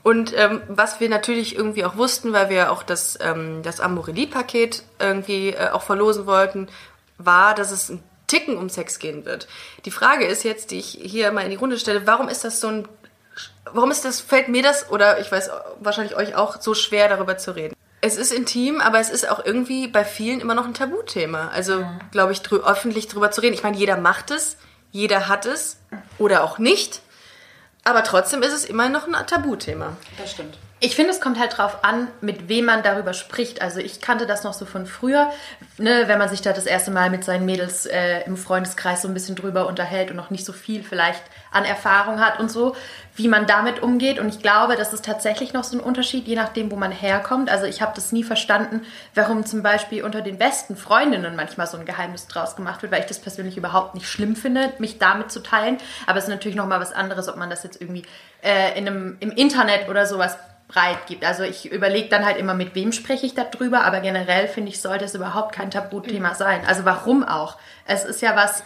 Und 0.02 0.38
ähm, 0.38 0.62
was 0.68 1.00
wir 1.00 1.10
natürlich 1.10 1.56
irgendwie 1.56 1.84
auch 1.84 1.98
wussten, 1.98 2.32
weil 2.32 2.50
wir 2.50 2.72
auch 2.72 2.84
das, 2.84 3.18
ähm, 3.22 3.64
das 3.64 3.80
Amorelie-Paket 3.80 4.84
irgendwie 5.00 5.50
äh, 5.50 5.70
auch 5.72 5.82
verlosen 5.82 6.26
wollten, 6.26 6.68
war, 7.18 7.54
dass 7.54 7.72
es 7.72 7.90
ein 7.90 8.04
Ticken 8.28 8.58
um 8.58 8.70
Sex 8.70 9.00
gehen 9.00 9.26
wird. 9.26 9.48
Die 9.84 9.92
Frage 9.92 10.26
ist 10.26 10.44
jetzt, 10.44 10.72
die 10.72 10.80
ich 10.80 11.00
hier 11.02 11.32
mal 11.32 11.42
in 11.42 11.50
die 11.50 11.58
Runde 11.58 11.78
stelle, 11.80 12.08
warum 12.08 12.30
ist 12.30 12.44
das 12.44 12.62
so 12.62 12.68
ein 12.68 12.88
Warum 13.74 13.92
ist 13.92 14.06
das, 14.06 14.22
fällt 14.22 14.48
mir 14.48 14.64
das 14.64 14.90
oder 14.92 15.20
ich 15.20 15.30
weiß 15.30 15.50
wahrscheinlich 15.80 16.16
euch 16.16 16.36
auch 16.36 16.62
so 16.62 16.74
schwer 16.74 17.10
darüber 17.10 17.38
zu 17.38 17.56
reden? 17.56 17.76
Es 18.06 18.18
ist 18.18 18.32
intim, 18.32 18.82
aber 18.82 19.00
es 19.00 19.10
ist 19.10 19.28
auch 19.28 19.44
irgendwie 19.44 19.88
bei 19.88 20.06
vielen 20.06 20.40
immer 20.40 20.54
noch 20.54 20.66
ein 20.66 20.76
Tabuthema. 20.76 21.48
Also, 21.48 21.84
glaube 22.12 22.34
ich, 22.34 22.44
drü 22.44 22.58
öffentlich 22.58 23.08
drüber 23.08 23.32
zu 23.32 23.42
reden. 23.42 23.56
Ich 23.56 23.64
meine, 23.64 23.78
jeder 23.78 23.98
macht 23.98 24.30
es, 24.30 24.58
jeder 24.92 25.28
hat 25.28 25.48
es 25.48 25.78
oder 26.20 26.44
auch 26.44 26.60
nicht. 26.60 27.02
Aber 27.84 28.04
trotzdem 28.04 28.44
ist 28.44 28.54
es 28.54 28.64
immer 28.64 28.90
noch 28.90 29.08
ein 29.08 29.26
Tabuthema. 29.26 29.98
Das 30.20 30.30
stimmt. 30.30 30.56
Ich 30.86 30.96
finde, 30.96 31.10
es 31.10 31.20
kommt 31.20 31.40
halt 31.40 31.58
drauf 31.58 31.84
an, 31.84 32.10
mit 32.22 32.48
wem 32.48 32.66
man 32.66 32.84
darüber 32.84 33.16
spricht. 33.16 33.60
Also 33.60 33.80
ich 33.80 34.02
kannte 34.02 34.28
das 34.28 34.44
noch 34.44 34.54
so 34.54 34.66
von 34.66 34.86
früher, 34.86 35.32
ne, 35.80 36.04
wenn 36.06 36.20
man 36.20 36.30
sich 36.30 36.44
da 36.44 36.54
das 36.54 36.68
erste 36.68 36.92
Mal 36.92 37.10
mit 37.10 37.24
seinen 37.24 37.44
Mädels 37.44 37.88
äh, 37.88 38.20
im 38.28 38.38
Freundeskreis 38.38 39.02
so 39.02 39.08
ein 39.08 39.16
bisschen 39.16 39.36
drüber 39.36 39.68
unterhält 39.68 40.12
und 40.12 40.16
noch 40.16 40.30
nicht 40.30 40.46
so 40.46 40.54
viel 40.54 40.84
vielleicht 40.84 41.24
an 41.52 41.66
Erfahrung 41.66 42.20
hat 42.20 42.40
und 42.40 42.52
so, 42.52 42.76
wie 43.16 43.28
man 43.28 43.48
damit 43.48 43.82
umgeht. 43.82 44.20
Und 44.20 44.30
ich 44.30 44.44
glaube, 44.44 44.76
das 44.76 44.94
ist 44.94 45.04
tatsächlich 45.04 45.54
noch 45.54 45.64
so 45.64 45.76
ein 45.76 45.80
Unterschied, 45.80 46.28
je 46.28 46.36
nachdem, 46.36 46.70
wo 46.70 46.76
man 46.76 46.92
herkommt. 46.92 47.50
Also 47.50 47.66
ich 47.66 47.82
habe 47.82 47.94
das 47.96 48.12
nie 48.12 48.24
verstanden, 48.24 48.82
warum 49.16 49.44
zum 49.44 49.64
Beispiel 49.64 50.04
unter 50.04 50.22
den 50.22 50.38
besten 50.38 50.76
Freundinnen 50.76 51.36
manchmal 51.36 51.66
so 51.66 51.78
ein 51.78 51.86
Geheimnis 51.88 52.28
draus 52.28 52.56
gemacht 52.56 52.84
wird, 52.84 52.92
weil 52.92 53.00
ich 53.00 53.08
das 53.08 53.18
persönlich 53.18 53.58
überhaupt 53.58 53.96
nicht 53.96 54.08
schlimm 54.08 54.36
finde, 54.36 54.72
mich 54.78 55.00
damit 55.00 55.32
zu 55.32 55.42
teilen. 55.42 55.80
Aber 56.06 56.20
es 56.20 56.26
ist 56.26 56.30
natürlich 56.30 56.56
noch 56.56 56.68
mal 56.68 56.80
was 56.80 56.94
anderes, 56.94 57.28
ob 57.28 57.38
man 57.38 57.50
das 57.50 57.64
jetzt 57.64 57.82
irgendwie 57.82 58.04
äh, 58.44 58.78
in 58.78 58.88
einem, 58.88 59.18
im 59.20 59.32
Internet 59.32 59.90
oder 59.90 60.06
sowas 60.06 60.38
breit 60.68 61.06
gibt. 61.06 61.24
Also 61.24 61.44
ich 61.44 61.72
überlege 61.72 62.10
dann 62.10 62.26
halt 62.26 62.38
immer, 62.38 62.54
mit 62.54 62.76
wem 62.76 62.92
spreche 62.92 63.26
ich 63.26 63.36
darüber, 63.36 63.84
aber 63.84 64.00
generell 64.00 64.48
finde 64.48 64.70
ich, 64.70 64.82
sollte 64.82 65.06
es 65.06 65.14
überhaupt 65.14 65.54
kein 65.54 65.70
Tabuthema 65.70 66.34
sein. 66.34 66.66
Also 66.66 66.86
warum 66.86 67.24
auch? 67.24 67.58
Es 67.86 68.04
ist 68.04 68.22
ja 68.22 68.36
was 68.36 68.64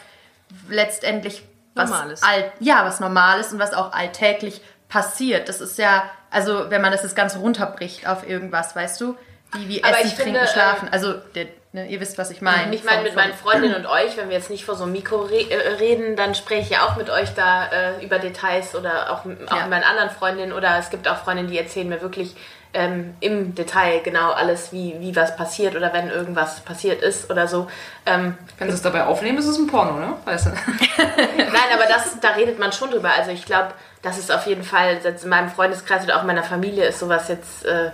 letztendlich 0.69 1.43
was 1.75 1.89
Normales. 1.89 2.23
Alt, 2.23 2.51
ja, 2.59 2.85
was 2.85 2.99
Normales 2.99 3.53
und 3.53 3.59
was 3.59 3.73
auch 3.73 3.91
alltäglich 3.91 4.62
passiert. 4.88 5.49
Das 5.49 5.62
ist 5.62 5.77
ja, 5.77 6.09
also 6.31 6.69
wenn 6.69 6.81
man 6.81 6.91
das 6.91 7.03
jetzt 7.03 7.15
ganz 7.15 7.35
runterbricht 7.35 8.07
auf 8.07 8.27
irgendwas, 8.27 8.75
weißt 8.75 8.99
du, 9.01 9.17
wie, 9.53 9.67
wie 9.67 9.83
essen, 9.83 9.93
trinken, 9.93 10.21
finde, 10.21 10.47
schlafen. 10.47 10.89
Also 10.91 11.13
der, 11.13 11.47
ne, 11.73 11.88
ihr 11.88 11.99
wisst, 11.99 12.17
was 12.17 12.32
ich 12.32 12.41
meine. 12.41 12.73
Ich 12.73 12.84
meine, 12.84 13.03
mit 13.03 13.15
meinen 13.15 13.34
Freundinnen 13.34 13.75
und 13.75 13.86
euch, 13.86 14.17
wenn 14.17 14.29
wir 14.29 14.38
jetzt 14.38 14.49
nicht 14.49 14.65
vor 14.65 14.75
so 14.75 14.84
einem 14.84 14.93
Mikro 14.93 15.17
re 15.21 15.49
äh, 15.49 15.75
reden, 15.79 16.15
dann 16.15 16.36
spreche 16.36 16.62
ich 16.62 16.69
ja 16.69 16.86
auch 16.88 16.95
mit 16.97 17.10
euch 17.10 17.34
da 17.36 17.67
äh, 17.71 18.03
über 18.05 18.19
Details 18.19 18.75
oder 18.75 19.12
auch, 19.12 19.25
mit- 19.25 19.47
auch 19.51 19.55
Ja. 19.55 19.62
mit 19.63 19.69
meinen 19.71 19.84
anderen 19.84 20.10
Freundinnen 20.10 20.53
oder 20.53 20.77
es 20.79 20.89
gibt 20.89 21.08
auch 21.08 21.17
Freundinnen, 21.17 21.49
die 21.49 21.58
erzählen 21.58 21.88
mir 21.89 22.01
wirklich 22.01 22.36
ähm, 22.71 23.15
im 23.19 23.55
Detail 23.55 23.99
genau 24.03 24.29
alles, 24.32 24.71
wie, 24.71 24.95
wie 24.99 25.15
was 25.15 25.36
passiert 25.36 25.75
oder 25.75 25.91
wenn 25.91 26.12
irgendwas 26.12 26.60
passiert 26.60 27.01
ist 27.01 27.32
oder 27.32 27.47
so. 27.47 27.67
Ähm, 28.05 28.38
Wenn 28.60 28.69
sie 28.69 28.75
es 28.75 28.84
dabei 28.84 29.05
aufnehmen, 29.05 29.39
ist 29.39 29.47
es 29.47 29.58
ein 29.58 29.65
Porno, 29.65 29.93
ne? 29.93 30.13
Weißt 30.25 30.45
du? 30.45 30.49
Nein, 31.38 31.49
aber 31.73 31.86
das, 31.88 32.19
da 32.19 32.29
redet 32.29 32.60
man 32.60 32.71
schon 32.71 32.91
drüber. 32.91 33.10
Also 33.17 33.32
ich 33.32 33.43
glaube, 33.45 33.69
das 34.03 34.19
ist 34.19 34.32
auf 34.32 34.45
jeden 34.45 34.63
Fall, 34.63 34.99
jetzt 35.03 35.23
in 35.23 35.29
meinem 35.32 35.49
Freundeskreis 35.49 36.03
oder 36.03 36.17
auch 36.19 36.23
meiner 36.23 36.43
Familie 36.43 36.86
ist 36.86 36.99
sowas 36.99 37.27
jetzt 37.27 37.65
äh, 37.65 37.89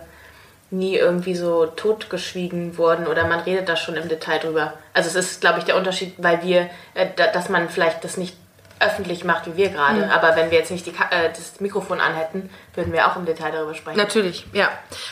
nie 0.72 0.96
irgendwie 0.96 1.36
so 1.36 1.68
totgeschwiegen 1.68 2.78
worden 2.78 3.08
oder 3.08 3.28
man 3.28 3.42
redet 3.42 3.70
da 3.70 3.76
schon 3.76 3.96
im 3.96 4.10
Detail 4.10 4.40
drüber. 4.40 4.74
Also 4.94 5.10
es 5.10 5.16
ist, 5.16 5.42
glaube 5.42 5.60
ich, 5.60 5.66
der 5.66 5.78
Unterschied, 5.78 6.14
weil 6.18 6.44
wir, 6.44 6.70
äh, 6.94 7.08
da, 7.16 7.28
dass 7.28 7.50
man 7.50 7.70
vielleicht 7.70 8.04
das 8.04 8.18
nicht 8.18 8.36
öffentlich 8.80 9.24
macht, 9.24 9.48
wie 9.48 9.56
wir 9.56 9.70
gerade. 9.70 10.12
Aber 10.12 10.36
wenn 10.36 10.52
wir 10.52 10.58
jetzt 10.58 10.72
nicht 10.72 10.86
die, 10.86 10.92
äh, 10.92 11.30
das 11.30 11.60
Mikrofon 11.60 12.02
anhätten, 12.02 12.50
würden 12.74 12.92
wir 12.92 13.08
auch 13.08 13.16
im 13.16 13.26
Detail 13.26 13.52
darüber 13.52 13.74
sprechen. 13.74 13.98
Natürlich, 13.98 14.46
ja. 14.54 14.70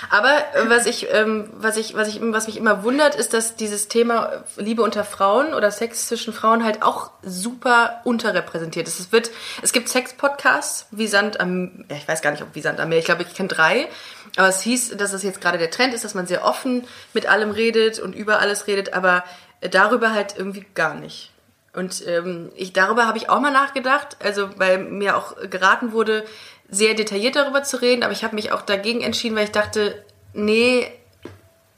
Aber 0.09 0.37
äh, 0.53 0.69
was 0.69 0.85
ich, 0.85 1.07
ähm, 1.11 1.49
was 1.53 1.77
ich, 1.77 1.95
was 1.95 2.09
ich, 2.09 2.19
was 2.21 2.47
mich 2.47 2.57
immer 2.57 2.83
wundert, 2.83 3.15
ist, 3.15 3.33
dass 3.33 3.55
dieses 3.55 3.87
Thema 3.87 4.43
Liebe 4.57 4.81
unter 4.81 5.05
Frauen 5.05 5.53
oder 5.53 5.71
Sex 5.71 6.07
zwischen 6.07 6.33
Frauen 6.33 6.63
halt 6.63 6.83
auch 6.83 7.11
super 7.21 8.01
unterrepräsentiert 8.03 8.87
ist. 8.87 8.99
Es 8.99 9.11
wird, 9.11 9.31
es 9.61 9.71
gibt 9.71 9.87
Sex-Podcasts 9.87 10.87
wie 10.91 11.07
Sand 11.07 11.39
am, 11.39 11.85
ja, 11.89 11.95
ich 11.95 12.07
weiß 12.07 12.21
gar 12.21 12.31
nicht, 12.31 12.43
ob 12.43 12.49
wie 12.53 12.61
Sand 12.61 12.79
am 12.79 12.89
Meer. 12.89 12.99
Ich 12.99 13.05
glaube, 13.05 13.23
ich 13.23 13.33
kenne 13.33 13.49
drei. 13.49 13.87
Aber 14.35 14.47
es 14.47 14.61
hieß, 14.61 14.97
dass 14.97 15.13
es 15.13 15.23
jetzt 15.23 15.41
gerade 15.41 15.57
der 15.57 15.71
Trend 15.71 15.93
ist, 15.93 16.03
dass 16.03 16.15
man 16.15 16.27
sehr 16.27 16.43
offen 16.43 16.85
mit 17.13 17.27
allem 17.27 17.51
redet 17.51 17.99
und 17.99 18.13
über 18.13 18.39
alles 18.39 18.67
redet, 18.67 18.93
aber 18.93 19.23
darüber 19.61 20.11
halt 20.11 20.35
irgendwie 20.37 20.65
gar 20.73 20.95
nicht. 20.95 21.32
Und 21.73 22.05
ähm, 22.07 22.51
ich 22.55 22.71
darüber 22.73 23.07
habe 23.07 23.17
ich 23.17 23.29
auch 23.29 23.39
mal 23.39 23.51
nachgedacht, 23.51 24.17
also 24.23 24.49
weil 24.57 24.77
mir 24.77 25.17
auch 25.17 25.35
geraten 25.49 25.91
wurde, 25.91 26.23
sehr 26.69 26.93
detailliert 26.93 27.35
darüber 27.35 27.63
zu 27.63 27.81
reden, 27.81 28.03
aber 28.03 28.13
ich 28.13 28.23
habe 28.23 28.35
mich 28.35 28.51
auch 28.51 28.61
dagegen 28.61 29.01
entschieden, 29.01 29.35
weil 29.35 29.45
ich 29.45 29.51
dachte, 29.51 30.03
nee, 30.33 30.91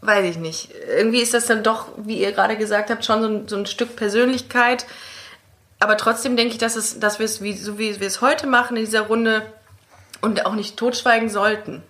weiß 0.02 0.26
ich 0.26 0.38
nicht. 0.38 0.70
Irgendwie 0.88 1.22
ist 1.22 1.34
das 1.34 1.48
dann 1.48 1.64
doch, 1.64 1.88
wie 1.98 2.20
ihr 2.20 2.32
gerade 2.34 2.58
gesagt 2.58 2.90
habt, 2.90 3.06
schon 3.06 3.22
so 3.22 3.28
ein, 3.28 3.48
so 3.48 3.56
ein 3.56 3.66
Stück 3.66 3.96
Persönlichkeit. 3.96 4.86
Aber 5.80 5.98
trotzdem 5.98 6.38
denke 6.38 6.54
ich, 6.54 6.60
dass, 6.60 6.76
es, 6.76 7.00
dass 7.00 7.20
wir 7.20 7.26
es, 7.26 7.42
wie, 7.42 7.54
so 7.54 7.78
wie 7.78 8.00
wir 8.00 8.08
es 8.08 8.22
heute 8.22 8.48
machen 8.48 8.78
in 8.78 8.86
dieser 8.86 9.02
Runde 9.02 9.46
und 10.22 10.46
auch 10.46 10.56
nicht 10.56 10.78
totschweigen 10.78 11.30
sollten. 11.30 11.84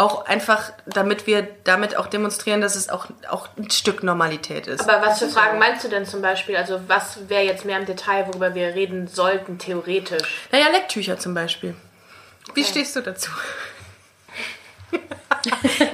Auch 0.00 0.24
einfach, 0.24 0.72
damit 0.86 1.26
wir 1.26 1.46
damit 1.64 1.94
auch 1.94 2.06
demonstrieren, 2.06 2.62
dass 2.62 2.74
es 2.74 2.88
auch, 2.88 3.08
auch 3.28 3.48
ein 3.58 3.70
Stück 3.70 4.02
Normalität 4.02 4.66
ist. 4.66 4.88
Aber 4.88 5.06
was 5.06 5.18
für 5.18 5.28
Fragen 5.28 5.58
meinst 5.58 5.84
du 5.84 5.88
denn 5.88 6.06
zum 6.06 6.22
Beispiel? 6.22 6.56
Also 6.56 6.80
was 6.88 7.28
wäre 7.28 7.42
jetzt 7.42 7.66
mehr 7.66 7.78
im 7.78 7.84
Detail, 7.84 8.26
worüber 8.26 8.54
wir 8.54 8.74
reden 8.74 9.08
sollten, 9.08 9.58
theoretisch? 9.58 10.48
Naja, 10.52 10.68
Lecktücher 10.72 11.18
zum 11.18 11.34
Beispiel. 11.34 11.74
Wie 12.54 12.64
stehst 12.64 12.96
du 12.96 13.02
dazu? 13.02 13.30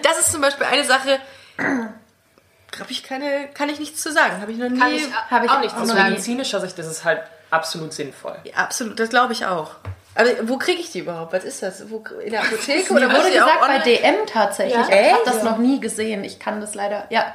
das 0.02 0.18
ist 0.20 0.30
zum 0.30 0.40
Beispiel 0.40 0.66
eine 0.66 0.84
Sache, 0.84 1.18
habe 1.58 2.90
ich 2.90 3.02
keine, 3.02 3.48
kann 3.54 3.68
ich 3.68 3.80
nichts 3.80 4.02
zu 4.02 4.12
sagen. 4.12 4.40
Habe 4.40 4.52
ich 4.52 4.58
noch 4.58 4.68
nie. 4.68 4.78
Kann 4.78 4.92
ich, 4.92 5.12
hab 5.12 5.44
ich 5.44 5.50
auch 5.50 5.60
nicht 5.60 5.72
auch 5.72 5.78
zu 5.78 5.82
Aus 5.82 5.88
noch 5.88 5.96
sagen. 5.96 6.10
medizinischer 6.10 6.60
Sicht 6.60 6.78
ist 6.78 6.86
es 6.86 7.04
halt 7.04 7.22
absolut 7.50 7.92
sinnvoll. 7.92 8.38
Ja, 8.44 8.54
absolut, 8.54 9.00
das 9.00 9.08
glaube 9.08 9.32
ich 9.32 9.46
auch. 9.46 9.72
Aber 10.16 10.48
wo 10.48 10.56
kriege 10.58 10.80
ich 10.80 10.90
die 10.92 11.00
überhaupt? 11.00 11.32
Was 11.32 11.44
ist 11.44 11.62
das? 11.62 11.90
Wo, 11.90 12.02
in 12.24 12.30
der 12.32 12.40
Apotheke 12.42 12.92
Mir 12.94 13.06
oder 13.06 13.14
wurde 13.16 13.30
gesagt, 13.30 13.60
bei? 13.60 13.78
DM 13.80 14.14
tatsächlich. 14.26 14.88
Ja? 14.88 15.00
Ich 15.00 15.12
habe 15.12 15.22
das 15.24 15.42
noch 15.42 15.58
nie 15.58 15.78
gesehen. 15.80 16.24
Ich 16.24 16.38
kann 16.38 16.60
das 16.60 16.74
leider. 16.74 17.04
Ja. 17.10 17.34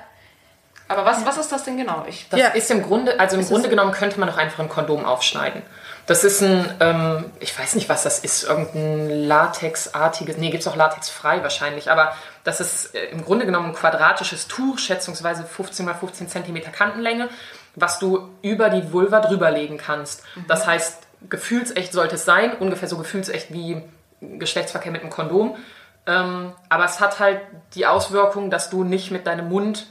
Aber 0.87 1.05
was, 1.05 1.25
was 1.25 1.37
ist 1.37 1.51
das 1.51 1.63
denn 1.63 1.77
genau? 1.77 2.03
Ich, 2.09 2.27
Das 2.29 2.39
Ja. 2.39 2.47
ist 2.49 2.69
im 2.69 2.83
Grunde, 2.83 3.17
also 3.19 3.37
im 3.37 3.45
Grunde 3.45 3.69
genommen 3.69 3.93
könnte 3.93 4.19
man 4.19 4.29
auch 4.29 4.35
einfach 4.37 4.59
ein 4.59 4.67
Kondom 4.67 5.05
aufschneiden. 5.05 5.61
Das 6.05 6.23
ist 6.25 6.41
ein, 6.41 6.65
ähm, 6.81 7.25
ich 7.39 7.57
weiß 7.57 7.75
nicht, 7.75 7.87
was 7.87 8.03
das 8.03 8.19
ist, 8.19 8.43
irgendein 8.43 9.25
Latexartiges, 9.27 10.35
nee, 10.37 10.49
gibt 10.49 10.61
es 10.63 10.67
auch 10.67 10.75
latexfrei 10.75 11.41
wahrscheinlich, 11.43 11.89
aber 11.91 12.13
das 12.43 12.59
ist 12.59 12.93
äh, 12.95 13.05
im 13.11 13.23
Grunde 13.23 13.45
genommen 13.45 13.67
ein 13.69 13.75
quadratisches 13.75 14.47
Tuch, 14.47 14.79
schätzungsweise 14.79 15.43
15 15.45 15.85
mal 15.85 15.93
15 15.93 16.27
Zentimeter 16.27 16.71
Kantenlänge, 16.71 17.29
was 17.75 17.99
du 17.99 18.29
über 18.41 18.69
die 18.69 18.91
Vulva 18.91 19.21
drüberlegen 19.21 19.77
kannst. 19.77 20.23
Das 20.47 20.67
heißt, 20.67 20.97
gefühlsecht 21.29 21.93
sollte 21.93 22.15
es 22.15 22.25
sein, 22.25 22.55
ungefähr 22.57 22.87
so 22.87 22.97
gefühlsecht 22.97 23.53
wie 23.53 23.81
Geschlechtsverkehr 24.21 24.91
mit 24.91 25.01
einem 25.01 25.09
Kondom. 25.09 25.55
Ähm, 26.07 26.53
aber 26.69 26.85
es 26.85 26.99
hat 26.99 27.19
halt 27.19 27.41
die 27.75 27.85
Auswirkung, 27.85 28.49
dass 28.49 28.69
du 28.69 28.83
nicht 28.83 29.11
mit 29.11 29.27
deinem 29.27 29.49
Mund 29.49 29.87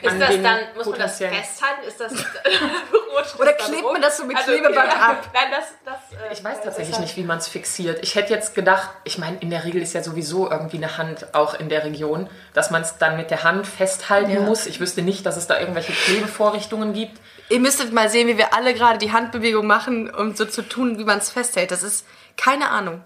Ist 0.00 0.10
an 0.10 0.20
das 0.20 0.30
den 0.30 0.42
dann, 0.42 0.58
muss 0.74 0.86
man 0.86 0.98
das 0.98 1.18
festhalten? 1.18 1.82
Ist 1.86 2.00
das 2.00 2.12
das 2.12 3.38
Oder 3.38 3.52
klebt 3.52 3.82
man 3.82 4.00
das 4.00 4.16
so 4.16 4.24
mit 4.24 4.36
Also, 4.36 4.50
Klebeband 4.52 4.76
ja, 4.92 5.10
ab? 5.10 5.30
Nein, 5.34 5.48
das, 5.50 5.64
das, 5.84 6.18
äh, 6.18 6.32
Ich 6.32 6.42
weiß 6.42 6.56
das 6.56 6.64
tatsächlich 6.64 6.94
ist 6.94 7.00
nicht, 7.00 7.16
wie 7.18 7.22
man 7.24 7.36
es 7.36 7.48
fixiert. 7.48 7.98
Ich 8.02 8.14
hätte 8.14 8.32
jetzt 8.32 8.54
gedacht, 8.54 8.88
ich 9.04 9.18
meine, 9.18 9.36
in 9.40 9.50
der 9.50 9.64
Regel 9.64 9.82
ist 9.82 9.92
ja 9.92 10.02
sowieso 10.02 10.50
irgendwie 10.50 10.78
eine 10.78 10.96
Hand 10.96 11.34
auch 11.34 11.52
in 11.52 11.68
der 11.68 11.84
Region, 11.84 12.30
dass 12.54 12.70
man 12.70 12.80
es 12.80 12.96
dann 12.96 13.18
mit 13.18 13.30
der 13.30 13.44
Hand 13.44 13.66
festhalten 13.66 14.30
Ja. 14.30 14.40
muss. 14.40 14.66
Ich 14.66 14.80
wüsste 14.80 15.02
nicht, 15.02 15.26
dass 15.26 15.36
es 15.36 15.46
da 15.46 15.60
irgendwelche 15.60 15.92
Klebevorrichtungen 15.92 16.94
gibt. 16.94 17.20
Ihr 17.50 17.60
müsstet 17.60 17.92
mal 17.92 18.08
sehen, 18.08 18.26
wie 18.26 18.38
wir 18.38 18.54
alle 18.54 18.72
gerade 18.72 18.98
die 18.98 19.12
Handbewegung 19.12 19.66
machen, 19.66 20.08
um 20.14 20.34
so 20.34 20.46
zu 20.46 20.62
tun, 20.62 20.98
wie 20.98 21.04
man 21.04 21.18
es 21.18 21.28
festhält. 21.28 21.70
Das 21.70 21.82
ist 21.82 22.06
keine 22.38 22.70
Ahnung. 22.70 23.02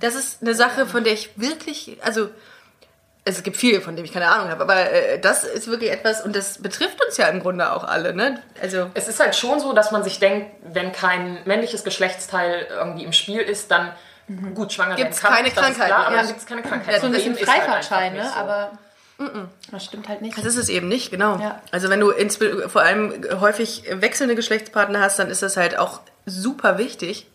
Das 0.00 0.14
ist 0.14 0.40
eine 0.40 0.54
Sache, 0.54 0.86
von 0.86 1.04
der 1.04 1.12
ich 1.12 1.30
wirklich, 1.36 1.98
also 2.02 2.30
es 3.24 3.42
gibt 3.42 3.56
viele, 3.56 3.80
von 3.80 3.96
denen 3.96 4.06
ich 4.06 4.12
keine 4.12 4.28
Ahnung 4.28 4.48
habe, 4.48 4.62
aber 4.62 4.90
äh, 4.90 5.20
das 5.20 5.44
ist 5.44 5.68
wirklich 5.68 5.90
etwas 5.90 6.24
und 6.24 6.34
das 6.34 6.58
betrifft 6.58 7.04
uns 7.04 7.16
ja 7.16 7.28
im 7.28 7.40
Grunde 7.40 7.72
auch 7.72 7.84
alle, 7.84 8.14
ne? 8.14 8.42
Also 8.62 8.90
Es 8.94 9.08
ist 9.08 9.20
halt 9.20 9.36
schon 9.36 9.60
so, 9.60 9.72
dass 9.72 9.90
man 9.90 10.02
sich 10.02 10.18
denkt, 10.18 10.50
wenn 10.62 10.92
kein 10.92 11.38
männliches 11.44 11.84
Geschlechtsteil 11.84 12.66
irgendwie 12.70 13.04
im 13.04 13.12
Spiel 13.12 13.40
ist, 13.40 13.70
dann 13.70 13.92
gut 14.54 14.72
schwanger 14.72 14.96
Gibt's 14.96 15.22
werden 15.22 15.34
kann. 15.34 15.44
keine 15.44 15.48
das 15.48 15.56
ist 15.56 15.60
Krankheiten, 15.60 15.88
Klar, 15.88 16.06
aber 16.06 16.14
ja. 16.14 16.18
dann 16.18 16.28
gibt 16.28 16.40
es 16.40 16.46
keine 16.46 16.62
Krankheit. 16.62 17.00
so 17.00 17.06
ein 17.06 17.12
bisschen 17.12 17.36
halt 17.36 17.44
Freifahrtschein, 17.46 18.12
einfach 18.12 18.24
ne? 18.24 18.30
so. 18.30 18.40
Aber 18.40 18.78
das 19.70 19.84
stimmt 19.84 20.08
halt 20.08 20.22
nicht. 20.22 20.38
Das 20.38 20.44
ist 20.46 20.56
es 20.56 20.68
eben 20.68 20.88
nicht, 20.88 21.10
genau. 21.10 21.38
Ja. 21.38 21.60
Also 21.72 21.90
wenn 21.90 22.00
du 22.00 22.10
ins, 22.10 22.38
vor 22.68 22.80
allem 22.80 23.22
häufig 23.40 23.84
wechselnde 23.90 24.34
Geschlechtspartner 24.34 25.00
hast, 25.00 25.18
dann 25.18 25.28
ist 25.28 25.42
das 25.42 25.56
halt 25.58 25.76
auch 25.76 26.00
super 26.24 26.78
wichtig, 26.78 27.26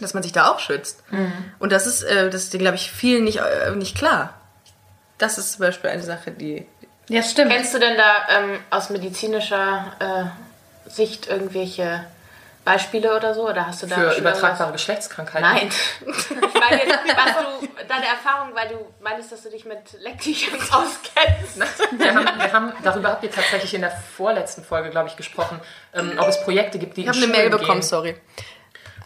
dass 0.00 0.14
man 0.14 0.22
sich 0.24 0.32
da 0.32 0.50
auch 0.50 0.58
schützt. 0.58 1.04
Und 1.60 1.70
das 1.70 1.86
ist, 1.86 2.02
äh, 2.02 2.28
das 2.28 2.44
ist, 2.44 2.58
glaube 2.58 2.74
ich, 2.74 2.90
vielen 2.90 3.24
nicht, 3.24 3.38
äh, 3.38 3.70
nicht 3.76 3.96
klar. 3.96 4.34
Das 5.22 5.38
ist 5.38 5.52
zum 5.52 5.60
Beispiel 5.60 5.88
eine 5.88 6.02
Sache, 6.02 6.32
die... 6.32 6.66
Ja, 7.08 7.22
stimmt. 7.22 7.52
Kennst 7.52 7.72
du 7.72 7.78
denn 7.78 7.96
da 7.96 8.26
ähm, 8.28 8.58
aus 8.70 8.90
medizinischer 8.90 9.92
äh, 10.00 10.90
Sicht 10.90 11.28
irgendwelche 11.28 12.04
Beispiele 12.64 13.16
oder 13.16 13.32
so? 13.32 13.48
Oder 13.48 13.68
hast 13.68 13.84
du 13.84 13.86
da 13.86 13.94
Für 13.94 14.18
übertragbare 14.18 14.72
Geschlechtskrankheiten. 14.72 15.48
Nein. 15.48 15.70
Ich 16.54 16.60
meine, 16.60 16.82
jetzt, 16.82 16.98
was 17.16 17.36
du, 17.36 17.68
deine 17.88 18.06
Erfahrung, 18.06 18.52
weil 18.54 18.68
du 18.70 18.78
meinst, 19.00 19.30
dass 19.30 19.42
du 19.42 19.50
dich 19.50 19.64
mit 19.64 19.78
Lecktüchern 20.00 20.58
auskennst. 20.72 21.58
Wir 21.92 22.14
haben, 22.14 22.24
wir 22.24 22.52
haben, 22.52 22.72
darüber 22.82 23.10
habt 23.10 23.22
ihr 23.22 23.30
tatsächlich 23.30 23.74
in 23.74 23.82
der 23.82 23.92
vorletzten 23.92 24.64
Folge, 24.64 24.90
glaube 24.90 25.08
ich, 25.08 25.16
gesprochen, 25.16 25.60
ähm, 25.94 26.18
ob 26.18 26.26
es 26.26 26.42
Projekte 26.42 26.80
gibt, 26.80 26.96
die 26.96 27.02
Ich 27.02 27.08
habe 27.08 27.18
eine 27.18 27.28
Mail 27.28 27.48
bekommen, 27.48 27.82
sorry. 27.82 28.16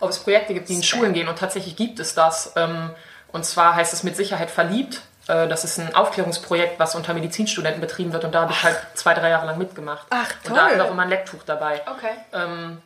ob 0.00 0.08
es 0.08 0.18
Projekte 0.18 0.54
gibt, 0.54 0.70
die 0.70 0.76
in 0.76 0.82
Schulen 0.82 1.12
gehen 1.12 1.28
und 1.28 1.38
tatsächlich 1.38 1.76
gibt 1.76 2.00
es 2.00 2.14
das. 2.14 2.54
Ähm, 2.56 2.90
und 3.32 3.44
zwar 3.44 3.74
heißt 3.74 3.92
es 3.92 4.02
mit 4.02 4.16
Sicherheit 4.16 4.50
verliebt. 4.50 5.02
Äh, 5.28 5.48
Das 5.48 5.64
ist 5.64 5.78
ein 5.78 5.94
Aufklärungsprojekt, 5.94 6.78
was 6.78 6.94
unter 6.94 7.14
Medizinstudenten 7.14 7.80
betrieben 7.80 8.12
wird 8.12 8.24
und 8.24 8.34
da 8.34 8.42
habe 8.42 8.52
ich 8.52 8.62
halt 8.62 8.76
zwei, 8.94 9.14
drei 9.14 9.28
Jahre 9.30 9.46
lang 9.46 9.58
mitgemacht. 9.58 10.06
Ach, 10.10 10.30
Und 10.48 10.56
da 10.56 10.68
toll. 10.68 10.76
ist 10.76 10.80
auch 10.82 10.90
immer 10.90 11.02
ein 11.02 11.08
Lecktuch 11.08 11.42
dabei. 11.44 11.80
Okay. 11.86 12.12
Ähm, 12.32 12.80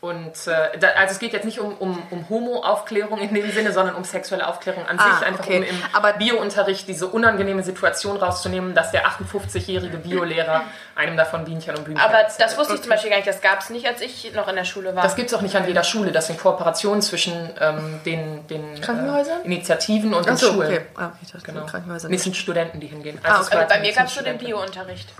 und 0.00 0.46
äh, 0.46 0.78
da, 0.78 0.88
also 0.96 1.12
es 1.12 1.18
geht 1.18 1.32
jetzt 1.34 1.44
nicht 1.44 1.58
um, 1.60 1.74
um, 1.76 2.02
um 2.10 2.28
Homo-Aufklärung 2.30 3.18
in 3.20 3.34
dem 3.34 3.50
Sinne, 3.50 3.70
sondern 3.72 3.94
um 3.96 4.04
sexuelle 4.04 4.46
Aufklärung 4.48 4.86
an 4.86 4.98
Ah, 4.98 5.18
sich. 5.18 5.26
Einfach 5.26 5.44
okay. 5.44 5.58
um 5.58 5.62
im 5.64 5.82
Aber- 5.92 6.14
Bio-Unterricht 6.14 6.88
diese 6.88 7.06
unangenehme 7.06 7.62
Situation 7.62 8.16
rauszunehmen, 8.16 8.74
dass 8.74 8.90
der 8.92 9.06
58-jährige 9.06 9.98
Biolehrer 9.98 10.62
einem 10.96 11.16
davon 11.18 11.44
Bienchen 11.44 11.74
und 11.76 11.84
Blümchen 11.84 12.02
Aber 12.04 12.22
das 12.38 12.56
wusste 12.56 12.74
ich 12.74 12.80
zum 12.80 12.90
Beispiel 12.90 13.10
gar 13.10 13.16
nicht. 13.18 13.28
Das 13.28 13.42
gab 13.42 13.60
es 13.60 13.68
nicht, 13.70 13.86
als 13.86 14.00
ich 14.00 14.32
noch 14.34 14.48
in 14.48 14.56
der 14.56 14.64
Schule 14.64 14.94
war. 14.96 15.02
Das 15.02 15.16
gibt 15.16 15.28
es 15.28 15.34
auch 15.34 15.42
nicht 15.42 15.54
an 15.56 15.66
jeder 15.66 15.84
Schule. 15.84 16.12
Das 16.12 16.28
sind 16.28 16.40
Kooperationen 16.40 17.02
zwischen 17.02 17.50
ähm, 17.60 18.00
den, 18.06 18.46
den 18.46 18.80
Krankenhäusern? 18.80 19.42
Äh, 19.42 19.46
Initiativen 19.46 20.14
und 20.14 20.24
den 20.24 20.32
Achso, 20.32 20.52
Schulen. 20.52 20.68
okay. 20.72 20.80
Ah, 20.96 21.10
ich 21.22 21.30
dachte, 21.30 21.44
Genau. 21.44 21.66
Krankenhäuser 21.66 22.08
Nee, 22.08 22.12
nicht. 22.12 22.18
es 22.20 22.24
sind 22.24 22.36
Studenten, 22.36 22.80
die 22.80 22.86
hingehen. 22.86 23.18
Ah, 23.22 23.40
es 23.40 23.48
okay. 23.48 23.58
war 23.58 23.66
bei 23.66 23.80
mir 23.80 23.92
gab 23.92 24.06
es 24.06 24.14
nur 24.14 24.24
den. 24.24 24.38
Bio-Unterricht. 24.38 25.10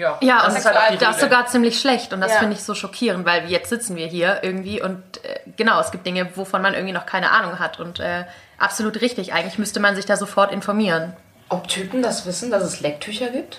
Ja, 0.00 0.18
Ja, 0.22 0.38
das 0.44 0.54
und 0.54 0.58
ist 0.58 0.64
halt 0.66 0.76
auch 0.76 0.88
die 0.90 0.96
das 0.98 1.10
ist 1.10 1.22
Regel. 1.22 1.28
sogar 1.30 1.46
ziemlich 1.46 1.78
schlecht 1.80 2.12
und 2.12 2.20
das 2.20 2.32
Ja. 2.32 2.38
finde 2.38 2.54
ich 2.56 2.62
so 2.64 2.74
schockierend, 2.74 3.26
weil 3.26 3.48
jetzt 3.50 3.68
sitzen 3.68 3.96
wir 3.96 4.06
hier 4.06 4.40
irgendwie 4.42 4.80
und 4.82 5.02
äh, 5.24 5.40
genau, 5.56 5.78
es 5.80 5.90
gibt 5.90 6.06
Dinge, 6.06 6.28
wovon 6.36 6.62
man 6.62 6.74
irgendwie 6.74 6.92
noch 6.94 7.06
keine 7.06 7.30
Ahnung 7.30 7.58
hat 7.58 7.78
und 7.78 8.00
äh, 8.00 8.24
absolut 8.58 9.00
richtig. 9.00 9.32
Eigentlich 9.34 9.58
müsste 9.58 9.78
man 9.80 9.94
sich 9.96 10.06
da 10.06 10.16
sofort 10.16 10.52
informieren. 10.52 11.12
ob 11.50 11.68
Typen 11.68 12.02
das 12.02 12.26
wissen, 12.26 12.50
dass 12.50 12.62
es 12.62 12.80
Lecktücher 12.80 13.28
gibt? 13.28 13.58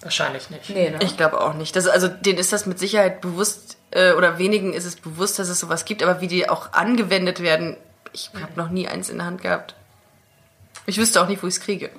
Wahrscheinlich 0.00 0.48
nicht. 0.50 0.70
Nee, 0.70 0.90
ne? 0.90 0.98
Ich 1.02 1.16
glaube 1.16 1.40
auch 1.40 1.54
nicht. 1.54 1.74
Das, 1.76 1.86
also 1.88 2.08
denen 2.08 2.38
ist 2.38 2.52
das 2.52 2.66
mit 2.66 2.78
Sicherheit 2.78 3.20
bewusst, 3.20 3.76
äh, 3.90 4.12
oder 4.12 4.38
wenigen 4.38 4.72
ist 4.72 4.84
es 4.84 4.96
bewusst, 4.96 5.38
dass 5.38 5.48
es 5.48 5.58
sowas 5.60 5.84
gibt, 5.84 6.02
aber 6.02 6.20
wie 6.20 6.28
die 6.28 6.48
auch 6.48 6.72
angewendet 6.72 7.42
werden, 7.42 7.76
ich 8.12 8.30
habe 8.40 8.52
noch 8.56 8.68
nie 8.70 8.86
eins 8.88 9.08
in 9.10 9.18
der 9.18 9.26
Hand 9.26 9.42
gehabt. 9.42 9.74
Ich 10.86 10.98
wüsste 10.98 11.20
auch 11.20 11.28
nicht, 11.28 11.42
wo 11.42 11.46
ich 11.48 11.54
es 11.54 11.60
kriege. 11.60 11.90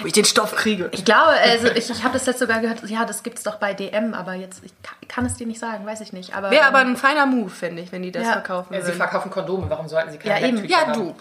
Wo 0.00 0.06
ich 0.06 0.12
den 0.12 0.24
Stoff 0.24 0.54
kriege. 0.56 0.88
Ich 0.92 1.04
glaube, 1.04 1.30
also 1.30 1.68
ich, 1.68 1.90
ich 1.90 2.02
habe 2.02 2.14
das 2.14 2.26
jetzt 2.26 2.38
sogar 2.38 2.60
gehört, 2.60 2.82
ja, 2.88 3.04
das 3.04 3.22
gibt's 3.22 3.42
doch 3.42 3.56
bei 3.56 3.74
DM, 3.74 4.14
aber 4.14 4.32
jetzt, 4.34 4.64
ich 4.64 4.72
kann, 4.82 4.96
kann 5.08 5.26
es 5.26 5.34
dir 5.36 5.46
nicht 5.46 5.60
sagen, 5.60 5.84
weiß 5.86 6.00
ich 6.00 6.12
nicht. 6.12 6.34
Aber, 6.34 6.50
Wäre 6.50 6.64
aber 6.66 6.80
ähm, 6.80 6.88
ein 6.92 6.96
feiner 6.96 7.26
Move, 7.26 7.50
finde 7.50 7.82
ich, 7.82 7.92
wenn 7.92 8.02
die 8.02 8.10
das 8.10 8.24
Ja. 8.24 8.32
verkaufen 8.32 8.72
Ja, 8.74 8.80
sie 8.82 8.92
verkaufen 8.92 9.30
Kondome, 9.30 9.68
warum 9.68 9.86
sollten 9.88 10.10
sie 10.10 10.18
keine 10.18 10.40
Ja, 10.40 10.46
eben. 10.46 10.64
Ja, 10.64 10.92
du. 10.92 11.14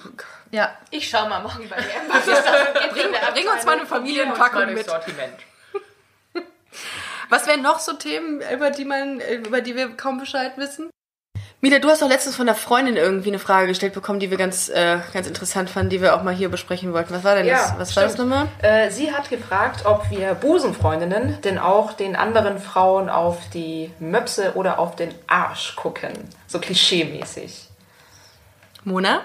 ja. 0.51 0.71
Ich 0.91 1.09
schau 1.09 1.27
mal 1.27 1.41
morgen 1.41 1.67
bei 1.69 1.75
DM, 1.75 1.87
was 2.09 2.25
es 2.27 2.43
da 2.43 2.51
so 2.51 2.79
gibt. 2.89 3.05
in 3.05 3.11
der 3.11 3.31
Bring 3.33 3.47
uns 3.49 3.65
mal 3.65 3.77
eine 3.77 3.85
Familienpackung 3.85 4.73
mit. 4.73 4.85
Sortiment. 4.85 5.33
Was 7.29 7.47
wären 7.47 7.61
noch 7.61 7.79
so 7.79 7.93
Themen, 7.93 8.41
über 8.53 8.69
die 8.71 8.85
man, 8.85 9.19
über 9.19 9.61
die 9.61 9.75
wir 9.75 9.95
kaum 9.95 10.19
Bescheid 10.19 10.53
wissen? 10.57 10.89
Mila, 11.63 11.79
du 11.79 11.87
hast 11.87 12.01
doch 12.01 12.09
letztens 12.09 12.35
von 12.35 12.45
der 12.45 12.55
Freundin 12.55 12.97
irgendwie 12.97 13.29
eine 13.29 13.39
Frage 13.39 13.67
gestellt 13.67 13.93
bekommen, 13.93 14.19
die 14.19 14.29
wir 14.29 14.37
ganz, 14.37 14.67
äh, 14.67 14.99
ganz 15.13 15.27
interessant 15.27 15.69
fanden, 15.69 15.91
die 15.91 16.01
wir 16.01 16.13
auch 16.13 16.21
mal 16.21 16.35
hier 16.35 16.49
besprechen 16.49 16.91
wollten. 16.91 17.13
Was 17.13 17.23
war 17.23 17.35
denn 17.35 17.47
das? 17.47 17.75
Was 17.77 17.95
war 17.95 18.03
das 18.03 18.15
stimmt. 18.15 18.29
nochmal? 18.29 18.49
Äh, 18.61 18.91
sie 18.91 19.13
hat 19.13 19.29
gefragt, 19.29 19.85
ob 19.85 20.09
wir 20.09 20.33
Busenfreundinnen 20.33 21.41
denn 21.41 21.57
auch 21.57 21.93
den 21.93 22.17
anderen 22.17 22.59
Frauen 22.59 23.07
auf 23.07 23.37
die 23.53 23.89
Möpse 23.99 24.55
oder 24.55 24.77
auf 24.77 24.97
den 24.97 25.15
Arsch 25.27 25.77
gucken. 25.77 26.11
So 26.47 26.59
klischee-mäßig. 26.59 27.69
Mona? 28.83 29.21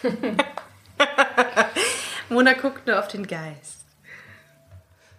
Mona 2.28 2.52
guckt 2.52 2.86
nur 2.86 3.00
auf 3.00 3.08
den 3.08 3.26
Geist. 3.26 3.80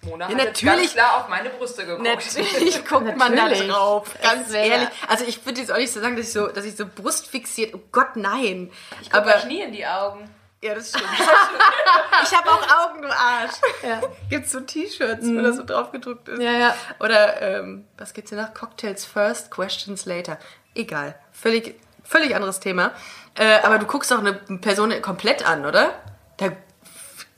Mona 0.03 0.25
Ja, 0.29 0.35
hat 0.35 0.43
jetzt 0.45 0.63
natürlich- 0.63 0.81
ganz 0.81 0.93
klar 0.93 1.17
auf 1.17 1.29
meine 1.29 1.49
Brüste 1.49 1.85
geguckt. 1.85 2.03
Natürlich 2.07 2.85
guckt 2.89 3.15
man 3.17 3.35
da 3.35 3.49
drauf. 3.49 4.15
Ganz 4.21 4.47
Es 4.49 4.53
ehrlich. 4.53 4.89
Also 5.07 5.25
ich 5.25 5.45
würde 5.45 5.59
jetzt 5.61 5.71
auch 5.71 5.77
nicht 5.77 5.91
so 5.93 6.01
sagen, 6.01 6.15
dass 6.15 6.25
ich 6.27 6.33
so, 6.33 6.47
dass 6.47 6.65
ich 6.65 6.75
so 6.75 6.85
brustfixiert. 6.87 7.73
Oh 7.75 7.81
Gott, 7.91 8.15
nein. 8.15 8.71
Ich 9.01 9.11
guck 9.11 9.21
Aber 9.21 9.35
euch 9.35 9.45
nie 9.45 9.61
in 9.61 9.71
die 9.71 9.85
Augen. 9.85 10.29
ja, 10.61 10.73
das 10.73 10.89
stimmt. 10.89 11.05
ich 12.23 12.35
habe 12.37 12.49
auch 12.49 12.89
Augen, 12.89 13.01
du 13.03 13.07
Arsch. 13.09 13.53
Ja. 13.83 14.01
Gibt's 14.29 14.51
so 14.51 14.59
T-Shirts, 14.61 15.25
wo 15.27 15.41
das 15.41 15.57
so 15.57 15.63
drauf 15.63 15.91
gedruckt 15.91 16.27
ist? 16.29 16.41
Ja, 16.41 16.51
ja. 16.51 16.75
Oder 16.99 17.41
ähm, 17.41 17.85
was 17.97 18.13
geht's 18.13 18.29
hier 18.31 18.39
nach? 18.41 18.53
Cocktails 18.53 19.05
first, 19.05 19.51
questions 19.51 20.05
later. 20.05 20.37
Egal. 20.73 21.15
Völlig, 21.31 21.75
völlig 22.03 22.35
anderes 22.35 22.59
Thema. 22.59 22.91
Äh, 23.35 23.59
aber 23.63 23.77
du 23.77 23.85
guckst 23.85 24.09
doch 24.11 24.19
eine 24.19 24.33
Person 24.33 24.99
komplett 25.01 25.47
an, 25.47 25.65
oder? 25.65 25.93
Da 26.37 26.51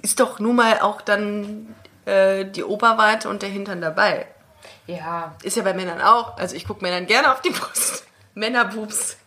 ist 0.02 0.20
doch 0.20 0.40
nun 0.40 0.56
mal 0.56 0.80
auch 0.80 1.02
dann 1.02 1.76
äh, 2.06 2.46
die 2.46 2.64
Oberweite 2.64 3.30
und 3.30 3.42
der 3.42 3.50
Hintern 3.50 3.82
dabei. 3.82 4.28
Ja, 4.88 5.36
Ist 5.44 5.58
ja 5.58 5.64
bei 5.64 5.74
Männern 5.74 6.02
auch. 6.02 6.38
Also 6.38 6.56
ich 6.56 6.68
gucke 6.68 6.84
Männern 6.84 7.06
gerne 7.08 7.32
auf 7.32 7.42
die 7.42 7.52
Brust. 7.52 8.06
Männerboobs. 8.34 9.18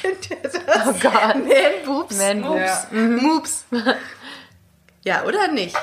Kennt 0.00 0.30
ihr 0.30 0.36
das? 0.42 0.54
Oh 0.86 0.92
Gott. 1.00 1.34
Man-Boobs. 1.34 2.16
Man-Boobs. 2.16 2.86
Ja. 2.92 2.98
Moops. 2.98 3.64
Ja, 5.04 5.24
oder 5.24 5.48
nicht? 5.48 5.76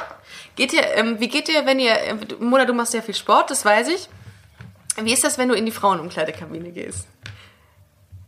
Geht 0.55 0.71
ihr, 0.73 0.83
ähm, 0.95 1.19
wie 1.19 1.27
geht 1.27 1.49
ihr, 1.49 1.65
wenn 1.65 1.79
ihr, 1.79 1.93
äh, 1.93 2.15
Mona, 2.39 2.65
du 2.65 2.73
machst 2.73 2.93
ja 2.93 3.01
viel 3.01 3.15
Sport, 3.15 3.51
das 3.51 3.65
weiß 3.65 3.89
ich. 3.89 4.07
Wie 4.97 5.11
ist 5.11 5.23
das, 5.23 5.37
wenn 5.37 5.49
du 5.49 5.55
in 5.55 5.65
die 5.65 5.71
Frauenumkleidekabine 5.71 6.71
gehst? 6.71 7.07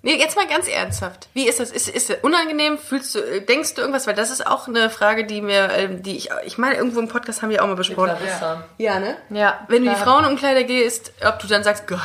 Nee, 0.07 0.15
jetzt 0.17 0.37
mal 0.37 0.47
ganz 0.47 0.69
ernsthaft. 0.69 1.27
Wie 1.33 1.47
ist 1.49 1.59
das? 1.59 1.69
Ist, 1.71 1.89
ist 1.89 2.09
es 2.09 2.17
unangenehm? 2.23 2.77
Fühlst 2.77 3.13
du, 3.13 3.19
äh, 3.19 3.41
denkst 3.41 3.73
du 3.73 3.81
irgendwas? 3.81 4.07
Weil 4.07 4.13
das 4.15 4.29
ist 4.31 4.47
auch 4.47 4.67
eine 4.69 4.89
Frage, 4.89 5.25
die 5.25 5.41
mir, 5.41 5.69
ähm, 5.73 6.01
die 6.01 6.15
ich, 6.15 6.29
ich 6.45 6.57
meine, 6.57 6.75
irgendwo 6.75 6.99
im 7.01 7.09
Podcast 7.09 7.41
haben 7.41 7.49
wir 7.49 7.61
auch 7.61 7.67
mal 7.67 7.75
besprochen. 7.75 8.07
Larissa. 8.11 8.63
Ja, 8.77 8.99
ne? 8.99 9.17
Ja. 9.29 9.65
Wenn 9.67 9.83
du 9.83 9.89
die 9.89 9.95
da- 9.95 10.01
Frauenumkleider 10.03 10.63
gehst, 10.63 11.11
ob 11.25 11.39
du 11.39 11.47
dann 11.47 11.63
sagst, 11.65 11.87
Gott. 11.87 11.99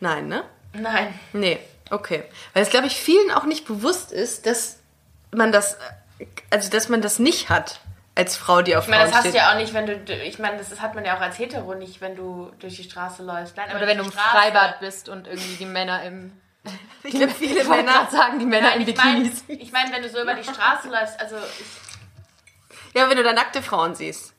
Nein, 0.00 0.26
ne? 0.28 0.42
Nein. 0.72 1.18
Nee, 1.32 1.58
okay. 1.90 2.24
Weil 2.52 2.62
es, 2.64 2.70
glaube 2.70 2.86
ich, 2.88 2.96
vielen 2.96 3.30
auch 3.30 3.44
nicht 3.44 3.64
bewusst 3.66 4.10
ist, 4.12 4.46
dass 4.46 4.78
man 5.30 5.52
das, 5.52 5.74
äh, 6.18 6.26
also 6.50 6.68
dass 6.70 6.88
man 6.88 7.00
das 7.00 7.18
nicht 7.20 7.48
hat 7.48 7.80
als 8.16 8.36
Frau, 8.36 8.62
die 8.62 8.74
auf 8.74 8.84
Ich 8.84 8.90
meine, 8.90 9.04
das 9.04 9.12
Frauen 9.12 9.24
hast 9.24 9.32
du 9.34 9.38
ja 9.38 9.52
auch 9.52 9.56
nicht, 9.56 9.72
wenn 9.72 9.86
du, 9.86 9.92
ich 10.14 10.38
meine, 10.40 10.58
das 10.58 10.80
hat 10.80 10.96
man 10.96 11.04
ja 11.04 11.16
auch 11.16 11.20
als 11.20 11.38
Hetero 11.38 11.74
nicht, 11.74 12.00
wenn 12.00 12.16
du 12.16 12.50
durch 12.58 12.74
die 12.76 12.82
Straße 12.82 13.22
läufst. 13.22 13.56
Nein, 13.56 13.66
aber 13.70 13.78
Oder 13.78 13.86
wenn 13.86 13.98
du 13.98 14.04
im 14.04 14.10
Straße- 14.10 14.30
Freibad 14.30 14.80
bist 14.80 15.08
und 15.08 15.28
irgendwie 15.28 15.54
die 15.56 15.66
Männer 15.66 16.02
im. 16.02 16.32
Ich 17.04 17.14
glaube, 17.14 17.32
viele 17.34 17.60
Ich 17.62 17.68
Männer. 17.68 18.08
sagen, 18.10 18.38
die 18.38 18.46
Männer 18.46 18.74
in 18.74 18.82
meine, 18.82 18.92
Bikinis. 19.20 19.44
ich 19.48 19.72
mein, 19.72 19.92
wenn 19.92 20.02
du 20.02 20.08
so 20.08 20.20
über 20.22 20.34
die 20.34 20.44
Straße 20.44 20.88
läufst, 20.88 21.18
also 21.20 21.36
ich, 21.36 22.94
Ja, 22.94 23.08
wenn 23.08 23.16
du 23.16 23.22
da 23.22 23.32
nackte 23.32 23.62
Frauen 23.62 23.94
siehst. 23.94 24.32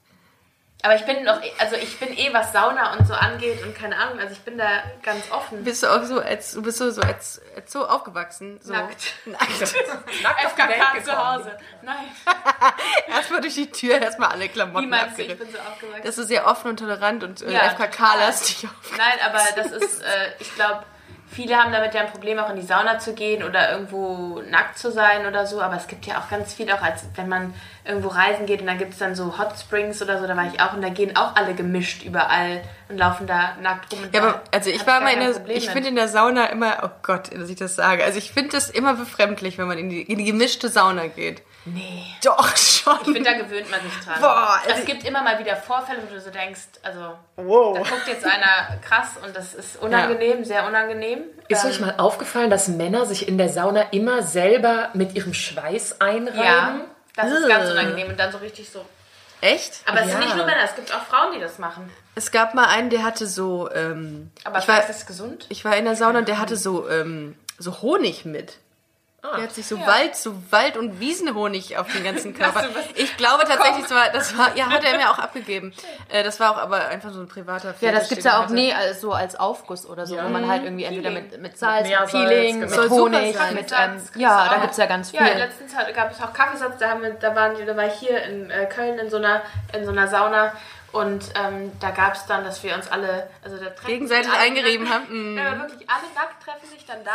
aber 0.81 0.95
ich 0.95 1.05
bin 1.05 1.23
noch, 1.23 1.39
also 1.57 1.75
ich 1.75 1.99
bin 1.99 2.17
eh, 2.17 2.33
was 2.33 2.53
Sauna 2.53 2.93
und 2.97 3.05
so 3.05 3.13
angeht 3.13 3.61
und 3.65 3.75
keine 3.75 3.97
Ahnung, 3.97 4.17
also 4.19 4.31
ich 4.33 4.39
bin 4.39 4.57
da 4.57 4.83
ganz 5.03 5.29
offen. 5.31 5.63
Bist 5.63 5.83
du 5.83 5.87
auch 5.87 6.03
so, 6.03 6.19
als, 6.21 6.53
du 6.53 6.61
bist 6.61 6.77
so, 6.77 6.89
so, 6.89 7.01
als, 7.01 7.41
als 7.55 7.71
so 7.71 7.85
aufgewachsen. 7.87 8.59
So. 8.63 8.71
Nackt. 8.73 9.13
Nackt. 9.25 9.49
nackt 10.23 10.45
auf 10.45 10.51
FKK 10.53 11.03
zu. 11.03 11.17
Hause. 11.17 11.57
Nein, 11.81 12.05
erstmal 13.07 13.41
durch 13.41 13.55
die 13.55 13.69
Tür, 13.71 14.01
erstmal 14.01 14.29
alle 14.29 14.47
Klamotten 14.49 14.89
meinst 14.89 15.17
du, 15.17 15.23
ich 15.23 15.37
bin 15.37 15.51
so 15.51 15.57
aufgewachsen? 15.59 16.01
Das 16.03 16.17
ist 16.17 16.27
sehr 16.27 16.47
offen 16.47 16.69
und 16.71 16.77
tolerant 16.77 17.23
und 17.23 17.41
äh, 17.41 17.51
Ja, 17.51 17.69
FKK-lastig 17.69 18.65
auf. 18.65 18.97
Nein, 18.97 19.17
aber 19.25 19.39
das 19.55 19.71
ist, 19.71 20.01
äh, 20.01 20.07
ich 20.39 20.53
glaube, 20.55 20.83
viele 21.31 21.55
haben 21.55 21.71
damit 21.71 21.93
ja 21.93 22.01
ein 22.01 22.11
Problem, 22.11 22.39
auch 22.39 22.49
in 22.49 22.55
die 22.55 22.65
Sauna 22.65 22.99
zu 22.99 23.13
gehen 23.13 23.43
oder 23.43 23.71
irgendwo 23.71 24.41
nackt 24.49 24.77
zu 24.77 24.91
sein 24.91 25.25
oder 25.25 25.45
so. 25.45 25.61
Aber 25.61 25.75
es 25.75 25.87
gibt 25.87 26.05
ja 26.05 26.19
auch 26.19 26.29
ganz 26.29 26.53
viel, 26.53 26.71
auch 26.71 26.81
als 26.81 27.05
wenn 27.15 27.29
man 27.29 27.53
irgendwo 27.85 28.09
reisen 28.09 28.45
geht 28.45 28.61
und 28.61 28.67
dann 28.67 28.77
gibt 28.77 28.93
es 28.93 28.99
dann 28.99 29.15
so 29.15 29.37
Hot 29.37 29.57
Springs 29.59 30.01
oder 30.01 30.19
so, 30.19 30.27
da 30.27 30.35
war 30.35 30.47
ich 30.51 30.59
auch 30.61 30.73
und 30.73 30.81
da 30.81 30.89
gehen 30.89 31.15
auch 31.15 31.35
alle 31.35 31.53
gemischt 31.53 32.03
überall 32.03 32.61
und 32.87 32.97
laufen 32.97 33.27
da 33.27 33.55
nackt 33.61 33.91
rum. 33.91 34.03
Und 34.03 34.13
Ja, 34.13 34.21
da 34.21 34.27
aber 34.27 34.41
also 34.51 34.69
ich 34.69 34.85
war 34.85 35.01
immer 35.01 35.13
in 35.13 35.19
der, 35.19 35.31
Problem 35.31 35.57
ich 35.57 35.69
finde 35.69 35.89
in 35.89 35.95
der 35.95 36.07
Sauna 36.07 36.47
immer, 36.47 36.77
oh 36.83 36.89
Gott, 37.03 37.33
dass 37.33 37.49
ich 37.49 37.55
das 37.55 37.75
sage. 37.75 38.03
Also 38.03 38.17
ich 38.17 38.31
finde 38.31 38.51
das 38.51 38.69
immer 38.69 38.95
befremdlich, 38.95 39.57
wenn 39.57 39.67
man 39.67 39.77
in 39.77 39.89
die, 39.89 40.01
in 40.01 40.17
die 40.17 40.25
gemischte 40.25 40.69
Sauna 40.69 41.07
geht. 41.07 41.41
Nee. 41.65 42.05
Doch 42.23 42.55
schon. 42.55 42.97
Ich 43.01 43.05
finde, 43.13 43.23
da 43.23 43.33
gewöhnt 43.33 43.69
man 43.69 43.81
sich 43.81 43.93
dran. 44.03 44.19
Boah, 44.21 44.59
also 44.65 44.79
es 44.79 44.85
gibt 44.85 45.03
immer 45.03 45.21
mal 45.21 45.37
wieder 45.39 45.55
Vorfälle, 45.55 45.99
wo 46.07 46.13
du 46.13 46.19
so 46.19 46.29
denkst, 46.31 46.61
also 46.83 47.15
wow. 47.35 47.77
da 47.77 47.83
guckt 47.89 48.07
jetzt 48.07 48.25
einer 48.25 48.77
krass 48.81 49.09
und 49.23 49.35
das 49.35 49.53
ist 49.53 49.75
unangenehm, 49.81 50.43
sehr 50.45 50.65
unangenehm. 50.65 51.25
Ist 51.47 51.63
Ähm, 51.65 51.69
euch 51.71 51.79
mal 51.81 51.95
aufgefallen, 51.97 52.49
dass 52.49 52.67
Männer 52.69 53.05
sich 53.05 53.27
in 53.27 53.37
der 53.37 53.49
Sauna 53.49 53.81
immer 53.91 54.23
selber 54.23 54.89
mit 54.93 55.15
ihrem 55.15 55.33
Schweiß 55.33 55.99
einreiben? 56.01 56.41
ja, 56.43 56.79
das 57.15 57.31
ist 57.31 57.47
ganz 57.47 57.69
unangenehm 57.71 58.07
und 58.07 58.19
dann 58.19 58.31
so 58.31 58.37
richtig 58.39 58.69
so. 58.69 58.85
Echt? 59.41 59.81
Aber 59.85 59.99
es 60.01 60.07
Ja. 60.07 60.11
sind 60.13 60.19
nicht 60.25 60.35
nur 60.35 60.45
Männer, 60.45 60.63
es 60.65 60.75
gibt 60.75 60.93
auch 60.93 61.03
Frauen, 61.03 61.33
die 61.33 61.39
das 61.39 61.59
machen. 61.59 61.89
Es 62.15 62.31
gab 62.31 62.53
mal 62.55 62.67
einen, 62.67 62.89
der 62.89 63.03
hatte 63.03 63.25
so, 63.27 63.69
ähm, 63.73 64.31
Aber 64.43 64.59
ich, 64.59 64.67
war, 64.67 64.79
ist 64.81 64.89
das 64.89 65.05
gesund? 65.05 65.45
ich 65.49 65.63
war 65.63 65.75
in 65.77 65.85
der 65.85 65.95
Sauna 65.95 66.19
und 66.19 66.27
der 66.27 66.39
hatte 66.39 66.55
so, 66.57 66.89
ähm, 66.89 67.35
so 67.57 67.81
Honig 67.81 68.25
mit. 68.25 68.57
Ah. 69.21 69.35
Der 69.35 69.43
hat 69.43 69.51
sich 69.51 69.67
so 69.67 69.79
Wald, 69.85 70.15
so 70.15 70.33
Wald- 70.49 70.77
und 70.77 70.99
Wiesenhonig 70.99 71.77
auf 71.77 71.91
den 71.91 72.03
ganzen 72.03 72.33
Körper. 72.37 72.63
Ich 72.95 73.17
glaube 73.17 73.43
tatsächlich, 73.43 73.83
das 73.83 73.91
war, 73.91 74.09
das 74.09 74.37
war, 74.37 74.55
ja, 74.55 74.69
hat 74.69 74.83
er 74.85 74.97
mir 74.97 75.09
auch 75.11 75.19
abgegeben. 75.19 75.73
Äh, 76.07 76.23
das 76.23 76.39
war 76.39 76.51
auch 76.51 76.57
aber 76.57 76.87
einfach 76.87 77.11
so 77.11 77.19
ein 77.19 77.27
privater 77.27 77.75
Ja, 77.81 77.91
das 77.91 78.07
Fetisch, 78.07 78.09
gibt's 78.09 78.25
ja 78.25 78.43
auch 78.43 78.49
nie 78.49 78.73
als, 78.73 79.01
so 79.01 79.11
als 79.11 79.35
Aufguss 79.35 79.85
oder 79.85 80.05
so, 80.05 80.17
wo 80.17 80.29
man 80.29 80.47
halt 80.47 80.63
irgendwie 80.63 80.85
entweder 80.85 81.11
mit, 81.11 81.39
mit 81.41 81.57
Salz, 81.57 81.89
mit, 81.89 81.97
Peeling, 82.09 82.61
genau. 82.61 82.65
mit 82.65 82.69
Soll 82.75 82.89
super 82.89 83.01
Honig, 83.01 83.35
mit, 83.53 83.71
ähm, 83.71 84.01
ja, 84.15 84.49
da 84.49 84.57
gibt's 84.61 84.77
ja 84.77 84.85
ganz 84.85 85.11
viel. 85.11 85.19
Ja, 85.19 85.33
letztens 85.33 85.73
gab 85.93 86.11
es 86.11 86.21
auch 86.21 86.33
Kaffeesatz, 86.33 86.77
da, 86.79 86.89
haben 86.89 87.01
wir, 87.01 87.11
da, 87.11 87.35
waren, 87.35 87.55
da 87.65 87.75
war 87.75 87.87
ich 87.87 87.93
hier 87.93 88.23
in 88.23 88.49
äh, 88.49 88.65
Köln 88.67 88.99
in 88.99 89.09
so 89.09 89.17
einer, 89.17 89.41
in 89.73 89.83
so 89.83 89.91
einer 89.91 90.07
Sauna 90.07 90.53
und 90.91 91.23
ähm, 91.35 91.71
da 91.79 91.91
gab 91.91 92.15
es 92.15 92.25
dann, 92.25 92.43
dass 92.43 92.63
wir 92.63 92.73
uns 92.73 92.89
alle, 92.89 93.29
also 93.43 93.57
da 93.57 93.65
treffen 93.65 93.87
Gegenseitig 93.87 94.31
eingerieben 94.31 94.89
haben. 94.89 95.35
Ja, 95.37 95.51
aber 95.51 95.59
wirklich 95.61 95.89
alle 95.89 96.03
nackt 96.15 96.43
treffen 96.43 96.67
sich 96.69 96.85
dann 96.85 97.03
da. 97.03 97.11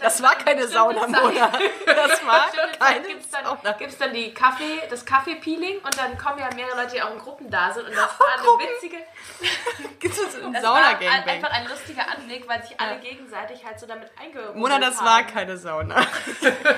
Das 0.00 0.22
war 0.22 0.34
keine 0.36 0.66
Sauna, 0.68 1.06
Mona. 1.08 1.50
Das 1.86 2.24
war 2.26 2.48
keine 2.78 3.06
Gibt's 3.08 3.30
dann, 3.30 3.44
Sauna. 3.44 3.72
gibt's 3.72 3.98
dann 3.98 4.12
die 4.12 4.32
Kaffee, 4.32 4.82
das 4.88 5.04
Kaffee-Peeling 5.04 5.78
und 5.78 5.98
dann 5.98 6.16
kommen 6.16 6.38
ja 6.38 6.48
mehrere 6.54 6.76
Leute, 6.76 6.94
die 6.94 7.02
auch 7.02 7.12
in 7.12 7.18
Gruppen 7.18 7.50
da 7.50 7.72
sind 7.72 7.86
und 7.86 7.92
das 7.96 8.08
war 8.18 8.26
eine 8.34 8.42
Gruppen? 8.42 8.66
witzige, 8.68 8.96
Gibt 9.98 10.14
es 10.16 10.34
einen 10.36 10.52
das 10.52 10.62
war 10.62 10.74
ein, 10.76 10.96
einfach 11.28 11.50
ein 11.50 11.66
lustiger 11.68 12.08
Anblick, 12.08 12.48
weil 12.48 12.62
sich 12.62 12.78
alle 12.80 12.98
gegenseitig 13.00 13.64
halt 13.64 13.78
so 13.80 13.86
damit 13.86 14.10
eingeholt 14.20 14.54
Mona, 14.54 14.78
das 14.78 14.98
haben. 14.98 15.06
war 15.06 15.22
keine 15.24 15.56
Sauna. 15.56 15.96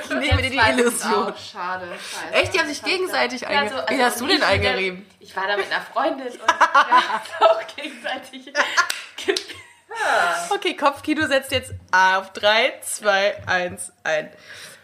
Ich 0.04 0.10
nehme 0.10 0.42
dir 0.42 0.50
die 0.50 0.58
Illusion. 0.58 1.34
Schade. 1.36 1.86
Scheiße. 1.98 2.32
Echt? 2.34 2.54
Die 2.54 2.58
haben 2.58 2.68
sich 2.68 2.82
gegenseitig 2.82 3.44
heißt, 3.46 3.52
ja, 3.52 3.60
einge- 3.60 3.88
so, 3.90 3.96
Wie 3.96 4.02
hast 4.04 4.20
du 4.20 4.26
denn 4.26 4.40
der- 4.40 4.48
eingerieben? 4.48 5.08
Ich 5.20 5.36
war 5.36 5.46
da 5.46 5.56
mit 5.56 5.70
einer 5.70 5.80
Freundin 5.82 6.26
und 6.28 6.38
wir 6.40 6.48
haben 6.48 7.22
auch 7.40 7.66
gegenseitig 7.76 8.52
Okay, 10.50 10.76
Kopfkino 10.76 11.26
setzt 11.26 11.52
jetzt 11.52 11.72
A 11.90 12.18
auf 12.18 12.32
3, 12.32 12.74
2, 12.82 13.46
1 13.46 13.92
ein. 14.04 14.30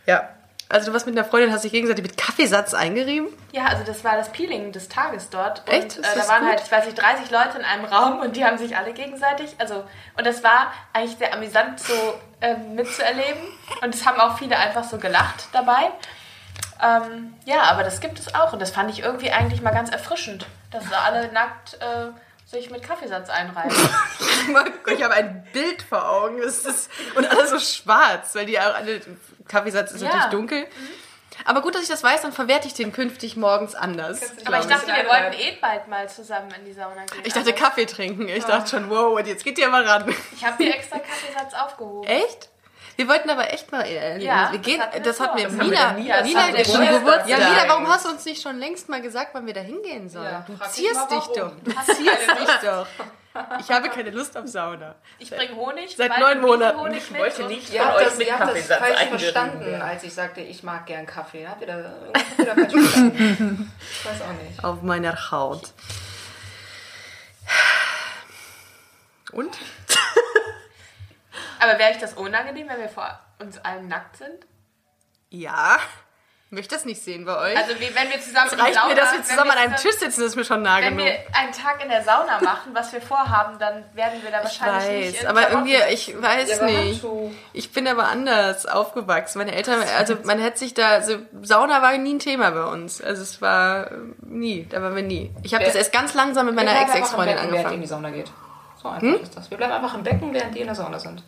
Ja. 0.07 0.29
Also 0.69 0.87
du 0.87 0.93
warst 0.95 1.07
mit 1.07 1.17
einer 1.17 1.25
Freundin, 1.25 1.53
hast 1.53 1.63
dich 1.63 1.71
gegenseitig 1.71 2.03
mit 2.03 2.17
Kaffeesatz 2.17 2.75
eingerieben? 2.75 3.29
Ja, 3.53 3.67
also 3.67 3.85
das 3.85 4.03
war 4.03 4.17
das 4.17 4.31
Peeling 4.33 4.73
des 4.73 4.89
Tages 4.89 5.31
dort. 5.31 5.61
Und, 5.61 5.73
Echt? 5.73 5.99
Äh, 5.99 6.03
da 6.03 6.27
waren 6.29 6.41
gut? 6.41 6.51
halt, 6.51 6.63
ich 6.65 6.73
weiß 6.73 6.87
nicht, 6.87 7.01
30 7.01 7.31
Leute 7.31 7.59
in 7.59 7.65
einem 7.65 7.85
Raum 7.85 8.19
und 8.19 8.35
die 8.35 8.45
haben 8.45 8.59
sich 8.59 8.77
alle 8.77 8.93
gegenseitig, 8.93 9.55
also, 9.59 9.85
und 10.17 10.27
das 10.27 10.43
war 10.43 10.73
eigentlich 10.93 11.19
sehr 11.19 11.33
amüsant 11.33 11.79
so 11.79 11.95
äh, 12.41 12.57
mitzuerleben. 12.57 13.43
Und 13.83 13.95
es 13.95 14.05
haben 14.05 14.19
auch 14.19 14.39
viele 14.39 14.57
einfach 14.57 14.83
so 14.83 14.99
gelacht 14.99 15.47
dabei. 15.53 15.93
Ähm, 16.83 17.35
ja, 17.45 17.63
aber 17.63 17.85
das 17.85 18.01
gibt 18.01 18.19
es 18.19 18.35
auch 18.35 18.53
und 18.53 18.61
das 18.61 18.71
fand 18.71 18.91
ich 18.91 19.03
irgendwie 19.03 19.31
eigentlich 19.31 19.63
mal 19.63 19.71
ganz 19.71 19.91
erfrischend, 19.91 20.47
dass 20.73 20.89
da 20.91 21.03
alle 21.03 21.33
nackt 21.33 21.75
äh, 21.75 22.09
sich 22.47 22.71
mit 22.71 22.83
Kaffeesatz 22.83 23.29
einreiben. 23.29 23.77
Ich 24.87 25.03
habe 25.03 25.15
ein 25.15 25.45
Bild 25.53 25.83
vor 25.83 26.09
Augen. 26.09 26.41
Das 26.41 26.65
ist, 26.65 26.89
und 27.17 27.29
alles 27.29 27.51
so 27.51 27.59
schwarz, 27.59 28.35
weil 28.37 28.47
die 28.47 28.59
auch 28.61 28.75
alle. 28.75 29.01
Kaffeesatz 29.49 29.91
ist 29.93 30.01
Ja. 30.03 30.09
natürlich 30.09 30.31
dunkel. 30.31 30.67
Aber 31.45 31.61
gut, 31.61 31.75
dass 31.75 31.83
ich 31.83 31.89
das 31.89 32.03
weiß, 32.03 32.23
dann 32.23 32.33
verwerte 32.33 32.67
ich 32.69 32.75
den 32.75 32.93
künftig 32.93 33.37
morgens 33.37 33.75
anders. 33.75 34.21
aber 34.45 34.61
ich 34.61 34.67
dachte, 34.67 34.87
wir 34.87 35.07
wollten 35.09 35.33
eh 35.39 35.59
bald 35.61 35.87
mal 35.89 36.09
zusammen 36.09 36.49
in 36.59 36.65
die 36.65 36.73
Sauna 36.73 37.05
gehen. 37.05 37.21
Ich 37.25 37.33
dachte 37.35 37.51
Also, 37.51 37.65
Kaffee 37.65 37.87
trinken. 37.87 38.29
Ich 38.29 38.45
dachte 38.45 38.71
schon, 38.71 38.89
wow, 38.89 39.19
und 39.19 39.27
jetzt 39.27 39.45
geht 39.45 39.59
ihr 39.59 39.69
mal 39.69 39.85
ran. 39.87 40.15
Ich 40.35 40.45
habe 40.45 40.63
mir 40.63 40.75
extra 40.75 40.99
Kaffeesatz 40.99 41.53
aufgehoben. 41.55 42.09
Echt? 42.09 42.49
Wir 42.97 43.09
wollten 43.09 43.29
aber 43.31 43.53
echt 43.53 43.71
mal. 43.71 43.83
Äh, 43.85 44.19
Ja, 44.19 44.51
wir 44.53 44.59
das 44.59 44.67
gehen, 44.67 44.83
das 45.03 45.21
hat 45.21 45.35
mir 45.35 45.49
Mina. 45.51 45.93
Geburtstag. 45.93 46.55
Geburtstag. 46.55 47.29
Ja. 47.29 47.37
Nina, 47.39 47.69
warum 47.69 47.89
hast 47.89 48.07
du 48.07 48.11
uns 48.11 48.25
nicht 48.25 48.43
schon 48.43 48.59
längst 48.59 48.89
mal 48.89 49.03
gesagt, 49.03 49.31
wann 49.35 49.47
wir 49.47 49.55
da 49.55 49.61
hingehen 49.61 50.09
sollen? 50.09 50.25
Ja, 50.25 50.45
du 50.47 50.57
frag 50.57 50.75
dich 50.75 50.89
doch. 51.37 51.53
Du 51.63 51.71
ziehst 51.71 51.99
dich 52.01 52.55
doch. 52.63 52.87
Ich 53.61 53.71
habe 53.71 53.91
keine 53.91 54.09
Lust 54.11 54.35
auf 54.39 54.47
Sauna. 54.47 54.95
Ich 55.19 55.29
bringe 55.31 55.55
Honig. 55.57 55.95
Seit 55.95 56.19
neun 56.19 56.41
Monaten. 56.41 56.81
Honig 56.81 57.03
Ich 57.11 57.19
wollte 57.19 57.45
nicht 57.45 57.71
Ihr 57.71 57.81
von 57.81 57.89
habt 57.91 57.99
euch 57.99 58.05
das, 58.07 58.17
mit 58.17 58.27
ihr 58.29 58.39
habt 58.39 58.57
das 58.57 58.67
falsch 58.67 58.83
eingerieben 58.83 59.19
verstanden, 59.19 59.83
als 59.83 60.03
ich 60.05 60.15
sagte, 60.15 60.41
ich 60.41 60.63
mag 60.63 60.87
gern 60.87 61.05
Kaffee. 61.05 61.47
Habt 61.47 61.61
ihr 61.61 61.67
das 61.67 61.85
habt 61.85 62.39
ihr 62.39 62.45
das 62.47 62.55
falsch 62.55 62.73
verstanden? 62.73 63.73
Ich 63.91 64.07
weiß 64.07 64.23
auch 64.23 64.43
nicht. 64.49 64.65
Auf 64.65 64.81
meiner 64.83 65.31
Haut. 65.31 65.71
Und? 69.33 69.55
Aber 71.61 71.79
wäre 71.79 71.91
ich 71.93 71.99
das 71.99 72.15
unangenehm, 72.15 72.69
wenn 72.69 72.81
wir 72.81 72.89
vor 72.89 73.19
uns 73.41 73.59
allen 73.59 73.89
nackt 73.89 74.17
sind? 74.17 74.47
Ja. 75.31 75.79
Möchte 76.49 76.77
das 76.77 76.85
nicht 76.85 77.03
sehen 77.03 77.25
bei 77.25 77.37
euch. 77.37 77.57
Also 77.59 77.75
wie, 77.81 77.93
wenn 77.93 78.09
wir 78.09 78.21
zusammen 78.21 78.49
in 78.53 78.61
Reicht 78.61 78.77
die 78.77 78.89
mir, 78.89 78.95
Sauna- 78.95 78.95
dass 78.95 79.11
wir 79.13 79.19
wenn 79.19 79.25
zusammen 79.25 79.51
an 79.51 79.59
einem 79.59 79.77
zusammen- 79.77 79.91
Tisch 79.93 80.01
sitzen, 80.01 80.21
das 80.21 80.29
ist 80.31 80.37
mir 80.37 80.45
schon 80.45 80.63
nah 80.63 80.77
Wenn 80.81 80.97
genug. 80.97 81.05
wir 81.07 81.37
einen 81.37 81.51
Tag 81.53 81.83
in 81.83 81.89
der 81.91 82.05
Sauna 82.05 82.41
machen, 82.41 82.73
was 82.73 82.93
wir 82.93 83.03
vorhaben, 83.03 83.59
dann 83.59 83.85
werden 83.95 84.23
wir 84.23 84.31
da 84.31 84.39
Ich 84.45 84.45
wahrscheinlich 84.61 85.07
nicht 85.07 85.15
weiß, 85.17 85.23
in 85.23 85.27
aber 85.29 85.41
Klamotten 85.43 85.69
irgendwie, 85.71 85.93
ich 85.93 86.23
weiß 86.23 86.49
Ja, 86.61 86.65
nicht. 86.67 87.05
Ich 87.53 87.73
bin 87.73 87.89
aber 87.89 88.07
anders 88.09 88.65
aufgewachsen. 88.65 89.39
Meine 89.39 89.57
Eltern, 89.57 89.83
also 89.99 90.17
man 90.23 90.39
hätte 90.39 90.59
sich 90.61 90.73
da, 90.73 90.91
also 90.91 91.17
Sauna 91.43 91.83
war 91.83 91.99
nie 91.99 92.15
ein 92.15 92.19
Thema 92.21 92.53
bei 92.53 92.65
uns. 92.65 93.03
Also 93.03 93.23
es 93.23 93.43
war 93.43 93.91
äh, 93.91 93.95
nie, 94.23 94.67
da 94.71 94.81
waren 94.81 94.95
wir 94.95 95.03
nie. 95.03 95.35
Ich 95.43 95.53
habe 95.53 95.63
Wer- 95.65 95.73
das 95.73 95.77
erst 95.77 95.93
ganz 95.93 96.15
langsam 96.15 96.47
mit 96.47 96.55
meiner 96.55 96.73
Wir 96.75 96.83
Ex-Ex-Freundin 96.83 97.35
Während 97.35 97.43
ihr 97.43 97.49
in 97.51 97.57
angefangen. 97.59 97.81
die 97.83 97.89
Sauna 97.89 98.11
geht. 98.11 98.31
So 98.81 98.89
einfach 98.89 99.21
ist 99.21 99.37
das. 99.37 99.51
Wir 99.51 99.57
bleiben 99.57 99.73
einfach 99.73 99.95
im 99.95 100.05
Becken, 100.05 100.33
während 100.33 100.55
die 100.55 100.61
in 100.61 100.67
der 100.67 100.77
Sauna 100.77 101.01
sind. 101.01 101.25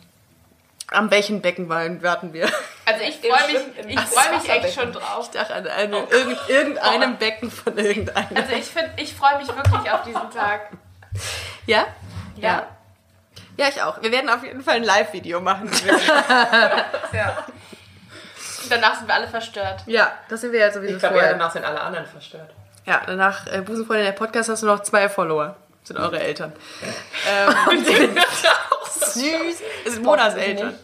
Am 0.91 1.11
welchen 1.11 1.41
Becken 1.41 1.69
warten 1.69 2.33
wir? 2.33 2.49
Also 2.85 3.03
ich 3.03 3.19
freue 3.19 3.47
mich, 3.47 3.87
ich 3.87 3.99
freu 3.99 4.35
mich 4.35 4.49
echt 4.49 4.73
schon 4.73 4.91
drauf. 4.91 5.29
Ich 5.31 5.39
dachte 5.39 5.53
an 5.53 5.67
eine, 5.67 5.97
irgend, 6.09 6.39
irgendeinem 6.47 7.17
Becken 7.17 7.51
von 7.51 7.77
irgendeinem. 7.77 8.35
Also 8.35 8.53
ich 8.55 8.65
finde, 8.65 8.91
ich 8.97 9.13
freue 9.13 9.37
mich 9.37 9.47
wirklich 9.47 9.91
auf 9.91 10.01
diesen 10.03 10.31
Tag. 10.31 10.71
Ja? 11.67 11.85
Ja. 12.37 12.65
Ja, 13.57 13.67
ich 13.67 13.81
auch. 13.81 14.01
Wir 14.01 14.11
werden 14.11 14.29
auf 14.29 14.43
jeden 14.43 14.63
Fall 14.63 14.77
ein 14.77 14.83
Live-Video 14.83 15.39
machen. 15.41 15.69
Ja. 17.11 17.45
Und 18.63 18.71
danach 18.71 18.95
sind 18.95 19.07
wir 19.07 19.15
alle 19.15 19.27
verstört. 19.27 19.83
ja, 19.85 20.11
das 20.27 20.41
sind 20.41 20.51
wir 20.51 20.59
ja 20.59 20.71
sowieso 20.71 20.95
Ich 20.95 20.99
glaube, 20.99 21.17
ja, 21.17 21.29
danach 21.29 21.51
sind 21.51 21.63
alle 21.65 21.79
anderen 21.81 22.05
verstört. 22.05 22.49
Ja, 22.85 23.01
danach 23.05 23.47
äh, 23.47 23.61
Busenfreundin 23.61 24.05
der 24.05 24.11
Podcast 24.13 24.49
hast 24.49 24.63
du 24.63 24.67
noch 24.67 24.81
zwei 24.81 25.09
Follower. 25.09 25.55
Das 25.89 25.97
sind 25.97 26.05
eure 26.05 26.19
Eltern. 26.19 26.53
ähm, 27.27 27.83
süß. 29.01 29.61
Es 29.85 29.93
sind 29.93 30.03
Monas 30.03 30.35
Eltern. 30.35 30.77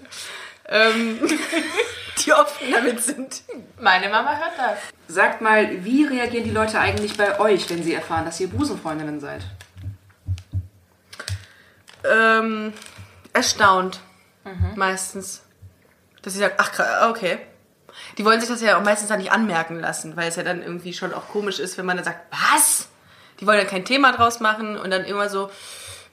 Ähm, 0.68 1.20
die 2.26 2.34
offen 2.34 2.72
damit 2.72 3.04
sind. 3.04 3.44
Meine 3.80 4.10
Mama 4.10 4.36
hört 4.36 4.54
das. 4.58 4.80
Sagt 5.08 5.42
mal, 5.42 5.84
wie 5.84 6.06
reagieren 6.06 6.44
die 6.44 6.50
Leute 6.50 6.80
eigentlich 6.80 7.16
bei 7.18 7.40
euch, 7.40 7.70
wenn 7.70 7.84
sie 7.84 7.94
erfahren, 7.94 8.26
dass 8.26 8.40
ihr 8.40 8.48
Busenfreundinnen 8.50 9.20
seid? 9.20 9.42
Ähm, 12.04 12.74
erstaunt. 13.34 14.00
Meistens. 14.76 15.44
Dass 16.24 16.34
sie 16.34 16.40
sagen, 16.40 16.56
ach, 16.58 16.72
kra- 16.74 17.10
okay. 17.12 17.40
Die 18.18 18.26
wollen 18.26 18.40
sich 18.40 18.50
das 18.50 18.62
ja 18.62 18.78
auch 18.78 18.84
meistens 18.84 19.10
dann 19.10 19.20
nicht 19.20 19.32
anmerken 19.32 19.80
lassen, 19.80 20.16
weil 20.18 20.28
es 20.30 20.36
ja 20.36 20.44
dann 20.44 20.62
irgendwie 20.64 20.94
schon 20.94 21.14
auch 21.14 21.28
komisch 21.30 21.60
ist, 21.60 21.78
wenn 21.78 21.86
man 21.86 21.98
dann 21.98 22.06
sagt, 22.06 22.22
was? 22.32 22.88
Die 23.40 23.48
wollen 23.48 23.58
dann 23.58 23.68
kein 23.68 23.86
Thema 23.86 24.12
draus 24.14 24.40
machen 24.40 24.78
und 24.78 24.90
dann 24.92 25.04
immer 25.06 25.30
so, 25.30 25.50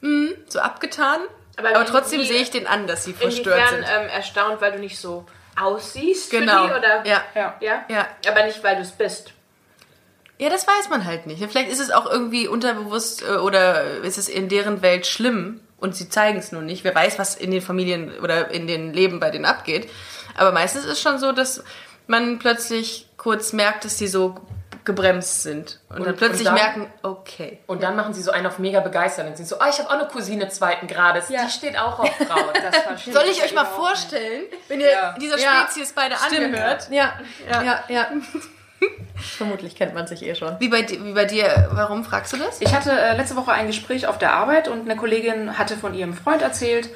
mm, 0.00 0.28
so 0.48 0.58
abgetan. 0.60 1.20
Aber 1.56 1.68
Aber, 1.76 1.84
trotzdem 1.86 2.22
sehe 2.24 2.40
ich 2.42 2.50
den 2.50 2.66
an, 2.66 2.86
dass 2.86 3.04
sie 3.04 3.12
verstört 3.12 3.58
Inwiefern 3.58 3.84
sind. 3.84 3.94
ähm, 4.02 4.08
erstaunt, 4.08 4.60
weil 4.60 4.72
du 4.72 4.78
nicht 4.78 4.98
so 4.98 5.26
aussiehst 5.60 6.30
Genau. 6.30 6.62
für 6.66 6.72
die? 6.74 6.78
Oder? 6.78 7.06
Ja. 7.06 7.22
Ja. 7.34 7.54
ja. 7.60 7.84
Ja. 7.88 8.06
Aber 8.28 8.44
nicht, 8.46 8.62
weil 8.64 8.76
du 8.76 8.82
es 8.82 8.92
bist. 8.92 9.32
Ja, 10.38 10.48
das 10.48 10.66
weiß 10.66 10.88
man 10.90 11.04
halt 11.04 11.26
nicht. 11.26 11.44
Vielleicht 11.50 11.70
ist 11.70 11.78
es 11.78 11.90
auch 11.90 12.10
irgendwie 12.10 12.48
unterbewusst 12.48 13.22
äh, 13.22 13.36
oder 13.36 13.84
ist 14.02 14.18
es 14.18 14.28
in 14.28 14.48
deren 14.48 14.82
Welt 14.82 15.06
schlimm 15.06 15.60
und 15.76 15.94
sie 15.94 16.08
zeigen 16.08 16.38
es 16.38 16.50
nur 16.52 16.62
nicht. 16.62 16.82
Wer 16.84 16.94
weiß, 16.94 17.18
was 17.18 17.36
in 17.36 17.50
den 17.50 17.60
Familien 17.62 18.18
oder 18.20 18.50
in 18.50 18.66
den 18.66 18.92
Leben 18.92 19.20
bei 19.20 19.30
denen 19.30 19.44
abgeht. 19.44 19.88
Aber 20.36 20.50
meistens 20.52 20.84
ist 20.84 20.92
es 20.92 21.00
schon 21.02 21.18
so, 21.18 21.32
dass 21.32 21.62
man 22.06 22.38
plötzlich 22.38 23.06
kurz 23.18 23.52
merkt, 23.52 23.84
dass 23.84 23.98
sie 23.98 24.08
so 24.08 24.40
gebremst 24.84 25.42
sind 25.42 25.80
und, 25.88 26.00
dann 26.00 26.08
Und- 26.08 26.16
plötzlich 26.16 26.40
und 26.40 26.44
dann- 26.46 26.54
merken, 26.54 26.92
okay. 27.02 27.60
Und 27.66 27.82
dann 27.82 27.94
machen 27.96 28.14
sie 28.14 28.22
so 28.22 28.30
einen 28.32 28.46
auf 28.46 28.58
mega 28.58 28.80
begeistert 28.80 29.26
und 29.28 29.36
sind 29.36 29.46
so, 29.48 29.56
oh, 29.60 29.64
ich 29.70 29.78
habe 29.78 29.88
auch 29.88 29.94
eine 29.94 30.06
Cousine 30.08 30.48
zweiten 30.48 30.86
Grades, 30.88 31.28
die 31.28 31.36
steht 31.50 31.78
auch 31.78 31.98
auf 32.00 32.10
Frauen. 32.16 32.44
Das 32.62 32.76
verstehe 32.82 33.12
Soll 33.14 33.24
ich 33.30 33.42
euch 33.42 33.54
mal 33.54 33.64
vorstellen, 33.64 34.42
wenn 34.68 34.80
ihr 34.80 34.90
Ja. 34.90 35.14
dieser 35.20 35.38
Ja. 35.38 35.62
Spezies 35.68 35.92
beide 35.92 36.16
angehört? 36.20 36.88
Ja, 36.90 37.12
ja, 37.50 37.62
ja. 37.62 37.84
ja. 37.88 38.08
Vermutlich 39.14 39.76
kennt 39.76 39.94
man 39.94 40.06
sich 40.08 40.24
eh 40.24 40.34
schon. 40.34 40.58
Wie 40.58 40.68
bei, 40.68 40.84
wie 40.88 41.12
bei 41.12 41.24
dir, 41.24 41.68
warum 41.72 42.04
fragst 42.04 42.32
du 42.32 42.36
das? 42.36 42.60
Ich 42.60 42.74
hatte 42.74 42.90
äh, 42.90 43.16
letzte 43.16 43.36
Woche 43.36 43.52
ein 43.52 43.68
Gespräch 43.68 44.06
auf 44.08 44.18
der 44.18 44.32
Arbeit 44.32 44.66
und 44.66 44.80
eine 44.82 44.96
Kollegin 44.96 45.56
hatte 45.58 45.76
von 45.76 45.94
ihrem 45.94 46.14
Freund 46.14 46.42
erzählt, 46.42 46.88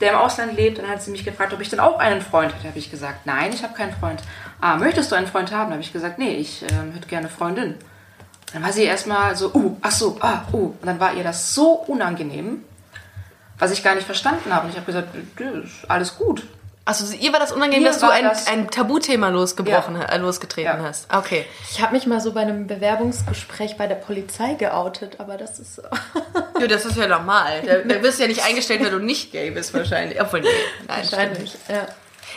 der 0.00 0.12
im 0.12 0.18
Ausland 0.18 0.56
lebt. 0.56 0.78
Und 0.78 0.84
dann 0.84 0.92
hat 0.94 1.02
sie 1.02 1.10
mich 1.10 1.24
gefragt, 1.24 1.52
ob 1.52 1.60
ich 1.60 1.68
denn 1.70 1.80
auch 1.80 1.98
einen 1.98 2.20
Freund 2.20 2.52
hätte. 2.52 2.62
Da 2.64 2.68
habe 2.70 2.78
ich 2.78 2.90
gesagt, 2.90 3.26
nein, 3.26 3.50
ich 3.52 3.62
habe 3.62 3.74
keinen 3.74 3.92
Freund. 3.94 4.20
Ah, 4.60 4.76
möchtest 4.76 5.10
du 5.12 5.16
einen 5.16 5.26
Freund 5.26 5.52
haben? 5.52 5.68
Da 5.70 5.72
habe 5.74 5.82
ich 5.82 5.92
gesagt, 5.92 6.18
nee, 6.18 6.34
ich 6.36 6.62
ähm, 6.70 6.92
hätte 6.92 7.06
gerne 7.08 7.26
eine 7.28 7.36
Freundin. 7.36 7.74
Dann 8.52 8.62
war 8.62 8.72
sie 8.72 8.84
erstmal 8.84 9.34
so, 9.36 9.52
uh, 9.52 9.76
ach 9.82 9.90
so, 9.90 10.16
ah, 10.20 10.42
uh. 10.52 10.66
Und 10.80 10.86
dann 10.86 11.00
war 11.00 11.14
ihr 11.14 11.24
das 11.24 11.54
so 11.54 11.72
unangenehm, 11.72 12.62
was 13.58 13.72
ich 13.72 13.82
gar 13.82 13.94
nicht 13.94 14.04
verstanden 14.06 14.54
habe. 14.54 14.66
Und 14.66 14.70
ich 14.70 14.76
habe 14.76 14.86
gesagt, 14.86 15.08
"Nö, 15.40 15.62
ist 15.62 15.88
alles 15.90 16.16
gut. 16.16 16.46
Also 16.86 17.14
ihr 17.16 17.32
war 17.32 17.40
das 17.40 17.50
unangenehm, 17.50 17.82
Mir 17.82 17.88
dass 17.88 17.98
du 18.00 18.08
ein, 18.10 18.24
das- 18.24 18.46
ein 18.46 18.70
Tabuthema 18.70 19.28
losgebrochen, 19.30 19.96
Ja. 19.96 20.04
äh, 20.04 20.18
losgetreten 20.18 20.80
Ja. 20.82 20.86
hast. 20.86 21.12
Okay. 21.12 21.46
Ich 21.70 21.80
habe 21.82 21.94
mich 21.94 22.06
mal 22.06 22.20
so 22.20 22.32
bei 22.32 22.42
einem 22.42 22.66
Bewerbungsgespräch 22.66 23.76
bei 23.78 23.86
der 23.86 23.94
Polizei 23.94 24.52
geoutet, 24.54 25.18
aber 25.18 25.36
das 25.38 25.58
ist. 25.58 25.80
Ja, 26.64 26.76
das 26.76 26.86
ist 26.86 26.96
ja 26.96 27.06
normal. 27.06 27.62
Da, 27.64 27.94
da 27.94 28.02
wirst 28.02 28.18
du 28.18 28.22
ja 28.22 28.28
nicht 28.28 28.44
eingestellt, 28.44 28.82
wenn 28.82 28.92
du 28.92 28.98
nicht 28.98 29.32
gay 29.32 29.50
bist, 29.50 29.74
wahrscheinlich. 29.74 30.20
Obwohl, 30.20 30.40
nee. 30.40 30.48
Nein, 30.88 30.98
Wahrscheinlich. 30.98 31.54
Ja. 31.68 31.86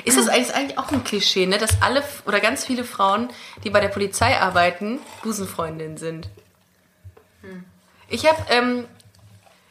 Ist 0.04 0.18
das 0.18 0.28
eigentlich, 0.28 0.50
ist 0.50 0.56
eigentlich 0.56 0.78
auch 0.78 0.92
ein 0.92 1.04
Klischee, 1.04 1.46
ne? 1.46 1.58
dass 1.58 1.82
alle 1.82 2.04
oder 2.26 2.40
ganz 2.40 2.66
viele 2.66 2.84
Frauen, 2.84 3.30
die 3.64 3.70
bei 3.70 3.80
der 3.80 3.88
Polizei 3.88 4.38
arbeiten, 4.38 5.00
Busenfreundinnen 5.24 5.98
sind? 5.98 6.30
Ich 8.10 8.26
habe, 8.28 8.38
ähm, 8.50 8.86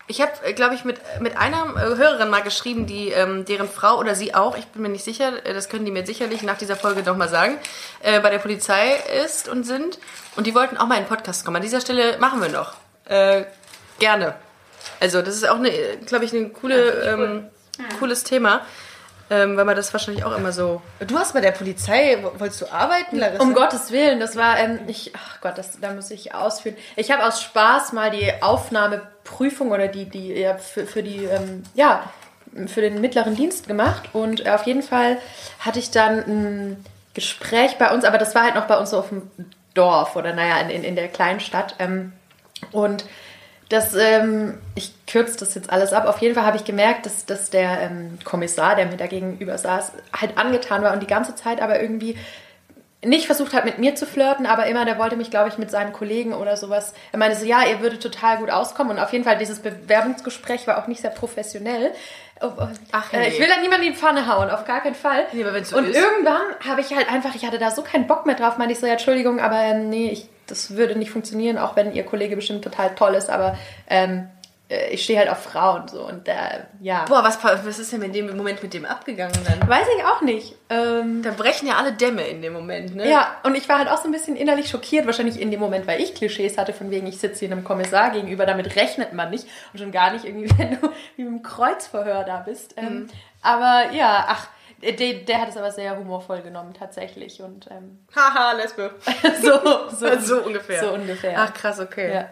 ich 0.07 0.21
habe, 0.21 0.53
glaube 0.55 0.75
ich, 0.75 0.85
mit, 0.85 1.01
mit 1.21 1.37
einer 1.37 1.75
äh, 1.77 1.97
Hörerin 1.97 2.29
mal 2.29 2.43
geschrieben, 2.43 2.87
die 2.87 3.09
ähm, 3.09 3.45
deren 3.45 3.69
Frau 3.69 3.99
oder 3.99 4.15
sie 4.15 4.35
auch, 4.35 4.57
ich 4.57 4.67
bin 4.67 4.83
mir 4.83 4.89
nicht 4.89 5.05
sicher, 5.05 5.45
äh, 5.45 5.55
das 5.55 5.69
können 5.69 5.85
die 5.85 5.91
mir 5.91 6.07
sicherlich 6.07 6.43
nach 6.43 6.59
dieser 6.59 6.77
Folge 6.77 7.03
nochmal 7.03 7.29
sagen, 7.29 7.59
äh, 8.01 8.21
bei 8.21 8.31
der 8.31 8.39
Polizei 8.39 8.97
ist 9.25 9.49
und 9.49 9.65
sind. 9.65 9.99
Und 10.37 10.47
die 10.47 10.55
wollten 10.55 10.77
auch 10.77 10.87
mal 10.87 10.97
in 10.97 11.05
den 11.05 11.09
Podcast 11.09 11.45
kommen. 11.45 11.57
An 11.57 11.63
dieser 11.63 11.81
Stelle 11.81 12.19
machen 12.19 12.41
wir 12.41 12.51
noch. 12.51 12.75
Äh, 13.07 13.45
gerne. 13.99 14.35
Also 15.01 15.23
das 15.23 15.35
ist 15.35 15.49
auch, 15.49 15.57
eine, 15.57 15.71
glaube 16.07 16.25
ich, 16.25 16.33
ein 16.33 16.53
coole, 16.53 17.03
ähm, 17.03 17.45
cooles 17.99 18.25
Thema. 18.25 18.63
Ähm, 19.29 19.57
weil 19.57 19.65
man 19.65 19.75
das 19.75 19.93
wahrscheinlich 19.93 20.23
auch 20.25 20.37
immer 20.37 20.53
so. 20.53 20.81
Du 21.05 21.19
hast 21.19 21.35
bei 21.35 21.41
der 21.41 21.51
Polizei, 21.51 22.17
wo- 22.23 22.39
wolltest 22.39 22.61
du 22.61 22.67
arbeiten, 22.73 23.17
Larissa? 23.19 23.43
Um 23.43 23.55
Gottes 23.55 23.91
Willen, 23.91 24.21
das 24.21 24.37
war, 24.37 24.57
ähm, 24.57 24.79
ich, 24.87 25.11
ach 25.17 25.41
Gott, 25.41 25.59
das, 25.59 25.81
da 25.81 25.91
muss 25.93 26.13
ich 26.13 26.33
ausführen. 26.33 26.77
Ich 26.95 27.11
habe 27.11 27.27
aus 27.27 27.43
Spaß 27.43 27.93
mal 27.93 28.13
die 28.13 28.33
Aufnahmeprüfung 28.41 29.73
oder 29.73 29.89
die, 29.89 30.05
die, 30.05 30.33
ja, 30.33 30.57
für, 30.57 30.87
für 30.87 31.03
die, 31.03 31.25
ähm, 31.25 31.65
ja, 31.75 32.09
für 32.69 32.81
den 32.81 33.01
mittleren 33.01 33.35
Dienst 33.35 33.67
gemacht 33.67 34.11
und 34.13 34.49
auf 34.49 34.63
jeden 34.63 34.83
Fall 34.85 35.19
hatte 35.59 35.81
ich 35.81 35.91
dann 35.91 36.19
ein 36.21 36.85
Gespräch 37.15 37.79
bei 37.79 37.91
uns, 37.93 38.05
aber 38.05 38.19
das 38.19 38.35
war 38.37 38.45
halt 38.45 38.55
noch 38.55 38.67
bei 38.67 38.77
uns 38.79 38.91
so 38.91 38.99
auf 39.01 39.09
dem 39.09 39.29
Dorf 39.75 40.15
oder 40.15 40.35
naja, 40.35 40.59
in, 40.61 40.71
in, 40.71 40.85
in 40.85 40.95
der 40.95 41.09
kleinen 41.09 41.41
Stadt. 41.41 41.75
Ähm, 41.81 42.13
und 42.71 43.05
das, 43.69 43.95
ähm, 43.95 44.59
ich 44.75 44.93
kürze 45.07 45.39
das 45.39 45.55
jetzt 45.55 45.71
alles 45.71 45.93
ab. 45.93 46.07
Auf 46.07 46.19
jeden 46.19 46.35
Fall 46.35 46.45
habe 46.45 46.57
ich 46.57 46.65
gemerkt, 46.65 47.07
dass, 47.07 47.27
dass 47.27 47.51
der 47.51 47.81
ähm, 47.81 48.19
Kommissar, 48.25 48.77
der 48.77 48.87
mir 48.87 48.97
da 48.97 49.07
gegenüber 49.07 49.59
saß, 49.59 49.93
halt 50.13 50.39
angetan 50.39 50.83
war 50.83 50.93
und 50.93 51.03
die 51.03 51.09
ganze 51.09 51.35
Zeit 51.35 51.61
aber 51.61 51.81
irgendwie 51.81 52.17
nicht 53.05 53.27
versucht 53.27 53.53
hat, 53.53 53.65
mit 53.65 53.79
mir 53.79 53.95
zu 53.95 54.07
flirten, 54.07 54.47
aber 54.47 54.67
immer, 54.67 54.85
der 54.85 54.99
wollte 54.99 55.17
mich, 55.17 55.31
glaube 55.31 55.49
ich, 55.49 55.59
mit 55.59 55.71
seinen 55.71 55.93
Kollegen 55.93 56.33
oder 56.33 56.57
sowas. 56.57 56.95
Er 57.13 57.19
meinte 57.19 57.37
so, 57.37 57.45
ja, 57.45 57.65
ihr 57.65 57.81
würdet 57.81 58.03
total 58.03 58.39
gut 58.39 58.51
auskommen. 58.51 58.97
Und 58.97 59.03
auf 59.03 59.13
jeden 59.13 59.25
Fall, 59.25 59.39
dieses 59.39 59.61
Bewerbungsgespräch 59.61 60.67
war 60.67 60.79
auch 60.79 60.87
nicht 60.87 61.03
sehr 61.03 61.11
professionell. 61.11 61.93
Oh, 62.41 62.51
oh, 62.59 62.69
Ach, 62.93 63.13
äh, 63.13 63.19
nee. 63.19 63.29
Ich 63.29 63.41
will 63.41 63.49
da 63.49 63.61
niemanden 63.61 63.87
in 63.87 63.93
die 63.93 63.99
Pfanne 63.99 64.27
hauen, 64.27 64.51
auf 64.51 64.65
gar 64.65 64.81
keinen 64.81 64.95
Fall. 64.95 65.27
Nee, 65.33 65.43
aber 65.43 65.55
wenn's 65.55 65.71
so 65.71 65.77
und 65.77 65.89
ist. 65.89 65.97
irgendwann 65.97 66.43
habe 66.67 66.81
ich 66.81 66.95
halt 66.95 67.11
einfach, 67.11 67.35
ich 67.35 67.47
hatte 67.47 67.59
da 67.59 67.71
so 67.71 67.83
keinen 67.83 68.07
Bock 68.07 68.27
mehr 68.27 68.35
drauf, 68.35 68.59
meinte 68.59 68.73
ich 68.73 68.81
so, 68.81 68.87
ja, 68.87 68.93
Entschuldigung, 68.93 69.41
aber 69.41 69.61
ähm, 69.61 69.89
nee, 69.89 70.11
ich, 70.11 70.29
das 70.47 70.77
würde 70.77 70.97
nicht 70.97 71.11
funktionieren, 71.11 71.59
auch 71.59 71.77
wenn 71.77 71.93
ihr 71.95 72.05
Kollege 72.05 72.37
bestimmt 72.37 72.63
total 72.65 72.95
toll 72.95 73.15
ist, 73.15 73.31
aber 73.31 73.57
ähm, 73.89 74.29
äh, 74.69 74.91
ich 74.91 75.05
stehe 75.05 75.19
halt 75.19 75.29
auf 75.29 75.43
Frauen 75.43 75.87
so 75.89 76.07
und 76.07 76.27
äh, 76.29 76.35
ja. 76.81 77.05
Boah, 77.05 77.23
was, 77.23 77.43
was 77.43 77.79
ist 77.79 77.93
denn 77.93 78.03
in 78.03 78.13
dem 78.13 78.37
Moment 78.37 78.63
mit 78.63 78.75
dem 78.75 78.85
abgegangen 78.85 79.37
dann? 79.47 79.69
Weiß 79.69 79.87
ich 79.97 80.05
auch 80.05 80.23
nicht. 80.23 80.55
Ähm, 80.71 81.23
Da 81.23 81.31
brechen 81.31 81.69
ja 81.69 81.77
alle 81.77 81.93
Dämme 81.93 82.27
in 82.27 82.43
dem 82.43 82.53
Moment, 82.53 82.97
ne? 82.97 83.09
Ja, 83.09 83.37
und 83.45 83.55
ich 83.55 83.69
war 83.69 83.79
halt 83.79 83.89
auch 83.89 83.99
so 83.99 84.09
ein 84.09 84.13
bisschen 84.13 84.37
innerlich 84.37 84.69
schockiert, 84.69 85.07
wahrscheinlich 85.07 85.41
in 85.41 85.51
dem 85.51 85.61
Moment, 85.61 85.87
weil 85.87 86.01
ich 86.01 86.15
Klischees 86.15 86.59
hatte, 86.59 86.73
von 86.73 86.91
wegen, 86.91 87.07
ich 87.07 87.19
sitze 87.19 87.41
hier 87.47 87.53
einem 87.53 87.65
Kommissar 87.65 88.11
gegenüber, 88.11 88.45
damit 88.47 88.75
rechnet 88.77 89.13
man 89.13 89.31
nicht 89.31 89.47
und 89.73 89.79
schon 89.79 89.93
gar 89.93 90.13
nicht 90.13 90.25
irgendwie, 90.25 90.51
wenn 90.59 90.81
du 90.81 90.91
wie 91.17 91.23
im 91.23 91.43
Kreuzverhör 91.43 92.25
da 92.25 92.39
bist. 92.39 92.75
Ähm, 92.77 93.09
aber 93.43 93.93
ja, 93.93 94.27
ach, 94.29 94.49
der, 94.83 95.15
der 95.15 95.41
hat 95.41 95.49
es 95.49 95.57
aber 95.57 95.73
sehr 95.73 95.97
humorvoll 95.97 96.43
genommen, 96.43 96.75
tatsächlich. 96.75 97.41
Und 97.41 97.69
ähm, 97.71 97.99
Haha, 98.17 98.53
Lesbe. 98.53 98.95
so, 99.43 99.89
so, 99.91 100.21
So 100.21 100.43
ungefähr. 100.45 100.81
So 100.81 100.93
ungefähr. 100.93 101.35
Ach 101.39 101.55
krass, 101.55 101.81
okay. 101.81 102.13
ja. 102.13 102.29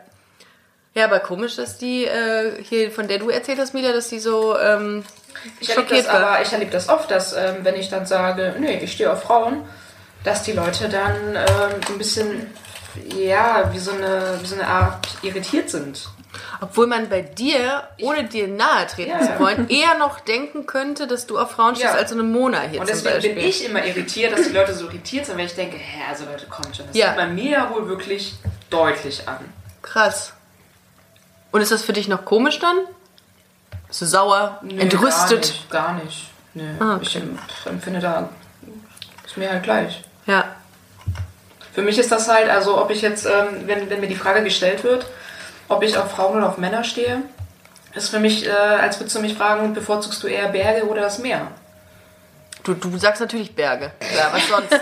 Ja, 0.97 1.07
aber 1.07 1.19
komisch, 1.19 1.57
dass 1.57 1.77
die 1.77 2.05
äh, 2.05 2.63
hier, 2.63 2.91
von 2.93 3.09
der 3.09 3.19
du 3.19 3.29
erzählt 3.29 3.59
hast, 3.59 3.75
Mila, 3.75 3.93
dass 3.93 4.09
die 4.09 4.21
so 4.21 4.57
ähm, 4.57 5.05
Ich 5.59 5.69
erlebe 5.69 5.89
schockiert 5.89 6.07
das, 6.07 6.15
war. 6.15 6.29
aber 6.29 6.43
ich 6.43 6.53
erlebe 6.53 6.71
das 6.71 6.89
oft, 6.89 7.11
dass 7.11 7.33
ähm, 7.33 7.57
wenn 7.63 7.75
ich 7.75 7.89
dann 7.89 8.07
sage, 8.07 8.55
nee, 8.61 8.79
ich 8.79 8.93
stehe 8.93 9.13
auf 9.13 9.23
Frauen, 9.25 9.65
dass 10.23 10.45
die 10.45 10.53
Leute 10.53 10.89
dann 10.89 11.35
ähm, 11.35 11.81
ein 11.89 11.99
bisschen, 11.99 12.47
ja, 13.17 13.71
wie 13.73 13.79
so, 13.81 13.91
eine, 13.91 14.39
wie 14.41 14.47
so 14.47 14.55
eine 14.55 14.69
Art 14.69 15.09
irritiert 15.23 15.69
sind. 15.69 16.09
Obwohl 16.61 16.87
man 16.87 17.09
bei 17.09 17.21
dir, 17.23 17.83
ohne 18.01 18.25
dir 18.25 18.49
nahe 18.49 18.87
treten 18.87 19.11
Ja, 19.11 19.21
zu 19.21 19.39
wollen, 19.39 19.69
eher 19.69 19.97
noch 19.99 20.21
denken 20.21 20.67
könnte, 20.67 21.07
dass 21.07 21.27
du 21.27 21.39
auf 21.39 21.53
Frauen 21.53 21.75
stehst, 21.77 21.93
Ja. 21.95 21.99
als 21.99 22.11
so 22.11 22.17
eine 22.17 22.23
Mona 22.25 22.61
hier 22.63 22.81
Und 22.81 22.89
deswegen 22.89 23.35
bin 23.35 23.39
ich 23.39 23.65
immer 23.65 23.85
irritiert, 23.85 24.33
dass 24.37 24.47
die 24.47 24.53
Leute 24.53 24.75
so 24.75 24.87
irritiert 24.87 25.27
sind, 25.27 25.37
weil 25.39 25.47
ich 25.47 25.55
denke, 25.55 25.77
hä, 25.77 26.03
also 26.09 26.25
Leute, 26.25 26.47
kommt 26.47 26.77
schon. 26.77 26.87
Das 26.87 26.97
Ja. 26.97 27.09
sieht 27.09 27.17
man 27.17 27.35
mir 27.35 27.51
ja 27.51 27.71
wohl 27.71 27.89
wirklich 27.89 28.35
deutlich 28.71 29.29
an. 29.29 29.39
Krass. 29.83 30.33
Und 31.53 31.61
ist 31.61 31.71
das 31.73 31.83
für 31.85 31.93
dich 31.93 32.09
noch 32.09 32.25
komisch 32.25 32.59
dann? 32.59 32.77
Bist 33.89 34.01
du 34.03 34.07
sauer, 34.07 34.59
Nö, 34.63 34.81
entrüstet? 34.81 35.65
Gar 35.71 35.95
nicht. 35.95 36.03
Gar 36.03 36.05
nicht. 36.05 36.31
Nö, 36.55 36.65
Ah, 36.81 36.95
okay. 36.97 37.03
Ich 37.03 37.17
em- 37.17 37.39
empfinde 37.67 38.01
da, 38.01 38.29
ist 39.25 39.37
mir 39.37 39.51
halt 39.51 39.63
gleich. 39.63 40.03
Ja. 40.27 40.45
Für 41.73 41.83
mich 41.83 41.99
ist 41.99 42.11
das 42.13 42.29
halt, 42.29 42.49
also 42.49 42.81
ob 42.81 42.91
ich 42.91 43.03
jetzt, 43.03 43.27
ähm, 43.27 43.67
wenn, 43.67 43.91
wenn 43.91 44.01
mir 44.01 44.07
die 44.07 44.15
Frage 44.17 44.43
gestellt 44.45 44.85
wird, 44.85 45.07
ob 45.69 45.83
ich 45.83 45.97
auf 45.97 46.11
Frauen 46.11 46.37
oder 46.37 46.49
auf 46.49 46.59
Männer 46.59 46.85
stehe, 46.85 47.23
ist 47.95 48.09
für 48.09 48.19
mich, 48.19 48.47
äh, 48.47 48.51
als 48.51 48.99
würdest 48.99 49.17
du 49.17 49.21
mich 49.21 49.35
fragen, 49.35 49.73
bevorzugst 49.73 50.23
du 50.23 50.27
eher 50.27 50.49
Berge 50.49 50.87
oder 50.87 51.03
das 51.03 51.19
Meer? 51.19 51.49
Du, 52.65 52.75
du 52.75 52.97
sagst 52.97 53.21
natürlich 53.21 53.55
Berge. 53.55 53.93
Klar, 54.01 54.33
was 54.33 54.49
sonst? 54.49 54.73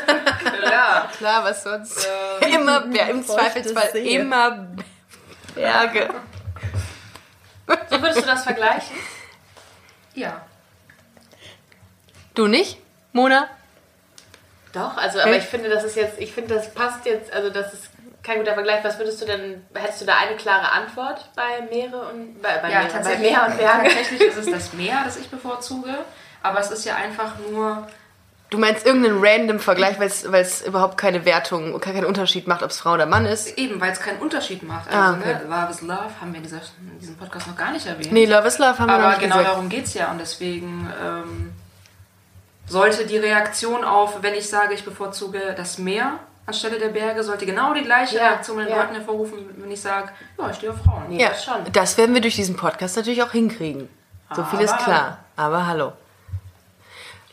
Ja. 0.62 1.09
Klar, 1.18 1.45
was 1.45 1.62
sonst? 1.62 2.09
immer 2.55 2.80
Berge. 2.83 3.11
Im 3.11 3.26
Zweifelsfall 3.26 3.91
See. 3.93 4.14
immer 4.16 4.68
Berge. 5.55 6.09
So 7.91 8.01
würdest 8.01 8.22
du 8.22 8.26
das 8.26 8.45
vergleichen? 8.45 8.97
Ja. 10.14 10.41
Du 12.35 12.47
nicht, 12.47 12.78
Mona? 13.12 13.49
Doch, 14.72 14.97
also, 14.97 15.20
aber 15.20 15.37
ich 15.37 15.45
finde, 15.45 15.68
das 15.68 15.85
ist 15.85 15.97
jetzt, 15.97 16.18
ich 16.18 16.33
finde, 16.33 16.55
das 16.55 16.72
passt 16.72 17.05
jetzt, 17.05 17.33
also 17.33 17.51
das 17.51 17.74
ist 17.74 17.91
kein 18.22 18.38
guter 18.38 18.54
Vergleich. 18.54 18.84
Was 18.84 18.98
würdest 18.98 19.20
du 19.20 19.26
denn, 19.26 19.64
hättest 19.74 20.00
du 20.02 20.04
da 20.06 20.14
eine 20.16 20.36
klare 20.36 20.70
Antwort 20.72 21.28
bei 21.34 21.62
Meere 21.70 21.98
und, 22.12 22.40
bei, 22.42 22.58
bei, 22.58 22.70
Ja, 22.70 22.78
Meere, 22.80 22.88
bei 22.88 22.92
tatsächlich, 22.92 23.30
Meer 23.32 23.46
und 23.48 23.56
Berge? 23.58 23.82
tatsächlich 23.88 24.20
ist 24.20 24.36
es 24.38 24.50
das 24.50 24.72
Meer, 24.74 25.02
das 25.04 25.16
ich 25.16 25.28
bevorzuge. 25.30 25.94
Aber 26.42 26.60
es 26.60 26.70
ist 26.70 26.84
ja 26.84 26.94
einfach 26.96 27.32
nur, 27.50 27.86
Du 28.50 28.58
meinst 28.58 28.84
irgendeinen 28.84 29.24
random 29.24 29.60
Vergleich, 29.60 29.98
weil 29.98 30.08
es 30.42 30.60
überhaupt 30.60 30.98
keine 30.98 31.24
Wertung, 31.24 31.80
keinen 31.80 32.04
Unterschied 32.04 32.46
macht, 32.46 32.62
ob 32.62 32.68
es 32.70 32.80
Frau 32.80 32.92
oder 32.92 33.06
Mann 33.06 33.24
ist? 33.24 33.56
eben, 33.56 33.80
weil 33.80 33.92
es 33.92 33.98
keinen 34.00 34.18
Unterschied 34.20 34.62
macht. 34.62 34.88
Also, 34.88 34.98
Ah, 34.98 35.16
okay. 35.18 35.34
ne, 35.36 35.40
Love 35.48 35.70
is 35.70 35.80
Love 35.80 36.10
haben 36.20 36.32
wir 36.32 36.36
in, 36.36 36.42
dieser, 36.42 36.60
in 36.92 36.98
diesem 37.00 37.16
Podcast 37.16 37.46
noch 37.46 37.56
gar 37.56 37.72
nicht 37.72 37.86
erwähnt. 37.86 38.12
Nee, 38.12 38.26
Love 38.26 38.46
is 38.46 38.58
Love 38.58 38.78
haben 38.78 38.88
wir 38.90 38.98
noch 38.98 39.04
Aber 39.04 39.08
nicht 39.08 39.20
genau 39.22 39.36
gesagt. 39.38 39.54
darum 39.54 39.68
geht 39.70 39.86
es 39.86 39.94
ja. 39.94 40.10
Und 40.10 40.18
deswegen 40.20 40.92
ähm, 41.02 41.52
sollte 42.66 43.06
die 43.06 43.16
Reaktion 43.16 43.84
auf, 43.84 44.22
wenn 44.22 44.34
ich 44.34 44.48
sage, 44.50 44.74
ich 44.74 44.84
bevorzuge 44.84 45.54
das 45.56 45.78
Meer 45.78 46.18
anstelle 46.47 46.78
der 46.78 46.88
Berge, 46.88 47.22
sollte 47.22 47.47
genau 47.47 47.72
die 47.74 47.82
gleiche 47.82 48.16
Ja, 48.16 48.28
Reaktion 48.28 48.59
in 48.61 48.66
den 48.66 48.74
ja. 48.74 48.82
Leuten 48.82 48.95
hervorrufen, 48.95 49.38
wenn 49.57 49.70
ich 49.70 49.80
sage, 49.80 50.11
ja, 50.38 50.51
ich 50.51 50.57
stehe 50.57 50.72
auf 50.72 50.78
Frauen. 50.82 51.11
Ja, 51.12 51.30
das 51.30 51.45
schon. 51.45 51.72
das 51.72 51.99
werden 51.99 52.14
wir 52.14 52.20
durch 52.20 52.36
diesen 52.36 52.57
Podcast 52.57 52.97
natürlich 52.97 53.22
auch 53.22 53.32
hinkriegen. 53.32 53.88
So 54.34 54.45
viel 54.45 54.61
ist 54.61 54.76
klar. 54.78 55.18
Aber 55.36 55.66
hallo. 55.66 55.93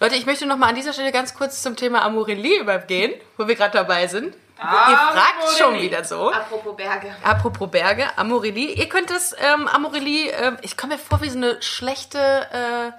Leute, 0.02 0.16
ich 0.16 0.26
möchte 0.26 0.46
noch 0.46 0.58
mal 0.58 0.68
an 0.68 0.76
dieser 0.76 0.94
Stelle 0.94 1.12
ganz 1.12 1.34
kurz 1.34 1.62
zum 1.62 1.76
Thema 1.76 2.04
Amorelie 2.04 2.60
übergehen, 2.60 3.14
wo 3.38 3.48
wir 3.48 3.56
gerade 3.56 3.78
dabei 3.78 4.08
sind. 4.08 4.36
Ihr 4.58 4.98
fragt 4.98 5.58
schon 5.58 5.80
wieder 5.80 6.04
so. 6.04 6.32
Apropos 6.32 6.76
Berge. 6.76 7.16
Apropos 7.24 7.72
Berge, 7.72 8.06
Amorelie. 8.18 8.74
Ihr 8.74 8.90
könnt 8.90 9.10
das 9.10 9.34
ähm, 9.40 9.68
Amorelie, 9.68 10.30
ähm, 10.32 10.58
ich 10.62 10.76
komme 10.76 10.94
mir 10.96 11.00
vor 11.00 11.22
wie 11.22 11.30
so 11.30 11.38
eine 11.38 11.62
schlechte, 11.62 12.18
äh, 12.18 12.92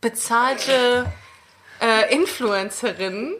bezahlte 0.00 1.06
äh, 1.80 2.14
Influencerin, 2.14 3.34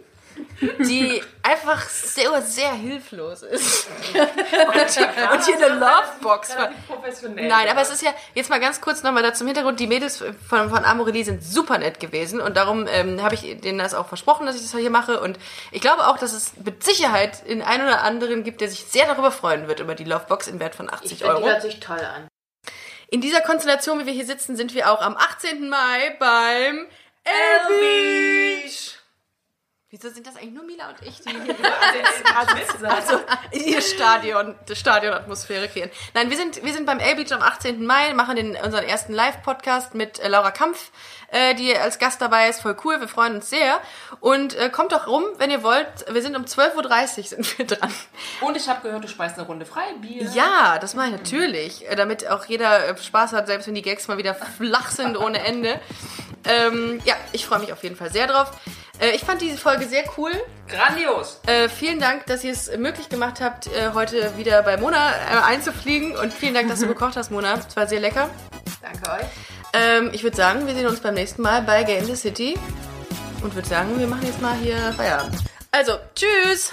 die 0.78 1.22
einfach 1.42 1.88
sehr, 1.88 2.40
sehr 2.42 2.72
hilflos 2.72 3.42
ist. 3.42 3.88
und, 4.14 4.90
hier- 4.90 5.30
und 5.32 5.44
hier 5.44 5.56
eine 5.56 5.78
Lovebox. 5.78 6.56
Nein, 7.34 7.68
aber 7.68 7.80
es 7.82 7.90
ist 7.90 8.02
ja, 8.02 8.12
jetzt 8.34 8.50
mal 8.50 8.60
ganz 8.60 8.80
kurz 8.80 9.02
nochmal 9.02 9.22
da 9.22 9.34
zum 9.34 9.46
Hintergrund, 9.46 9.80
die 9.80 9.86
Mädels 9.86 10.18
von, 10.48 10.70
von 10.70 10.84
Amorelie 10.84 11.24
sind 11.24 11.42
super 11.42 11.78
nett 11.78 12.00
gewesen 12.00 12.40
und 12.40 12.56
darum 12.56 12.86
ähm, 12.88 13.22
habe 13.22 13.34
ich 13.34 13.60
denen 13.60 13.78
das 13.78 13.94
auch 13.94 14.08
versprochen, 14.08 14.46
dass 14.46 14.56
ich 14.56 14.62
das 14.62 14.72
hier 14.78 14.90
mache 14.90 15.20
und 15.20 15.38
ich 15.70 15.80
glaube 15.80 16.06
auch, 16.06 16.18
dass 16.18 16.32
es 16.32 16.52
mit 16.64 16.84
Sicherheit 16.84 17.46
den 17.48 17.62
einen 17.62 17.84
oder 17.86 18.02
anderen 18.02 18.44
gibt, 18.44 18.60
der 18.60 18.68
sich 18.68 18.84
sehr 18.84 19.06
darüber 19.06 19.30
freuen 19.30 19.68
wird, 19.68 19.80
über 19.80 19.94
die 19.94 20.04
Lovebox 20.04 20.46
im 20.48 20.60
Wert 20.60 20.74
von 20.74 20.86
Ich 20.86 20.92
80 20.92 21.18
finde, 21.18 21.24
die 21.24 21.30
Euro. 21.30 21.46
hört 21.46 21.62
sich 21.62 21.80
toll 21.80 22.00
an. 22.00 22.28
In 23.08 23.20
dieser 23.20 23.40
Konstellation, 23.42 24.00
wie 24.00 24.06
wir 24.06 24.12
hier 24.14 24.24
sitzen, 24.26 24.56
sind 24.56 24.74
wir 24.74 24.90
auch 24.90 25.02
am 25.02 25.16
18. 25.16 25.68
Mai 25.68 26.16
beim 26.18 26.86
El 27.24 27.78
Beach. 28.64 28.98
Wieso 29.94 30.08
sind 30.08 30.26
das 30.26 30.36
eigentlich 30.36 30.54
nur 30.54 30.64
Mila 30.64 30.88
und 30.88 31.06
ich, 31.06 31.20
die 31.20 31.28
hier 31.28 31.54
also 32.88 33.20
ihr 33.52 33.82
Stadion, 33.82 34.54
die 34.66 34.74
Stadionatmosphäre 34.74 35.68
kreieren. 35.68 35.90
Nein, 36.14 36.30
wir 36.30 36.36
sind, 36.38 36.64
wir 36.64 36.72
sind 36.72 36.86
beim 36.86 36.98
L 36.98 37.16
Beach 37.16 37.30
am 37.30 37.42
18. 37.42 37.84
Mai, 37.84 38.14
machen 38.14 38.36
den, 38.36 38.56
unseren 38.56 38.84
ersten 38.84 39.12
Live-Podcast 39.12 39.94
mit 39.94 40.18
äh, 40.18 40.28
Laura 40.28 40.50
Kampf, 40.50 40.92
äh, 41.28 41.54
die 41.56 41.76
als 41.76 41.98
Gast 41.98 42.22
dabei 42.22 42.48
ist. 42.48 42.62
Voll 42.62 42.74
cool, 42.86 43.00
wir 43.00 43.08
freuen 43.08 43.34
uns 43.34 43.50
sehr. 43.50 43.82
Und 44.20 44.54
äh, 44.54 44.70
kommt 44.70 44.92
doch 44.92 45.08
rum, 45.08 45.24
wenn 45.36 45.50
ihr 45.50 45.62
wollt. 45.62 45.86
Wir 46.10 46.22
sind 46.22 46.36
um 46.36 46.44
12.30 46.44 47.18
Uhr 47.18 47.24
sind 47.24 47.58
wir 47.58 47.66
dran. 47.66 47.92
Und 48.40 48.56
ich 48.56 48.70
habe 48.70 48.80
gehört, 48.80 49.04
du 49.04 49.08
speist 49.08 49.36
eine 49.36 49.46
Runde 49.46 49.66
Freibier. 49.66 50.22
Ja, 50.30 50.78
das 50.78 50.94
mache 50.94 51.08
ich 51.08 51.12
natürlich, 51.12 51.86
äh, 51.90 51.96
damit 51.96 52.26
auch 52.30 52.46
jeder 52.46 52.88
äh, 52.88 52.96
Spaß 52.96 53.34
hat, 53.34 53.46
selbst 53.46 53.66
wenn 53.66 53.74
die 53.74 53.82
Gags 53.82 54.08
mal 54.08 54.16
wieder 54.16 54.34
flach 54.34 54.90
sind 54.90 55.18
ohne 55.18 55.44
Ende. 55.44 55.78
Ähm, 56.44 57.00
ja, 57.04 57.14
ich 57.32 57.46
freue 57.46 57.60
mich 57.60 57.72
auf 57.72 57.82
jeden 57.82 57.96
Fall 57.96 58.12
sehr 58.12 58.26
drauf. 58.26 58.50
Äh, 59.00 59.10
ich 59.10 59.22
fand 59.22 59.40
diese 59.40 59.58
Folge 59.58 59.86
sehr 59.86 60.04
cool. 60.16 60.32
Grandios. 60.68 61.40
Äh, 61.46 61.68
vielen 61.68 62.00
Dank, 62.00 62.26
dass 62.26 62.44
ihr 62.44 62.52
es 62.52 62.74
möglich 62.76 63.08
gemacht 63.08 63.40
habt, 63.40 63.66
äh, 63.66 63.90
heute 63.94 64.36
wieder 64.36 64.62
bei 64.62 64.76
Mona 64.76 65.10
äh, 65.10 65.42
einzufliegen. 65.44 66.16
Und 66.16 66.32
vielen 66.32 66.54
Dank, 66.54 66.68
dass 66.68 66.80
du 66.80 66.86
gekocht 66.88 67.16
hast, 67.16 67.30
Mona. 67.30 67.54
Es 67.54 67.76
war 67.76 67.86
sehr 67.86 68.00
lecker. 68.00 68.30
Danke 68.80 69.10
euch. 69.10 69.26
Ähm, 69.72 70.10
ich 70.12 70.22
würde 70.22 70.36
sagen, 70.36 70.66
wir 70.66 70.74
sehen 70.74 70.86
uns 70.86 71.00
beim 71.00 71.14
nächsten 71.14 71.42
Mal 71.42 71.62
bei 71.62 71.82
Gay 71.82 71.98
in 71.98 72.06
the 72.06 72.16
City. 72.16 72.58
Und 73.42 73.54
würde 73.54 73.68
sagen, 73.68 73.98
wir 73.98 74.06
machen 74.06 74.26
jetzt 74.26 74.40
mal 74.40 74.54
hier 74.54 74.76
Feierabend. 74.96 75.36
Also, 75.72 75.94
tschüss! 76.14 76.72